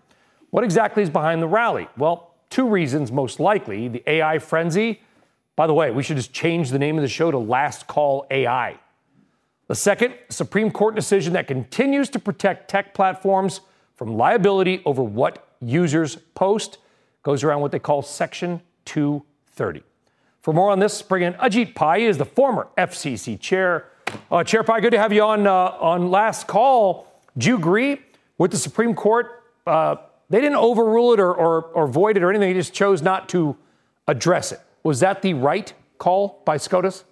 What 0.51 0.63
exactly 0.63 1.01
is 1.01 1.09
behind 1.09 1.41
the 1.41 1.47
rally? 1.47 1.87
Well, 1.97 2.35
two 2.51 2.67
reasons 2.67 3.11
most 3.11 3.39
likely. 3.39 3.87
The 3.87 4.03
AI 4.05 4.37
frenzy. 4.37 5.01
By 5.55 5.65
the 5.65 5.73
way, 5.73 5.89
we 5.89 6.03
should 6.03 6.17
just 6.17 6.33
change 6.33 6.69
the 6.69 6.77
name 6.77 6.95
of 6.97 7.01
the 7.01 7.07
show 7.07 7.31
to 7.31 7.39
Last 7.39 7.87
Call 7.87 8.27
AI. 8.29 8.77
The 9.67 9.75
second, 9.75 10.13
Supreme 10.29 10.69
Court 10.69 10.93
decision 10.93 11.33
that 11.33 11.47
continues 11.47 12.09
to 12.09 12.19
protect 12.19 12.69
tech 12.69 12.93
platforms 12.93 13.61
from 13.95 14.17
liability 14.17 14.83
over 14.85 15.01
what 15.01 15.47
users 15.61 16.15
post 16.35 16.77
goes 17.23 17.43
around 17.43 17.61
what 17.61 17.71
they 17.71 17.79
call 17.79 18.03
Section 18.03 18.61
2 18.85 19.23
30. 19.53 19.83
For 20.41 20.53
more 20.53 20.71
on 20.71 20.79
this, 20.79 21.01
bring 21.01 21.23
in 21.23 21.33
Ajit 21.35 21.73
Pai, 21.73 22.03
is 22.03 22.17
the 22.17 22.25
former 22.25 22.67
FCC 22.77 23.39
chair. 23.39 23.89
Uh, 24.29 24.43
chair 24.43 24.63
Pai, 24.63 24.81
good 24.81 24.91
to 24.91 24.99
have 24.99 25.13
you 25.13 25.23
on 25.23 25.47
uh, 25.47 25.53
on 25.53 26.11
last 26.11 26.47
call. 26.47 27.07
Do 27.37 27.47
you 27.47 27.55
agree 27.55 28.01
with 28.37 28.51
the 28.51 28.57
Supreme 28.57 28.93
Court? 28.93 29.43
Uh, 29.65 29.95
they 30.29 30.41
didn't 30.41 30.57
overrule 30.57 31.13
it 31.13 31.19
or, 31.19 31.33
or, 31.33 31.63
or 31.73 31.87
void 31.87 32.17
it 32.17 32.23
or 32.23 32.29
anything. 32.29 32.49
They 32.49 32.59
just 32.59 32.73
chose 32.73 33.01
not 33.01 33.29
to 33.29 33.55
address 34.07 34.51
it. 34.51 34.59
Was 34.83 34.99
that 34.99 35.21
the 35.21 35.33
right 35.33 35.71
call 35.97 36.41
by 36.45 36.57
SCOTUS? 36.57 37.05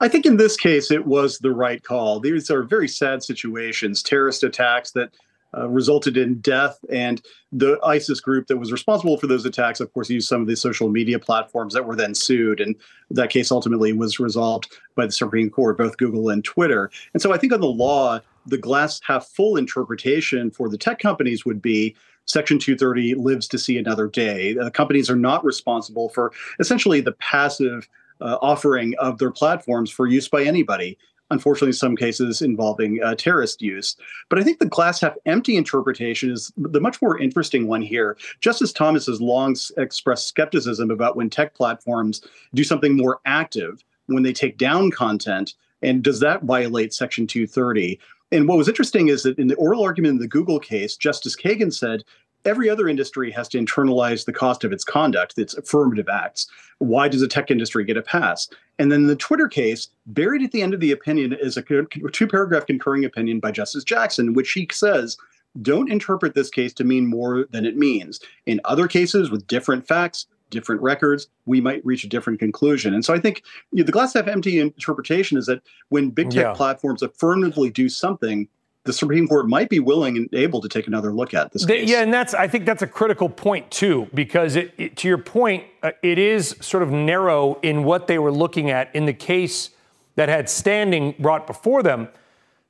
I 0.00 0.08
think 0.08 0.26
in 0.26 0.36
this 0.36 0.56
case, 0.56 0.90
it 0.90 1.06
was 1.06 1.38
the 1.38 1.52
right 1.52 1.82
call. 1.82 2.20
These 2.20 2.50
are 2.50 2.62
very 2.62 2.88
sad 2.88 3.22
situations, 3.22 4.02
terrorist 4.02 4.42
attacks 4.42 4.90
that 4.92 5.10
uh, 5.56 5.68
resulted 5.68 6.16
in 6.16 6.40
death. 6.40 6.78
And 6.90 7.22
the 7.52 7.78
ISIS 7.84 8.20
group 8.20 8.46
that 8.46 8.58
was 8.58 8.72
responsible 8.72 9.16
for 9.16 9.26
those 9.26 9.44
attacks, 9.44 9.80
of 9.80 9.92
course, 9.92 10.10
used 10.10 10.28
some 10.28 10.40
of 10.40 10.46
the 10.46 10.56
social 10.56 10.88
media 10.88 11.18
platforms 11.18 11.74
that 11.74 11.84
were 11.84 11.96
then 11.96 12.14
sued. 12.14 12.60
And 12.60 12.76
that 13.10 13.30
case 13.30 13.50
ultimately 13.50 13.92
was 13.92 14.20
resolved 14.20 14.72
by 14.94 15.06
the 15.06 15.12
Supreme 15.12 15.50
Court, 15.50 15.78
both 15.78 15.96
Google 15.96 16.28
and 16.28 16.44
Twitter. 16.44 16.90
And 17.12 17.22
so 17.22 17.32
I 17.32 17.38
think 17.38 17.52
on 17.52 17.60
the 17.60 17.66
law, 17.66 18.20
the 18.46 18.58
glass 18.58 19.00
half 19.06 19.26
full 19.26 19.56
interpretation 19.56 20.50
for 20.50 20.68
the 20.68 20.78
tech 20.78 20.98
companies 20.98 21.44
would 21.44 21.60
be 21.60 21.96
Section 22.26 22.58
230 22.58 23.14
lives 23.14 23.48
to 23.48 23.58
see 23.58 23.76
another 23.76 24.06
day. 24.06 24.54
The 24.54 24.70
companies 24.70 25.10
are 25.10 25.16
not 25.16 25.44
responsible 25.44 26.10
for 26.10 26.32
essentially 26.58 27.00
the 27.00 27.12
passive 27.12 27.88
uh, 28.20 28.38
offering 28.40 28.94
of 28.98 29.18
their 29.18 29.30
platforms 29.30 29.90
for 29.90 30.06
use 30.06 30.28
by 30.28 30.42
anybody 30.44 30.98
unfortunately, 31.30 31.68
in 31.68 31.74
some 31.74 31.96
cases 31.96 32.42
involving 32.42 33.02
uh, 33.02 33.14
terrorist 33.14 33.62
use. 33.62 33.96
But 34.28 34.38
I 34.38 34.42
think 34.42 34.58
the 34.58 34.66
glass 34.66 35.00
half 35.00 35.14
empty 35.26 35.56
interpretation 35.56 36.30
is 36.30 36.52
the 36.56 36.80
much 36.80 37.00
more 37.00 37.18
interesting 37.18 37.66
one 37.66 37.82
here. 37.82 38.16
Justice 38.40 38.72
Thomas 38.72 39.06
has 39.06 39.20
long 39.20 39.56
expressed 39.76 40.28
skepticism 40.28 40.90
about 40.90 41.16
when 41.16 41.30
tech 41.30 41.54
platforms 41.54 42.22
do 42.54 42.64
something 42.64 42.96
more 42.96 43.20
active, 43.26 43.82
when 44.06 44.22
they 44.22 44.32
take 44.32 44.58
down 44.58 44.90
content, 44.90 45.54
and 45.82 46.02
does 46.02 46.20
that 46.20 46.42
violate 46.42 46.92
Section 46.92 47.26
230? 47.26 47.98
And 48.32 48.46
what 48.46 48.58
was 48.58 48.68
interesting 48.68 49.08
is 49.08 49.22
that 49.24 49.38
in 49.38 49.48
the 49.48 49.56
oral 49.56 49.82
argument 49.82 50.12
in 50.12 50.18
the 50.18 50.28
Google 50.28 50.60
case, 50.60 50.96
Justice 50.96 51.36
Kagan 51.36 51.72
said 51.72 52.04
every 52.44 52.68
other 52.68 52.88
industry 52.88 53.30
has 53.30 53.48
to 53.48 53.58
internalize 53.58 54.24
the 54.24 54.32
cost 54.32 54.64
of 54.64 54.72
its 54.72 54.84
conduct, 54.84 55.38
its 55.38 55.54
affirmative 55.54 56.08
acts. 56.08 56.46
Why 56.78 57.08
does 57.08 57.20
the 57.20 57.28
tech 57.28 57.50
industry 57.50 57.84
get 57.84 57.96
a 57.96 58.02
pass? 58.02 58.48
And 58.78 58.90
then 58.90 59.06
the 59.06 59.16
Twitter 59.16 59.48
case, 59.48 59.88
buried 60.06 60.42
at 60.42 60.52
the 60.52 60.62
end 60.62 60.72
of 60.72 60.80
the 60.80 60.92
opinion, 60.92 61.34
is 61.34 61.56
a 61.56 61.62
two 61.62 62.26
paragraph 62.26 62.66
concurring 62.66 63.04
opinion 63.04 63.40
by 63.40 63.50
Justice 63.50 63.84
Jackson, 63.84 64.32
which 64.32 64.52
he 64.52 64.66
says, 64.72 65.16
don't 65.62 65.90
interpret 65.90 66.34
this 66.34 66.48
case 66.48 66.72
to 66.74 66.84
mean 66.84 67.06
more 67.06 67.46
than 67.50 67.66
it 67.66 67.76
means. 67.76 68.20
In 68.46 68.60
other 68.64 68.86
cases 68.88 69.30
with 69.30 69.46
different 69.46 69.86
facts, 69.86 70.26
different 70.50 70.80
records, 70.82 71.28
we 71.46 71.60
might 71.60 71.84
reach 71.84 72.04
a 72.04 72.08
different 72.08 72.38
conclusion. 72.38 72.94
And 72.94 73.04
so 73.04 73.14
I 73.14 73.20
think 73.20 73.42
you 73.72 73.78
know, 73.78 73.84
the 73.84 73.92
glass 73.92 74.14
half 74.14 74.26
empty 74.26 74.58
interpretation 74.58 75.38
is 75.38 75.46
that 75.46 75.62
when 75.88 76.10
big 76.10 76.30
tech 76.30 76.44
yeah. 76.44 76.52
platforms 76.52 77.02
affirmatively 77.02 77.70
do 77.70 77.88
something, 77.88 78.48
the 78.84 78.92
Supreme 78.92 79.28
Court 79.28 79.48
might 79.48 79.68
be 79.68 79.78
willing 79.78 80.16
and 80.16 80.28
able 80.32 80.60
to 80.60 80.68
take 80.68 80.86
another 80.86 81.12
look 81.12 81.34
at 81.34 81.52
this 81.52 81.66
case. 81.66 81.88
Yeah, 81.88 82.02
and 82.02 82.12
that's 82.12 82.32
I 82.32 82.48
think 82.48 82.64
that's 82.64 82.82
a 82.82 82.86
critical 82.86 83.28
point 83.28 83.70
too, 83.70 84.08
because 84.14 84.56
it, 84.56 84.72
it, 84.78 84.96
to 84.98 85.08
your 85.08 85.18
point, 85.18 85.64
uh, 85.82 85.92
it 86.02 86.18
is 86.18 86.56
sort 86.60 86.82
of 86.82 86.90
narrow 86.90 87.58
in 87.62 87.84
what 87.84 88.06
they 88.06 88.18
were 88.18 88.32
looking 88.32 88.70
at 88.70 88.94
in 88.94 89.06
the 89.06 89.12
case 89.12 89.70
that 90.16 90.28
had 90.28 90.48
standing 90.48 91.14
brought 91.18 91.46
before 91.46 91.82
them. 91.82 92.08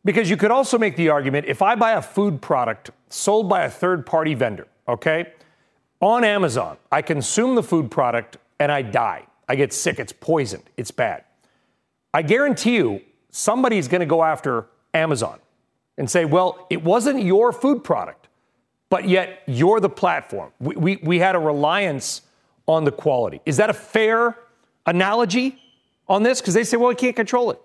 Because 0.03 0.31
you 0.31 0.39
could 0.39 0.51
also 0.51 0.79
make 0.79 0.97
the 0.97 1.11
argument 1.11 1.47
if 1.47 1.61
I 1.61 1.75
buy 1.75 1.93
a 1.93 2.03
food 2.03 2.41
product 2.41 2.91
sold 3.11 3.49
by 3.49 3.65
a 3.65 3.71
third 3.71 4.07
party 4.07 4.35
vendor, 4.35 4.67
okay, 4.89 5.33
on 6.01 6.25
Amazon, 6.25 6.79
I 6.91 7.03
consume 7.03 7.55
the 7.55 7.63
food 7.63 7.91
product 7.91 8.39
and 8.59 8.73
I 8.73 8.81
die. 8.83 9.27
I 9.47 9.57
get 9.57 9.73
sick, 9.73 9.99
it's 9.99 10.13
poisoned, 10.13 10.65
it's 10.77 10.91
bad. 10.91 11.25
I 12.15 12.23
guarantee 12.23 12.77
you 12.77 13.03
somebody's 13.31 13.89
going 13.89 14.01
to 14.01 14.07
go 14.07 14.25
after 14.25 14.67
Amazon 14.95 15.39
and 16.01 16.11
say, 16.11 16.25
well, 16.25 16.67
it 16.71 16.83
wasn't 16.83 17.23
your 17.23 17.53
food 17.53 17.85
product, 17.85 18.29
but 18.89 19.07
yet 19.07 19.43
you're 19.47 19.81
the 19.81 19.91
platform. 19.91 20.51
We, 20.59 20.75
we, 20.75 20.97
we 21.03 21.19
had 21.19 21.37
a 21.37 21.39
reliance 21.39 22.23
on 22.67 22.85
the 22.85 22.91
quality. 22.91 23.43
Is 23.45 23.59
that 23.59 23.69
a 23.69 23.75
fair 23.75 24.35
analogy 24.87 25.59
on 26.09 26.23
this? 26.23 26.41
Because 26.41 26.55
they 26.55 26.65
say, 26.65 26.79
well, 26.79 26.89
we 26.89 26.95
can't 26.95 27.15
control 27.15 27.51
it. 27.51 27.61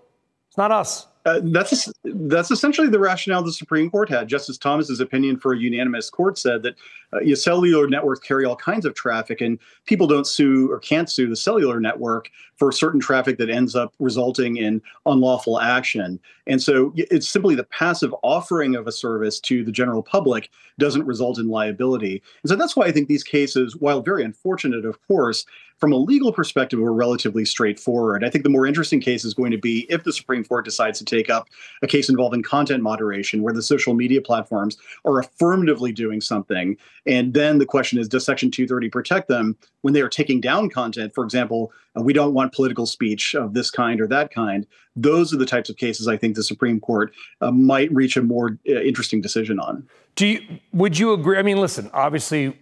It's 0.48 0.58
not 0.58 0.70
us. 0.70 1.06
Uh, 1.26 1.40
that's 1.42 1.92
that's 2.04 2.52
essentially 2.52 2.88
the 2.88 3.00
rationale 3.00 3.42
the 3.42 3.52
Supreme 3.52 3.90
Court 3.90 4.08
had. 4.08 4.28
Justice 4.28 4.56
Thomas's 4.56 5.00
opinion 5.00 5.38
for 5.38 5.52
a 5.52 5.58
unanimous 5.58 6.08
court 6.08 6.38
said 6.38 6.62
that 6.62 6.76
uh, 7.12 7.34
cellular 7.34 7.88
networks 7.88 8.20
carry 8.20 8.44
all 8.44 8.54
kinds 8.54 8.86
of 8.86 8.94
traffic, 8.94 9.40
and 9.40 9.58
people 9.86 10.06
don't 10.06 10.26
sue 10.26 10.70
or 10.70 10.78
can't 10.78 11.10
sue 11.10 11.28
the 11.28 11.34
cellular 11.34 11.80
network 11.80 12.30
for 12.56 12.70
certain 12.72 13.00
traffic 13.00 13.38
that 13.38 13.50
ends 13.50 13.74
up 13.74 13.92
resulting 13.98 14.56
in 14.56 14.80
unlawful 15.04 15.60
action. 15.60 16.18
And 16.46 16.62
so 16.62 16.92
it's 16.96 17.28
simply 17.28 17.54
the 17.54 17.64
passive 17.64 18.14
offering 18.22 18.76
of 18.76 18.86
a 18.86 18.92
service 18.92 19.40
to 19.40 19.64
the 19.64 19.72
general 19.72 20.02
public 20.02 20.48
doesn't 20.78 21.04
result 21.04 21.38
in 21.38 21.48
liability. 21.48 22.22
And 22.42 22.50
so 22.50 22.56
that's 22.56 22.76
why 22.76 22.86
I 22.86 22.92
think 22.92 23.08
these 23.08 23.24
cases, 23.24 23.76
while 23.76 24.00
very 24.00 24.24
unfortunate, 24.24 24.84
of 24.84 24.96
course, 25.06 25.44
from 25.78 25.92
a 25.92 25.96
legal 25.96 26.32
perspective, 26.32 26.78
were 26.78 26.92
relatively 26.92 27.44
straightforward. 27.44 28.24
I 28.24 28.30
think 28.30 28.44
the 28.44 28.50
more 28.50 28.66
interesting 28.66 29.00
case 29.00 29.24
is 29.24 29.34
going 29.34 29.50
to 29.50 29.58
be 29.58 29.86
if 29.90 30.04
the 30.04 30.12
Supreme 30.12 30.44
Court 30.44 30.64
decides 30.64 30.98
to 31.00 31.04
up 31.30 31.48
a 31.82 31.86
case 31.86 32.08
involving 32.08 32.42
content 32.42 32.82
moderation, 32.82 33.42
where 33.42 33.52
the 33.52 33.62
social 33.62 33.94
media 33.94 34.20
platforms 34.20 34.76
are 35.04 35.18
affirmatively 35.18 35.92
doing 35.92 36.20
something. 36.20 36.76
And 37.06 37.34
then 37.34 37.58
the 37.58 37.66
question 37.66 37.98
is, 37.98 38.08
does 38.08 38.24
Section 38.24 38.50
230 38.50 38.88
protect 38.90 39.28
them 39.28 39.56
when 39.82 39.94
they 39.94 40.00
are 40.00 40.08
taking 40.08 40.40
down 40.40 40.70
content? 40.70 41.14
For 41.14 41.24
example, 41.24 41.72
uh, 41.96 42.02
we 42.02 42.12
don't 42.12 42.34
want 42.34 42.52
political 42.52 42.86
speech 42.86 43.34
of 43.34 43.54
this 43.54 43.70
kind 43.70 44.00
or 44.00 44.06
that 44.08 44.32
kind. 44.32 44.66
Those 44.94 45.32
are 45.32 45.36
the 45.36 45.46
types 45.46 45.70
of 45.70 45.76
cases 45.76 46.08
I 46.08 46.16
think 46.16 46.36
the 46.36 46.42
Supreme 46.42 46.80
Court 46.80 47.12
uh, 47.40 47.50
might 47.50 47.92
reach 47.92 48.16
a 48.16 48.22
more 48.22 48.58
uh, 48.68 48.80
interesting 48.80 49.20
decision 49.20 49.58
on. 49.58 49.88
Do 50.14 50.26
you, 50.26 50.40
would 50.72 50.98
you 50.98 51.12
agree? 51.12 51.38
I 51.38 51.42
mean, 51.42 51.58
listen, 51.58 51.90
obviously 51.92 52.56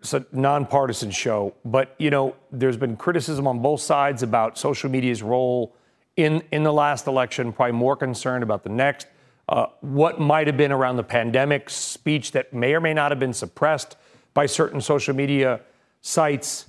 it's 0.00 0.14
a 0.14 0.26
nonpartisan 0.32 1.12
show, 1.12 1.54
but 1.64 1.94
you 1.98 2.10
know, 2.10 2.34
there's 2.50 2.76
been 2.76 2.96
criticism 2.96 3.46
on 3.46 3.60
both 3.62 3.80
sides 3.80 4.24
about 4.24 4.58
social 4.58 4.90
media's 4.90 5.22
role 5.22 5.76
in 6.16 6.42
in 6.52 6.62
the 6.62 6.72
last 6.72 7.06
election. 7.06 7.52
Probably 7.52 7.72
more 7.72 7.96
concerned 7.96 8.42
about 8.42 8.62
the 8.62 8.70
next. 8.70 9.06
Uh, 9.48 9.66
what 9.80 10.20
might 10.20 10.46
have 10.46 10.56
been 10.56 10.72
around 10.72 10.96
the 10.96 11.02
pandemic 11.02 11.68
speech 11.68 12.32
that 12.32 12.54
may 12.54 12.74
or 12.74 12.80
may 12.80 12.94
not 12.94 13.10
have 13.10 13.18
been 13.18 13.32
suppressed 13.32 13.96
by 14.34 14.46
certain 14.46 14.80
social 14.80 15.14
media 15.14 15.60
sites. 16.00 16.66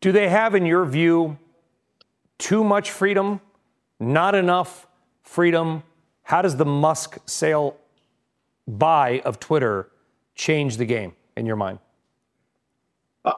Do 0.00 0.12
they 0.12 0.28
have, 0.28 0.54
in 0.54 0.66
your 0.66 0.84
view, 0.84 1.38
too 2.38 2.64
much 2.64 2.90
freedom, 2.90 3.40
not 4.00 4.34
enough 4.34 4.86
freedom? 5.22 5.82
How 6.22 6.42
does 6.42 6.56
the 6.56 6.64
Musk 6.64 7.18
sale 7.26 7.76
buy 8.66 9.20
of 9.24 9.38
Twitter 9.38 9.88
change 10.34 10.76
the 10.76 10.84
game 10.84 11.14
in 11.36 11.46
your 11.46 11.56
mind? 11.56 11.78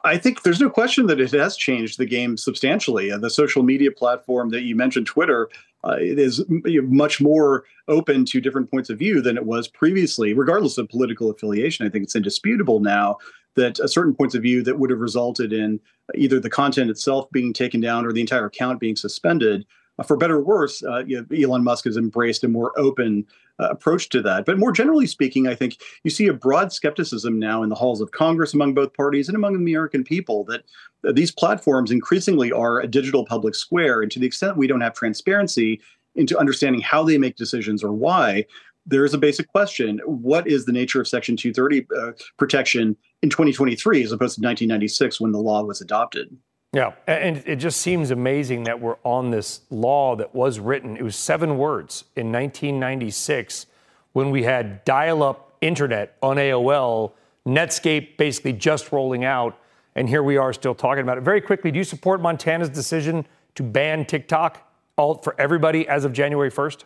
I 0.03 0.17
think 0.17 0.41
there's 0.41 0.59
no 0.59 0.69
question 0.69 1.05
that 1.07 1.19
it 1.19 1.31
has 1.31 1.55
changed 1.55 1.99
the 1.99 2.05
game 2.05 2.37
substantially. 2.37 3.11
Uh, 3.11 3.19
the 3.19 3.29
social 3.29 3.61
media 3.61 3.91
platform 3.91 4.49
that 4.49 4.63
you 4.63 4.75
mentioned, 4.75 5.05
Twitter, 5.05 5.49
uh, 5.83 5.97
is 5.99 6.43
much 6.49 7.21
more 7.21 7.65
open 7.87 8.25
to 8.25 8.41
different 8.41 8.71
points 8.71 8.89
of 8.89 8.97
view 8.97 9.21
than 9.21 9.37
it 9.37 9.45
was 9.45 9.67
previously, 9.67 10.33
regardless 10.33 10.79
of 10.79 10.89
political 10.89 11.29
affiliation. 11.29 11.85
I 11.85 11.89
think 11.89 12.03
it's 12.03 12.15
indisputable 12.15 12.79
now 12.79 13.17
that 13.55 13.79
a 13.79 13.87
certain 13.87 14.15
points 14.15 14.33
of 14.33 14.41
view 14.41 14.63
that 14.63 14.79
would 14.79 14.89
have 14.89 14.99
resulted 14.99 15.53
in 15.53 15.79
either 16.15 16.39
the 16.39 16.49
content 16.49 16.89
itself 16.89 17.29
being 17.31 17.53
taken 17.53 17.79
down 17.79 18.05
or 18.05 18.11
the 18.11 18.21
entire 18.21 18.45
account 18.45 18.79
being 18.79 18.95
suspended 18.95 19.61
uh, 19.61 19.65
for 20.03 20.17
better 20.17 20.35
or 20.35 20.43
worse, 20.43 20.83
uh, 20.83 21.03
you 21.05 21.25
know, 21.29 21.37
Elon 21.37 21.63
Musk 21.63 21.85
has 21.85 21.97
embraced 21.97 22.43
a 22.43 22.47
more 22.47 22.77
open 22.77 23.25
uh, 23.59 23.69
approach 23.69 24.09
to 24.09 24.21
that. 24.21 24.45
But 24.45 24.59
more 24.59 24.71
generally 24.71 25.07
speaking, 25.07 25.47
I 25.47 25.55
think 25.55 25.77
you 26.03 26.11
see 26.11 26.27
a 26.27 26.33
broad 26.33 26.73
skepticism 26.73 27.39
now 27.39 27.63
in 27.63 27.69
the 27.69 27.75
halls 27.75 28.01
of 28.01 28.11
Congress 28.11 28.53
among 28.53 28.73
both 28.73 28.93
parties 28.93 29.29
and 29.29 29.35
among 29.35 29.53
the 29.53 29.71
American 29.71 30.03
people 30.03 30.43
that 30.45 30.63
uh, 31.07 31.13
these 31.13 31.31
platforms 31.31 31.91
increasingly 31.91 32.51
are 32.51 32.79
a 32.79 32.87
digital 32.87 33.25
public 33.25 33.55
square. 33.55 34.01
And 34.01 34.11
to 34.11 34.19
the 34.19 34.25
extent 34.25 34.57
we 34.57 34.67
don't 34.67 34.81
have 34.81 34.93
transparency 34.93 35.79
into 36.15 36.37
understanding 36.37 36.81
how 36.81 37.03
they 37.03 37.17
make 37.17 37.35
decisions 37.37 37.83
or 37.83 37.93
why, 37.93 38.45
there 38.85 39.05
is 39.05 39.13
a 39.13 39.17
basic 39.17 39.47
question 39.47 39.99
what 40.05 40.47
is 40.47 40.65
the 40.65 40.71
nature 40.71 41.01
of 41.01 41.07
section 41.07 41.35
230 41.35 41.87
uh, 41.97 42.11
protection 42.37 42.95
in 43.23 43.29
2023 43.29 44.03
as 44.03 44.11
opposed 44.11 44.35
to 44.35 44.41
1996 44.41 45.19
when 45.19 45.31
the 45.31 45.39
law 45.39 45.63
was 45.63 45.81
adopted 45.81 46.35
yeah, 46.75 46.91
and 47.07 47.41
it 47.45 47.55
just 47.55 47.79
seems 47.79 48.11
amazing 48.11 48.65
that 48.65 48.81
we're 48.81 48.97
on 49.05 49.31
this 49.31 49.61
law 49.69 50.17
that 50.17 50.35
was 50.35 50.59
written. 50.59 50.97
It 50.97 51.03
was 51.03 51.15
seven 51.15 51.57
words 51.57 52.03
in 52.17 52.33
1996 52.33 53.67
when 54.11 54.29
we 54.29 54.43
had 54.43 54.83
dial 54.83 55.23
up 55.23 55.55
internet 55.61 56.17
on 56.21 56.35
AOL, 56.35 57.13
Netscape 57.47 58.17
basically 58.17 58.51
just 58.51 58.91
rolling 58.91 59.23
out, 59.23 59.57
and 59.95 60.09
here 60.09 60.21
we 60.21 60.35
are 60.35 60.51
still 60.51 60.75
talking 60.75 61.01
about 61.01 61.17
it. 61.17 61.21
Very 61.21 61.39
quickly, 61.39 61.71
do 61.71 61.77
you 61.77 61.85
support 61.85 62.21
Montana's 62.21 62.69
decision 62.69 63.25
to 63.55 63.63
ban 63.63 64.03
TikTok 64.03 64.61
for 64.97 65.33
everybody 65.39 65.87
as 65.87 66.03
of 66.03 66.11
January 66.11 66.51
1st? 66.51 66.83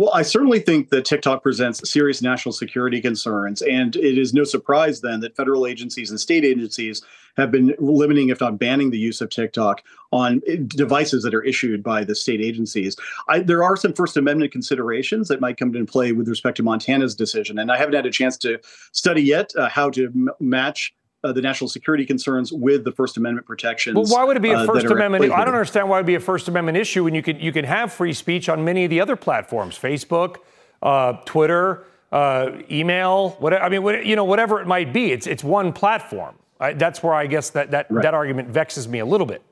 Well, 0.00 0.14
I 0.14 0.22
certainly 0.22 0.60
think 0.60 0.88
that 0.88 1.04
TikTok 1.04 1.42
presents 1.42 1.90
serious 1.90 2.22
national 2.22 2.54
security 2.54 3.02
concerns. 3.02 3.60
And 3.60 3.96
it 3.96 4.16
is 4.16 4.32
no 4.32 4.44
surprise 4.44 5.02
then 5.02 5.20
that 5.20 5.36
federal 5.36 5.66
agencies 5.66 6.08
and 6.08 6.18
state 6.18 6.42
agencies 6.42 7.02
have 7.36 7.50
been 7.50 7.74
limiting, 7.78 8.30
if 8.30 8.40
not 8.40 8.58
banning, 8.58 8.92
the 8.92 8.98
use 8.98 9.20
of 9.20 9.28
TikTok 9.28 9.82
on 10.10 10.40
devices 10.68 11.22
that 11.24 11.34
are 11.34 11.42
issued 11.42 11.82
by 11.82 12.02
the 12.02 12.14
state 12.14 12.40
agencies. 12.40 12.96
I, 13.28 13.40
there 13.40 13.62
are 13.62 13.76
some 13.76 13.92
First 13.92 14.16
Amendment 14.16 14.52
considerations 14.52 15.28
that 15.28 15.42
might 15.42 15.58
come 15.58 15.74
into 15.76 15.84
play 15.84 16.12
with 16.12 16.28
respect 16.28 16.56
to 16.56 16.62
Montana's 16.62 17.14
decision. 17.14 17.58
And 17.58 17.70
I 17.70 17.76
haven't 17.76 17.92
had 17.92 18.06
a 18.06 18.10
chance 18.10 18.38
to 18.38 18.58
study 18.92 19.20
yet 19.20 19.52
uh, 19.54 19.68
how 19.68 19.90
to 19.90 20.06
m- 20.06 20.30
match 20.40 20.94
uh, 21.22 21.32
the 21.32 21.42
national 21.42 21.68
security 21.68 22.06
concerns 22.06 22.52
with 22.52 22.84
the 22.84 22.92
First 22.92 23.16
Amendment 23.16 23.46
protections. 23.46 23.94
Well, 23.94 24.06
why 24.06 24.24
would 24.24 24.36
it 24.36 24.40
be 24.40 24.50
a 24.50 24.58
uh, 24.58 24.66
First 24.66 24.86
Amendment? 24.86 25.32
I 25.32 25.44
don't 25.44 25.54
understand 25.54 25.88
why 25.88 25.98
it 25.98 26.00
would 26.00 26.06
be 26.06 26.14
a 26.14 26.20
First 26.20 26.48
Amendment 26.48 26.78
issue 26.78 27.04
when 27.04 27.14
you 27.14 27.22
can 27.22 27.38
you 27.38 27.52
can 27.52 27.64
have 27.64 27.92
free 27.92 28.12
speech 28.12 28.48
on 28.48 28.64
many 28.64 28.84
of 28.84 28.90
the 28.90 29.00
other 29.00 29.16
platforms, 29.16 29.78
Facebook, 29.78 30.36
uh, 30.82 31.14
Twitter, 31.24 31.84
uh, 32.12 32.50
email, 32.70 33.30
whatever. 33.38 33.62
I 33.62 33.68
mean, 33.68 33.82
what, 33.82 34.06
you 34.06 34.16
know, 34.16 34.24
whatever 34.24 34.60
it 34.60 34.66
might 34.66 34.92
be, 34.92 35.12
it's 35.12 35.26
it's 35.26 35.44
one 35.44 35.72
platform. 35.72 36.36
I, 36.58 36.72
that's 36.74 37.02
where 37.02 37.14
I 37.14 37.26
guess 37.26 37.50
that 37.50 37.70
that 37.70 37.90
right. 37.90 38.02
that 38.02 38.14
argument 38.14 38.48
vexes 38.48 38.88
me 38.88 38.98
a 38.98 39.06
little 39.06 39.26
bit. 39.26 39.42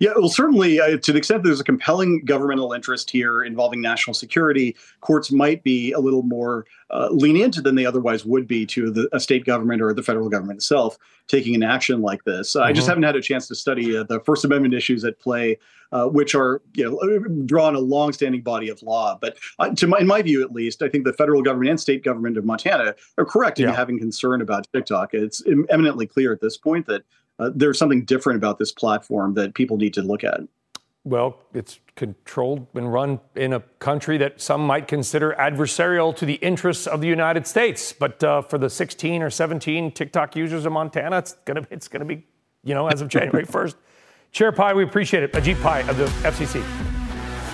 Yeah, 0.00 0.12
well, 0.16 0.28
certainly, 0.28 0.80
uh, 0.80 0.98
to 0.98 1.12
the 1.12 1.18
extent 1.18 1.44
there's 1.44 1.60
a 1.60 1.64
compelling 1.64 2.24
governmental 2.24 2.72
interest 2.72 3.10
here 3.10 3.42
involving 3.42 3.80
national 3.80 4.14
security, 4.14 4.76
courts 5.00 5.32
might 5.32 5.62
be 5.62 5.92
a 5.92 5.98
little 5.98 6.22
more 6.22 6.66
uh, 6.90 7.08
lenient 7.10 7.62
than 7.62 7.74
they 7.74 7.86
otherwise 7.86 8.24
would 8.24 8.46
be 8.46 8.66
to 8.66 8.90
the, 8.90 9.08
a 9.12 9.20
state 9.20 9.44
government 9.44 9.80
or 9.80 9.92
the 9.94 10.02
federal 10.02 10.28
government 10.28 10.58
itself 10.58 10.98
taking 11.26 11.54
an 11.54 11.62
action 11.62 12.02
like 12.02 12.24
this. 12.24 12.52
Mm-hmm. 12.52 12.64
I 12.64 12.72
just 12.72 12.84
mm-hmm. 12.84 12.90
haven't 12.90 13.02
had 13.04 13.16
a 13.16 13.22
chance 13.22 13.48
to 13.48 13.54
study 13.54 13.96
uh, 13.96 14.02
the 14.02 14.20
First 14.20 14.44
Amendment 14.44 14.74
issues 14.74 15.04
at 15.04 15.18
play, 15.20 15.58
uh, 15.92 16.06
which 16.06 16.34
are 16.34 16.60
you 16.74 16.84
know 16.84 17.44
draw 17.44 17.66
on 17.66 17.74
a 17.74 17.80
long-standing 17.80 18.42
body 18.42 18.68
of 18.68 18.82
law. 18.82 19.16
But 19.20 19.36
uh, 19.58 19.74
to 19.74 19.86
my, 19.86 19.98
in 19.98 20.06
my 20.06 20.20
view, 20.22 20.42
at 20.42 20.52
least, 20.52 20.82
I 20.82 20.88
think 20.88 21.04
the 21.04 21.12
federal 21.14 21.42
government 21.42 21.70
and 21.70 21.80
state 21.80 22.04
government 22.04 22.36
of 22.36 22.44
Montana 22.44 22.94
are 23.16 23.24
correct 23.24 23.60
in 23.60 23.68
having 23.68 23.98
concern 23.98 24.42
about 24.42 24.66
TikTok. 24.72 25.14
It's 25.14 25.42
eminently 25.70 26.06
clear 26.06 26.32
at 26.32 26.40
this 26.40 26.56
point 26.56 26.86
that 26.86 27.04
uh, 27.38 27.50
there's 27.54 27.78
something 27.78 28.04
different 28.04 28.36
about 28.36 28.58
this 28.58 28.72
platform 28.72 29.34
that 29.34 29.54
people 29.54 29.76
need 29.76 29.94
to 29.94 30.02
look 30.02 30.24
at. 30.24 30.40
Well, 31.04 31.38
it's 31.54 31.80
controlled 31.96 32.66
and 32.74 32.92
run 32.92 33.20
in 33.34 33.54
a 33.54 33.60
country 33.78 34.18
that 34.18 34.40
some 34.40 34.66
might 34.66 34.88
consider 34.88 35.34
adversarial 35.38 36.14
to 36.16 36.26
the 36.26 36.34
interests 36.34 36.86
of 36.86 37.00
the 37.00 37.06
United 37.06 37.46
States. 37.46 37.92
But 37.92 38.22
uh, 38.22 38.42
for 38.42 38.58
the 38.58 38.68
16 38.68 39.22
or 39.22 39.30
17 39.30 39.92
TikTok 39.92 40.36
users 40.36 40.66
in 40.66 40.72
Montana, 40.72 41.18
it's 41.18 41.32
gonna 41.44 41.66
it's 41.70 41.88
gonna 41.88 42.04
be, 42.04 42.26
you 42.62 42.74
know, 42.74 42.88
as 42.88 43.00
of 43.00 43.08
January 43.08 43.46
1st. 43.46 43.76
Chair 44.32 44.52
Pai, 44.52 44.74
we 44.74 44.82
appreciate 44.84 45.22
it. 45.22 45.32
Ajit 45.32 45.60
Pai 45.62 45.80
of 45.88 45.96
the 45.96 46.04
FCC. 46.28 46.62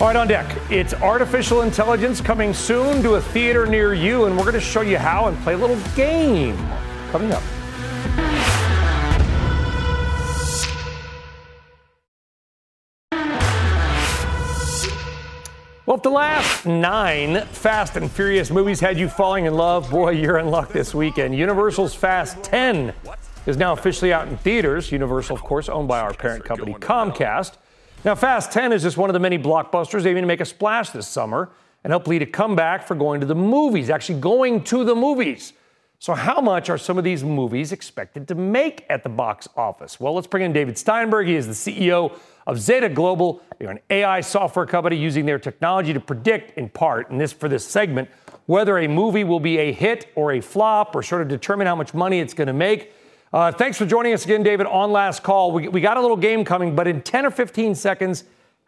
All 0.01 0.07
right, 0.07 0.15
on 0.17 0.27
deck, 0.27 0.53
it's 0.69 0.93
artificial 0.93 1.61
intelligence 1.61 2.19
coming 2.19 2.53
soon 2.53 3.01
to 3.01 3.13
a 3.13 3.21
theater 3.21 3.65
near 3.65 3.93
you, 3.93 4.25
and 4.25 4.35
we're 4.35 4.43
going 4.43 4.55
to 4.55 4.59
show 4.59 4.81
you 4.81 4.97
how 4.97 5.27
and 5.27 5.37
play 5.37 5.53
a 5.53 5.57
little 5.57 5.79
game 5.95 6.57
coming 7.11 7.31
up. 7.31 7.41
Well, 15.95 15.99
if 15.99 16.03
the 16.03 16.09
last 16.09 16.65
nine 16.65 17.45
Fast 17.45 17.95
and 17.95 18.11
Furious 18.11 18.51
movies 18.51 18.81
had 18.81 18.99
you 18.99 19.07
falling 19.07 19.45
in 19.45 19.53
love, 19.53 19.89
boy, 19.89 20.09
you're 20.09 20.39
in 20.39 20.47
luck 20.47 20.73
this 20.73 20.93
weekend. 20.93 21.33
Universal's 21.37 21.95
Fast 21.95 22.43
10 22.43 22.93
is 23.45 23.55
now 23.55 23.71
officially 23.71 24.11
out 24.11 24.27
in 24.27 24.35
theaters. 24.35 24.91
Universal, 24.91 25.37
of 25.37 25.41
course, 25.43 25.69
owned 25.69 25.87
by 25.87 26.01
our 26.01 26.13
parent 26.13 26.43
company, 26.43 26.73
Comcast. 26.73 27.55
Now, 28.03 28.13
Fast 28.13 28.51
10 28.51 28.73
is 28.73 28.83
just 28.83 28.97
one 28.97 29.09
of 29.09 29.13
the 29.13 29.21
many 29.21 29.39
blockbusters 29.39 30.05
aiming 30.05 30.23
to 30.23 30.27
make 30.27 30.41
a 30.41 30.45
splash 30.45 30.89
this 30.89 31.07
summer 31.07 31.51
and 31.85 31.91
help 31.91 32.07
lead 32.07 32.21
a 32.21 32.25
comeback 32.25 32.85
for 32.85 32.95
going 32.95 33.21
to 33.21 33.25
the 33.25 33.33
movies, 33.33 33.89
actually 33.89 34.19
going 34.19 34.65
to 34.65 34.83
the 34.83 34.95
movies. 34.95 35.53
So, 35.99 36.13
how 36.13 36.41
much 36.41 36.69
are 36.69 36.77
some 36.77 36.97
of 36.97 37.05
these 37.05 37.23
movies 37.23 37.71
expected 37.71 38.27
to 38.27 38.35
make 38.35 38.85
at 38.89 39.03
the 39.03 39.09
box 39.09 39.47
office? 39.55 39.97
Well, 39.97 40.13
let's 40.13 40.27
bring 40.27 40.43
in 40.43 40.51
David 40.51 40.77
Steinberg. 40.77 41.25
He 41.25 41.35
is 41.35 41.47
the 41.47 41.53
CEO 41.53 42.19
of 42.47 42.59
Zeta 42.59 42.89
Global. 42.89 43.41
They're 43.59 43.71
an 43.71 43.79
AI 43.89 44.21
software 44.21 44.65
company 44.65 44.97
using 44.97 45.25
their 45.25 45.39
technology 45.39 45.93
to 45.93 45.99
predict, 45.99 46.57
in 46.57 46.69
part, 46.69 47.09
and 47.09 47.19
this 47.19 47.33
for 47.33 47.49
this 47.49 47.65
segment, 47.65 48.09
whether 48.45 48.77
a 48.77 48.87
movie 48.87 49.23
will 49.23 49.39
be 49.39 49.57
a 49.57 49.71
hit 49.71 50.11
or 50.15 50.33
a 50.33 50.41
flop 50.41 50.95
or 50.95 51.03
sort 51.03 51.21
of 51.21 51.27
determine 51.27 51.67
how 51.67 51.75
much 51.75 51.93
money 51.93 52.19
it's 52.19 52.33
going 52.33 52.47
to 52.47 52.53
make. 52.53 52.93
Uh, 53.33 53.51
thanks 53.51 53.77
for 53.77 53.85
joining 53.85 54.13
us 54.13 54.23
again, 54.23 54.43
David, 54.43 54.67
on 54.67 54.91
Last 54.91 55.23
Call. 55.23 55.51
We, 55.51 55.67
we 55.67 55.81
got 55.81 55.97
a 55.97 56.01
little 56.01 56.17
game 56.17 56.45
coming, 56.45 56.75
but 56.75 56.87
in 56.87 57.01
10 57.01 57.25
or 57.25 57.31
15 57.31 57.75
seconds, 57.75 58.23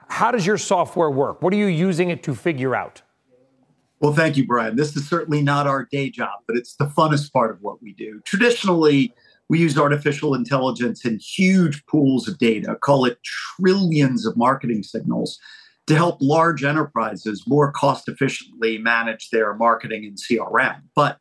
how 0.09 0.31
does 0.31 0.45
your 0.45 0.57
software 0.57 1.11
work? 1.11 1.41
What 1.41 1.53
are 1.53 1.57
you 1.57 1.67
using 1.67 2.09
it 2.09 2.23
to 2.23 2.35
figure 2.35 2.75
out? 2.75 3.01
Well, 3.99 4.13
thank 4.13 4.37
you, 4.37 4.45
Brian. 4.45 4.75
This 4.75 4.95
is 4.95 5.07
certainly 5.07 5.41
not 5.41 5.67
our 5.67 5.85
day 5.85 6.09
job, 6.09 6.39
but 6.45 6.55
it's 6.55 6.75
the 6.75 6.85
funnest 6.85 7.33
part 7.33 7.51
of 7.51 7.61
what 7.61 7.81
we 7.81 7.93
do. 7.93 8.21
Traditionally, 8.25 9.13
we 9.49 9.59
use 9.59 9.77
artificial 9.77 10.33
intelligence 10.33 11.05
and 11.05 11.21
huge 11.21 11.85
pools 11.85 12.27
of 12.27 12.37
data, 12.37 12.75
call 12.81 13.05
it 13.05 13.19
trillions 13.23 14.25
of 14.25 14.35
marketing 14.35 14.83
signals, 14.83 15.39
to 15.87 15.95
help 15.95 16.17
large 16.19 16.63
enterprises 16.63 17.45
more 17.47 17.71
cost 17.71 18.09
efficiently 18.09 18.77
manage 18.77 19.29
their 19.29 19.53
marketing 19.53 20.05
and 20.05 20.17
CRM. 20.17 20.81
But 20.95 21.19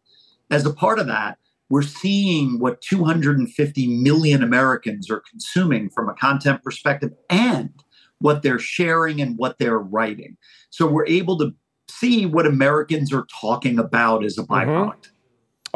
as 0.51 0.67
a 0.67 0.73
part 0.73 0.99
of 0.99 1.07
that, 1.07 1.39
we're 1.69 1.83
seeing 1.83 2.59
what 2.59 2.81
250 2.81 3.87
million 4.03 4.43
Americans 4.43 5.11
are 5.11 5.23
consuming 5.29 5.91
from 5.91 6.09
a 6.09 6.15
content 6.15 6.63
perspective 6.63 7.13
and 7.29 7.71
what 8.19 8.43
they're 8.43 8.59
sharing 8.59 9.21
and 9.21 9.37
what 9.37 9.59
they're 9.59 9.79
writing. 9.79 10.37
So 10.71 10.87
we're 10.87 11.07
able 11.07 11.39
to 11.39 11.55
see 11.89 12.27
what 12.27 12.47
Americans 12.47 13.13
are 13.13 13.27
talking 13.41 13.79
about 13.79 14.25
as 14.25 14.39
a 14.39 14.43
byproduct. 14.45 14.91
Mm-hmm. 14.91 15.16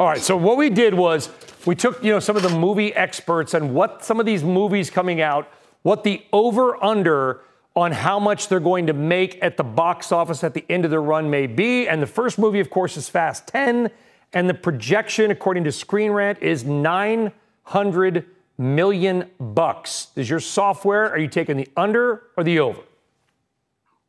All 0.01 0.07
right. 0.07 0.19
So 0.19 0.35
what 0.35 0.57
we 0.57 0.71
did 0.71 0.95
was 0.95 1.29
we 1.67 1.75
took 1.75 2.03
you 2.03 2.11
know 2.11 2.19
some 2.19 2.35
of 2.35 2.41
the 2.41 2.49
movie 2.49 2.91
experts 2.95 3.53
and 3.53 3.75
what 3.75 4.03
some 4.03 4.19
of 4.19 4.25
these 4.25 4.43
movies 4.43 4.89
coming 4.89 5.21
out, 5.21 5.47
what 5.83 6.03
the 6.03 6.23
over 6.33 6.83
under 6.83 7.41
on 7.75 7.91
how 7.91 8.19
much 8.19 8.47
they're 8.47 8.59
going 8.59 8.87
to 8.87 8.93
make 8.93 9.37
at 9.43 9.57
the 9.57 9.63
box 9.63 10.11
office 10.11 10.43
at 10.43 10.55
the 10.55 10.65
end 10.71 10.85
of 10.85 10.91
the 10.91 10.99
run 10.99 11.29
may 11.29 11.45
be. 11.45 11.87
And 11.87 12.01
the 12.01 12.07
first 12.07 12.39
movie, 12.39 12.59
of 12.59 12.71
course, 12.71 12.97
is 12.97 13.09
Fast 13.09 13.45
10. 13.49 13.91
And 14.33 14.49
the 14.49 14.55
projection, 14.55 15.29
according 15.29 15.65
to 15.65 15.71
Screen 15.71 16.09
Rant, 16.09 16.41
is 16.41 16.63
900 16.63 18.25
million 18.57 19.29
bucks. 19.39 20.07
Is 20.15 20.31
your 20.31 20.39
software, 20.39 21.11
are 21.11 21.19
you 21.19 21.27
taking 21.27 21.57
the 21.57 21.69
under 21.77 22.23
or 22.35 22.43
the 22.43 22.57
over? 22.57 22.81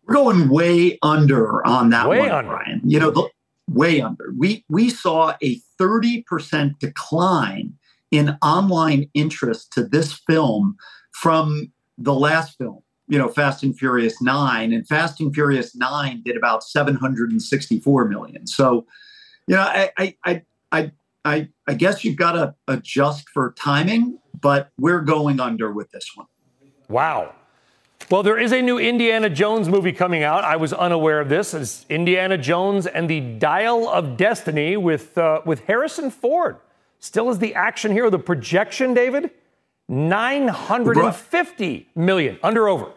We're 0.07 0.15
going 0.15 0.49
way 0.49 0.99
under 1.03 1.63
on 1.67 1.91
that 1.91 2.09
way 2.09 2.21
one, 2.21 2.31
under. 2.31 2.51
Brian. 2.51 2.81
You 2.83 2.99
know, 2.99 3.11
the, 3.11 3.29
way 3.75 4.01
under. 4.01 4.33
We 4.37 4.65
we 4.69 4.91
saw 4.91 5.35
a 5.43 5.61
30% 5.81 6.79
decline 6.79 7.75
in 8.11 8.37
online 8.43 9.09
interest 9.15 9.73
to 9.73 9.85
this 9.85 10.13
film 10.27 10.77
from 11.13 11.73
the 11.99 12.15
last 12.15 12.59
film, 12.59 12.81
you 13.09 13.19
know, 13.19 13.29
Fast 13.29 13.63
and 13.63 13.77
Furious 13.77 14.21
9 14.21 14.73
and 14.73 14.87
Fast 14.87 15.21
and 15.21 15.35
Furious 15.35 15.75
9 15.75 16.23
did 16.25 16.37
about 16.37 16.63
764 16.63 18.09
million. 18.09 18.47
So, 18.47 18.87
you 19.47 19.57
know, 19.57 19.63
I 19.63 19.91
I 19.99 20.17
I 20.25 20.43
I 20.73 20.93
I, 21.25 21.49
I 21.69 21.75
guess 21.75 22.05
you've 22.05 22.17
got 22.17 22.33
to 22.33 22.55
adjust 22.69 23.29
for 23.29 23.55
timing, 23.57 24.19
but 24.41 24.71
we're 24.79 25.01
going 25.01 25.41
under 25.41 25.73
with 25.73 25.91
this 25.93 26.11
one. 26.15 26.27
Wow. 26.89 27.35
Well, 28.11 28.23
there 28.23 28.39
is 28.39 28.53
a 28.53 28.61
new 28.61 28.79
Indiana 28.79 29.31
Jones 29.31 29.69
movie 29.69 29.93
coming 29.93 30.23
out. 30.23 30.45
I 30.45 30.57
was 30.57 30.73
unaware 30.73 31.21
of 31.21 31.29
this. 31.29 31.55
It's 31.55 31.87
Indiana 31.89 32.37
Jones 32.37 32.87
and 32.87 33.09
the 33.09 33.21
Dial 33.21 33.89
of 33.89 34.17
Destiny 34.17 34.77
with, 34.77 35.17
uh, 35.17 35.41
with 35.47 35.65
Harrison 35.67 36.11
Ford. 36.11 36.57
Still 36.99 37.31
is 37.31 37.39
the 37.39 37.55
action 37.55 37.93
hero. 37.93 38.11
The 38.11 38.19
projection, 38.19 38.95
David? 38.95 39.31
950 39.89 41.89
million. 41.95 42.39
Under 42.43 42.69
over? 42.69 42.93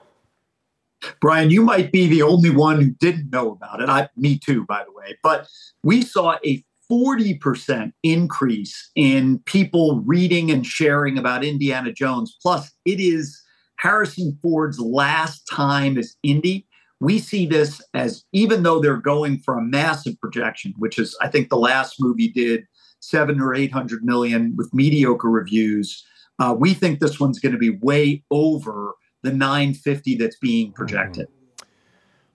Brian, 1.21 1.49
you 1.49 1.61
might 1.61 1.91
be 1.91 2.07
the 2.07 2.21
only 2.21 2.49
one 2.49 2.81
who 2.81 2.89
didn't 2.89 3.31
know 3.31 3.51
about 3.51 3.81
it. 3.81 3.89
I, 3.89 4.09
me 4.15 4.37
too, 4.37 4.65
by 4.65 4.83
the 4.83 4.91
way. 4.91 5.17
But 5.21 5.47
we 5.83 6.01
saw 6.01 6.37
a 6.45 6.63
40% 6.91 7.91
increase 8.03 8.91
in 8.95 9.39
people 9.39 10.01
reading 10.01 10.51
and 10.51 10.65
sharing 10.65 11.17
about 11.17 11.43
Indiana 11.43 11.91
Jones. 11.91 12.37
Plus, 12.41 12.71
it 12.85 12.99
is 12.99 13.41
Harrison 13.77 14.37
Ford's 14.41 14.79
last 14.79 15.47
time 15.51 15.97
as 15.97 16.15
Indy. 16.23 16.67
We 16.99 17.19
see 17.19 17.45
this 17.45 17.81
as 17.93 18.23
even 18.31 18.63
though 18.63 18.79
they're 18.79 18.97
going 18.97 19.39
for 19.39 19.57
a 19.57 19.61
massive 19.61 20.19
projection, 20.19 20.73
which 20.77 20.97
is, 20.97 21.17
I 21.21 21.27
think, 21.27 21.49
the 21.49 21.57
last 21.57 21.95
movie 21.99 22.29
did 22.29 22.65
seven 22.99 23.39
or 23.39 23.53
800 23.53 24.03
million 24.03 24.55
with 24.55 24.73
mediocre 24.73 25.29
reviews. 25.29 26.03
Uh, 26.39 26.55
we 26.57 26.73
think 26.73 26.99
this 26.99 27.19
one's 27.19 27.39
going 27.39 27.51
to 27.51 27.57
be 27.57 27.69
way 27.69 28.23
over 28.31 28.93
the 29.23 29.31
950 29.31 30.15
that's 30.15 30.37
being 30.37 30.71
projected. 30.71 31.27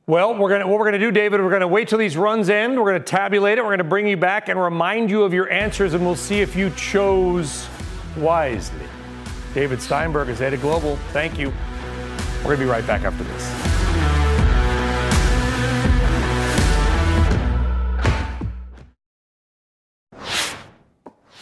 Well, 0.07 0.37
we're 0.37 0.49
gonna 0.49 0.67
what 0.67 0.81
we're 0.81 0.87
gonna 0.87 0.99
do, 0.99 1.13
David. 1.13 1.41
We're 1.41 1.53
gonna 1.53 1.69
wait 1.69 1.87
till 1.87 1.99
these 1.99 2.17
runs 2.17 2.51
end. 2.51 2.77
We're 2.77 2.91
gonna 2.91 3.05
tabulate 3.05 3.59
it. 3.59 3.65
We're 3.65 3.71
gonna 3.71 3.85
bring 3.85 4.09
you 4.09 4.17
back 4.17 4.49
and 4.49 4.61
remind 4.61 5.09
you 5.09 5.23
of 5.23 5.33
your 5.33 5.49
answers, 5.53 5.95
and 5.95 6.05
we'll 6.05 6.17
see 6.17 6.41
if 6.41 6.57
you 6.57 6.71
chose 6.71 7.69
wisely. 8.17 8.89
David 9.53 9.83
Steinberg 9.83 10.29
is 10.29 10.39
head 10.39 10.55
of 10.55 10.61
global. 10.61 10.97
Thank 11.13 11.37
you. 11.39 11.53
We're 12.39 12.55
gonna 12.55 12.59
be 12.59 12.65
right 12.67 12.87
back 12.87 13.03
after 13.03 13.25
this. 13.25 13.71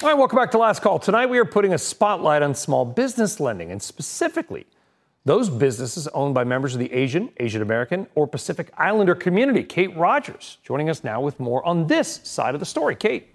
All 0.00 0.09
right, 0.09 0.16
welcome 0.16 0.36
back 0.36 0.52
to 0.52 0.59
Last 0.59 0.80
Call. 0.80 0.98
Tonight 0.98 1.26
we 1.26 1.38
are 1.38 1.44
putting 1.44 1.74
a 1.74 1.78
spotlight 1.78 2.40
on 2.40 2.54
small 2.54 2.86
business 2.86 3.40
lending 3.40 3.70
and 3.70 3.82
specifically 3.82 4.64
those 5.26 5.50
businesses 5.50 6.09
owned 6.09 6.34
by 6.34 6.44
members 6.44 6.74
of 6.74 6.78
the 6.78 6.90
Asian, 6.92 7.28
Asian 7.36 7.61
American, 7.61 8.06
or 8.14 8.26
Pacific 8.26 8.70
Islander 8.78 9.14
community. 9.14 9.62
Kate 9.62 9.94
Rogers 9.94 10.56
joining 10.62 10.88
us 10.88 11.04
now 11.04 11.20
with 11.20 11.38
more 11.38 11.66
on 11.66 11.88
this 11.88 12.20
side 12.22 12.54
of 12.54 12.61
the 12.61 12.66
story. 12.66 12.96
Kate. 12.96 13.28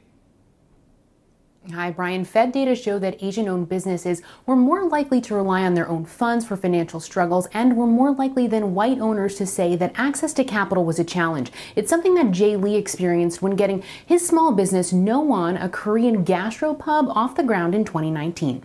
Hi, 1.71 1.91
Brian. 1.91 2.25
Fed 2.25 2.51
data 2.51 2.75
show 2.75 2.99
that 2.99 3.23
Asian 3.23 3.47
owned 3.47 3.69
businesses 3.69 4.21
were 4.45 4.55
more 4.55 4.85
likely 4.87 5.21
to 5.21 5.35
rely 5.35 5.63
on 5.63 5.75
their 5.75 5.87
own 5.87 6.03
funds 6.05 6.45
for 6.45 6.57
financial 6.57 6.99
struggles 6.99 7.47
and 7.53 7.77
were 7.77 7.87
more 7.87 8.13
likely 8.13 8.47
than 8.47 8.75
white 8.75 8.99
owners 8.99 9.35
to 9.35 9.45
say 9.45 9.75
that 9.77 9.93
access 9.95 10.33
to 10.33 10.43
capital 10.43 10.83
was 10.83 10.99
a 10.99 11.05
challenge. 11.05 11.51
It's 11.75 11.89
something 11.89 12.15
that 12.15 12.31
Jay 12.31 12.57
Lee 12.57 12.75
experienced 12.75 13.41
when 13.41 13.55
getting 13.55 13.81
his 14.05 14.27
small 14.27 14.51
business 14.51 14.91
No 14.91 15.21
One, 15.21 15.55
a 15.55 15.69
Korean 15.69 16.25
gastropub, 16.25 17.07
off 17.15 17.35
the 17.35 17.43
ground 17.43 17.73
in 17.73 17.85
2019 17.85 18.63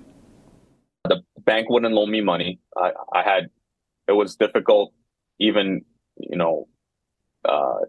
the 1.09 1.23
bank 1.45 1.69
wouldn't 1.69 1.95
loan 1.95 2.11
me 2.11 2.21
money. 2.21 2.61
I, 2.77 2.93
I 3.13 3.23
had, 3.23 3.51
it 4.07 4.13
was 4.13 4.37
difficult, 4.37 4.93
even 5.39 5.85
you 6.17 6.37
know, 6.37 6.69
uh, 7.45 7.81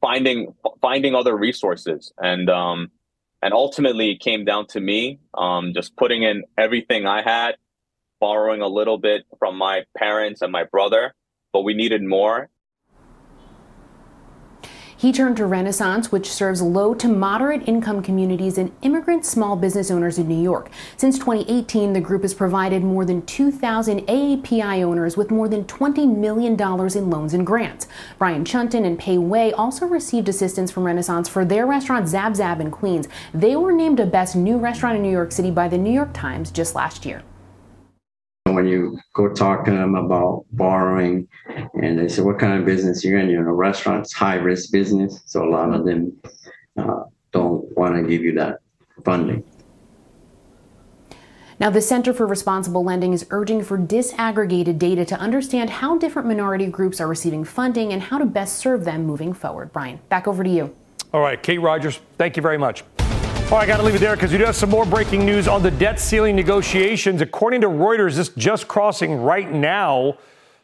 finding 0.00 0.54
finding 0.80 1.14
other 1.14 1.36
resources, 1.36 2.12
and 2.18 2.48
um, 2.50 2.90
and 3.42 3.54
ultimately 3.54 4.10
it 4.10 4.20
came 4.20 4.44
down 4.44 4.66
to 4.68 4.80
me 4.80 5.20
um, 5.34 5.72
just 5.74 5.96
putting 5.96 6.22
in 6.22 6.44
everything 6.56 7.06
I 7.06 7.22
had, 7.22 7.56
borrowing 8.20 8.62
a 8.62 8.68
little 8.68 8.98
bit 8.98 9.24
from 9.38 9.56
my 9.56 9.84
parents 9.96 10.42
and 10.42 10.50
my 10.50 10.64
brother, 10.64 11.14
but 11.52 11.62
we 11.62 11.74
needed 11.74 12.02
more, 12.02 12.50
he 14.98 15.12
turned 15.12 15.36
to 15.36 15.46
Renaissance, 15.46 16.10
which 16.10 16.28
serves 16.28 16.60
low 16.60 16.92
to 16.92 17.06
moderate 17.06 17.68
income 17.68 18.02
communities 18.02 18.58
and 18.58 18.72
immigrant 18.82 19.24
small 19.24 19.54
business 19.54 19.92
owners 19.92 20.18
in 20.18 20.26
New 20.26 20.42
York. 20.42 20.70
Since 20.96 21.20
2018, 21.20 21.92
the 21.92 22.00
group 22.00 22.22
has 22.22 22.34
provided 22.34 22.82
more 22.82 23.04
than 23.04 23.24
2,000 23.24 24.00
AAPI 24.08 24.82
owners 24.82 25.16
with 25.16 25.30
more 25.30 25.48
than 25.48 25.64
$20 25.64 26.16
million 26.16 26.54
in 26.60 27.10
loans 27.10 27.32
and 27.32 27.46
grants. 27.46 27.86
Brian 28.18 28.44
Chunton 28.44 28.84
and 28.84 28.98
Pei 28.98 29.18
Wei 29.18 29.52
also 29.52 29.86
received 29.86 30.28
assistance 30.28 30.72
from 30.72 30.82
Renaissance 30.82 31.28
for 31.28 31.44
their 31.44 31.64
restaurant 31.64 32.08
Zaab 32.08 32.34
Zaab 32.34 32.60
in 32.60 32.72
Queens. 32.72 33.06
They 33.32 33.54
were 33.54 33.72
named 33.72 34.00
a 34.00 34.06
best 34.06 34.34
new 34.34 34.58
restaurant 34.58 34.96
in 34.96 35.02
New 35.02 35.12
York 35.12 35.30
City 35.30 35.52
by 35.52 35.68
the 35.68 35.78
New 35.78 35.92
York 35.92 36.12
Times 36.12 36.50
just 36.50 36.74
last 36.74 37.06
year 37.06 37.22
when 38.52 38.66
you 38.66 38.98
go 39.14 39.32
talk 39.32 39.64
to 39.64 39.70
them 39.70 39.94
about 39.94 40.44
borrowing 40.52 41.28
and 41.74 41.98
they 41.98 42.08
say 42.08 42.22
what 42.22 42.38
kind 42.38 42.58
of 42.58 42.64
business 42.64 43.04
you're 43.04 43.18
in 43.18 43.28
you're 43.28 43.42
in 43.42 43.48
a 43.48 43.52
restaurant 43.52 44.00
it's 44.00 44.12
high 44.12 44.36
risk 44.36 44.72
business 44.72 45.20
so 45.26 45.44
a 45.44 45.50
lot 45.50 45.72
of 45.74 45.84
them 45.84 46.16
uh, 46.76 47.04
don't 47.32 47.76
want 47.76 47.94
to 47.94 48.02
give 48.08 48.22
you 48.22 48.32
that 48.32 48.58
funding 49.04 49.44
now, 51.60 51.70
the 51.70 51.80
Center 51.80 52.12
for 52.12 52.24
Responsible 52.24 52.84
Lending 52.84 53.12
is 53.12 53.26
urging 53.30 53.64
for 53.64 53.76
disaggregated 53.76 54.78
data 54.78 55.04
to 55.06 55.18
understand 55.18 55.70
how 55.70 55.98
different 55.98 56.28
minority 56.28 56.66
groups 56.66 57.00
are 57.00 57.08
receiving 57.08 57.42
funding 57.42 57.92
and 57.92 58.00
how 58.00 58.18
to 58.18 58.26
best 58.26 58.58
serve 58.58 58.84
them 58.84 59.04
moving 59.04 59.32
forward. 59.32 59.72
Brian, 59.72 59.98
back 60.08 60.28
over 60.28 60.44
to 60.44 60.50
you. 60.50 60.72
All 61.12 61.20
right, 61.20 61.42
Kate 61.42 61.58
Rogers, 61.58 61.98
thank 62.16 62.36
you 62.36 62.42
very 62.42 62.58
much. 62.58 62.84
Oh, 63.50 63.56
I 63.56 63.64
got 63.64 63.78
to 63.78 63.82
leave 63.82 63.94
it 63.94 64.00
there 64.00 64.14
because 64.14 64.30
we 64.30 64.36
do 64.36 64.44
have 64.44 64.56
some 64.56 64.68
more 64.68 64.84
breaking 64.84 65.24
news 65.24 65.48
on 65.48 65.62
the 65.62 65.70
debt 65.70 65.98
ceiling 65.98 66.36
negotiations. 66.36 67.22
According 67.22 67.62
to 67.62 67.68
Reuters, 67.68 68.16
this 68.16 68.28
just 68.28 68.68
crossing 68.68 69.22
right 69.22 69.50
now. 69.50 70.18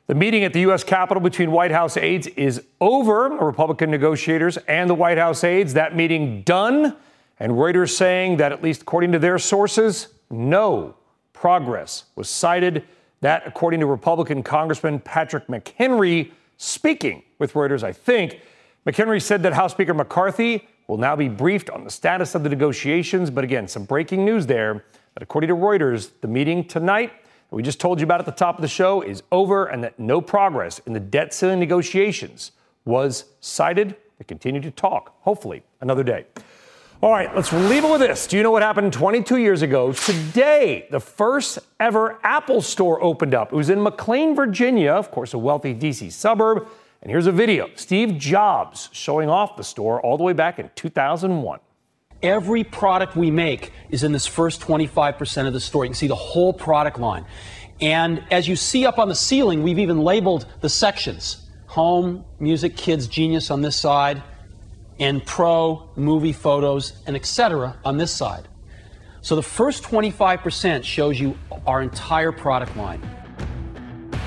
The 0.06 0.14
meeting 0.14 0.44
at 0.44 0.52
the 0.52 0.60
U.S. 0.60 0.84
Capitol 0.84 1.22
between 1.22 1.50
White 1.50 1.70
House 1.70 1.96
aides 1.96 2.26
is 2.26 2.62
over. 2.82 3.30
Republican 3.30 3.90
negotiators 3.90 4.58
and 4.68 4.90
the 4.90 4.94
White 4.94 5.16
House 5.16 5.44
aides. 5.44 5.72
That 5.72 5.96
meeting 5.96 6.42
done. 6.42 6.94
And 7.40 7.52
Reuters 7.52 7.96
saying 7.96 8.36
that, 8.36 8.52
at 8.52 8.62
least 8.62 8.82
according 8.82 9.12
to 9.12 9.18
their 9.18 9.38
sources, 9.38 10.08
no 10.28 10.94
progress 11.32 12.04
was 12.16 12.28
cited. 12.28 12.84
That, 13.22 13.44
according 13.46 13.80
to 13.80 13.86
Republican 13.86 14.42
Congressman 14.42 15.00
Patrick 15.00 15.46
McHenry, 15.46 16.32
speaking 16.58 17.22
with 17.38 17.54
Reuters, 17.54 17.82
I 17.82 17.94
think. 17.94 18.40
McHenry 18.86 19.22
said 19.22 19.42
that 19.44 19.54
House 19.54 19.72
Speaker 19.72 19.94
McCarthy 19.94 20.68
will 20.86 20.98
now 20.98 21.16
be 21.16 21.28
briefed 21.28 21.70
on 21.70 21.84
the 21.84 21.90
status 21.90 22.34
of 22.34 22.42
the 22.42 22.48
negotiations. 22.48 23.30
But 23.30 23.44
again, 23.44 23.68
some 23.68 23.84
breaking 23.84 24.24
news 24.24 24.46
there 24.46 24.84
that 25.14 25.22
according 25.22 25.48
to 25.48 25.54
Reuters, 25.54 26.10
the 26.20 26.28
meeting 26.28 26.66
tonight 26.66 27.12
that 27.50 27.56
we 27.56 27.62
just 27.62 27.80
told 27.80 28.00
you 28.00 28.04
about 28.04 28.20
at 28.20 28.26
the 28.26 28.32
top 28.32 28.56
of 28.56 28.62
the 28.62 28.68
show 28.68 29.00
is 29.00 29.22
over 29.32 29.66
and 29.66 29.82
that 29.84 29.98
no 29.98 30.20
progress 30.20 30.80
in 30.80 30.92
the 30.92 31.00
debt 31.00 31.32
ceiling 31.32 31.58
negotiations 31.58 32.52
was 32.84 33.24
cited. 33.40 33.96
They 34.18 34.24
continue 34.24 34.60
to 34.60 34.70
talk, 34.70 35.14
hopefully, 35.22 35.62
another 35.80 36.02
day. 36.02 36.26
All 37.02 37.10
right, 37.10 37.34
let's 37.34 37.52
leave 37.52 37.84
it 37.84 37.90
with 37.90 38.00
this. 38.00 38.26
Do 38.26 38.36
you 38.36 38.42
know 38.42 38.50
what 38.50 38.62
happened 38.62 38.92
22 38.92 39.36
years 39.36 39.62
ago? 39.62 39.92
Today, 39.92 40.86
the 40.90 41.00
first 41.00 41.58
ever 41.78 42.18
Apple 42.22 42.62
store 42.62 43.02
opened 43.02 43.34
up. 43.34 43.52
It 43.52 43.56
was 43.56 43.68
in 43.68 43.82
McLean, 43.82 44.34
Virginia, 44.34 44.92
of 44.92 45.10
course, 45.10 45.34
a 45.34 45.38
wealthy 45.38 45.74
D.C. 45.74 46.08
suburb. 46.10 46.66
And 47.04 47.10
here's 47.10 47.26
a 47.26 47.32
video 47.32 47.68
Steve 47.76 48.16
Jobs 48.16 48.88
showing 48.90 49.28
off 49.28 49.56
the 49.56 49.62
store 49.62 50.00
all 50.00 50.16
the 50.16 50.22
way 50.22 50.32
back 50.32 50.58
in 50.58 50.70
2001. 50.74 51.60
Every 52.22 52.64
product 52.64 53.14
we 53.14 53.30
make 53.30 53.72
is 53.90 54.02
in 54.02 54.12
this 54.12 54.26
first 54.26 54.62
25% 54.62 55.46
of 55.46 55.52
the 55.52 55.60
store. 55.60 55.84
You 55.84 55.90
can 55.90 55.94
see 55.94 56.06
the 56.06 56.14
whole 56.14 56.54
product 56.54 56.98
line. 56.98 57.26
And 57.78 58.24
as 58.30 58.48
you 58.48 58.56
see 58.56 58.86
up 58.86 58.98
on 58.98 59.08
the 59.08 59.14
ceiling, 59.14 59.62
we've 59.62 59.78
even 59.78 60.00
labeled 60.00 60.46
the 60.62 60.70
sections 60.70 61.42
home, 61.66 62.24
music, 62.38 62.76
kids, 62.76 63.06
genius 63.06 63.50
on 63.50 63.60
this 63.60 63.78
side, 63.78 64.22
and 64.98 65.26
pro, 65.26 65.90
movie, 65.96 66.32
photos, 66.32 66.92
and 67.06 67.16
etc. 67.16 67.76
on 67.84 67.98
this 67.98 68.12
side. 68.12 68.48
So 69.20 69.34
the 69.34 69.42
first 69.42 69.82
25% 69.82 70.84
shows 70.84 71.18
you 71.18 71.36
our 71.66 71.82
entire 71.82 72.30
product 72.30 72.76
line. 72.76 73.02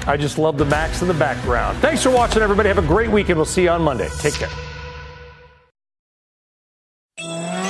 I 0.07 0.17
just 0.17 0.37
love 0.37 0.57
the 0.57 0.65
Macs 0.65 1.01
in 1.01 1.07
the 1.07 1.13
background. 1.13 1.77
Thanks 1.79 2.01
for 2.01 2.09
watching, 2.09 2.41
everybody. 2.41 2.69
Have 2.69 2.77
a 2.77 2.87
great 2.87 3.11
weekend. 3.11 3.37
We'll 3.37 3.45
see 3.45 3.63
you 3.63 3.69
on 3.69 3.81
Monday. 3.81 4.09
Take 4.19 4.35
care. 4.35 4.49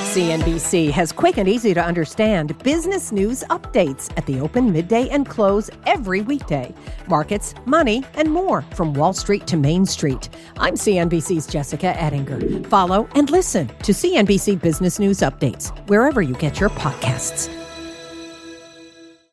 CNBC 0.08 0.90
has 0.90 1.12
quick 1.12 1.36
and 1.36 1.48
easy 1.48 1.74
to 1.74 1.84
understand 1.84 2.56
business 2.64 3.12
news 3.12 3.44
updates 3.50 4.10
at 4.16 4.24
the 4.26 4.40
open, 4.40 4.72
midday, 4.72 5.08
and 5.10 5.28
close 5.28 5.68
every 5.86 6.22
weekday. 6.22 6.74
Markets, 7.08 7.54
money, 7.66 8.02
and 8.14 8.32
more 8.32 8.62
from 8.74 8.94
Wall 8.94 9.12
Street 9.12 9.46
to 9.46 9.56
Main 9.56 9.84
Street. 9.84 10.30
I'm 10.56 10.74
CNBC's 10.74 11.46
Jessica 11.46 11.88
Ettinger. 12.00 12.64
Follow 12.68 13.06
and 13.14 13.30
listen 13.30 13.68
to 13.68 13.92
CNBC 13.92 14.60
Business 14.62 14.98
News 14.98 15.18
Updates 15.18 15.76
wherever 15.88 16.22
you 16.22 16.34
get 16.34 16.58
your 16.58 16.70
podcasts. 16.70 17.67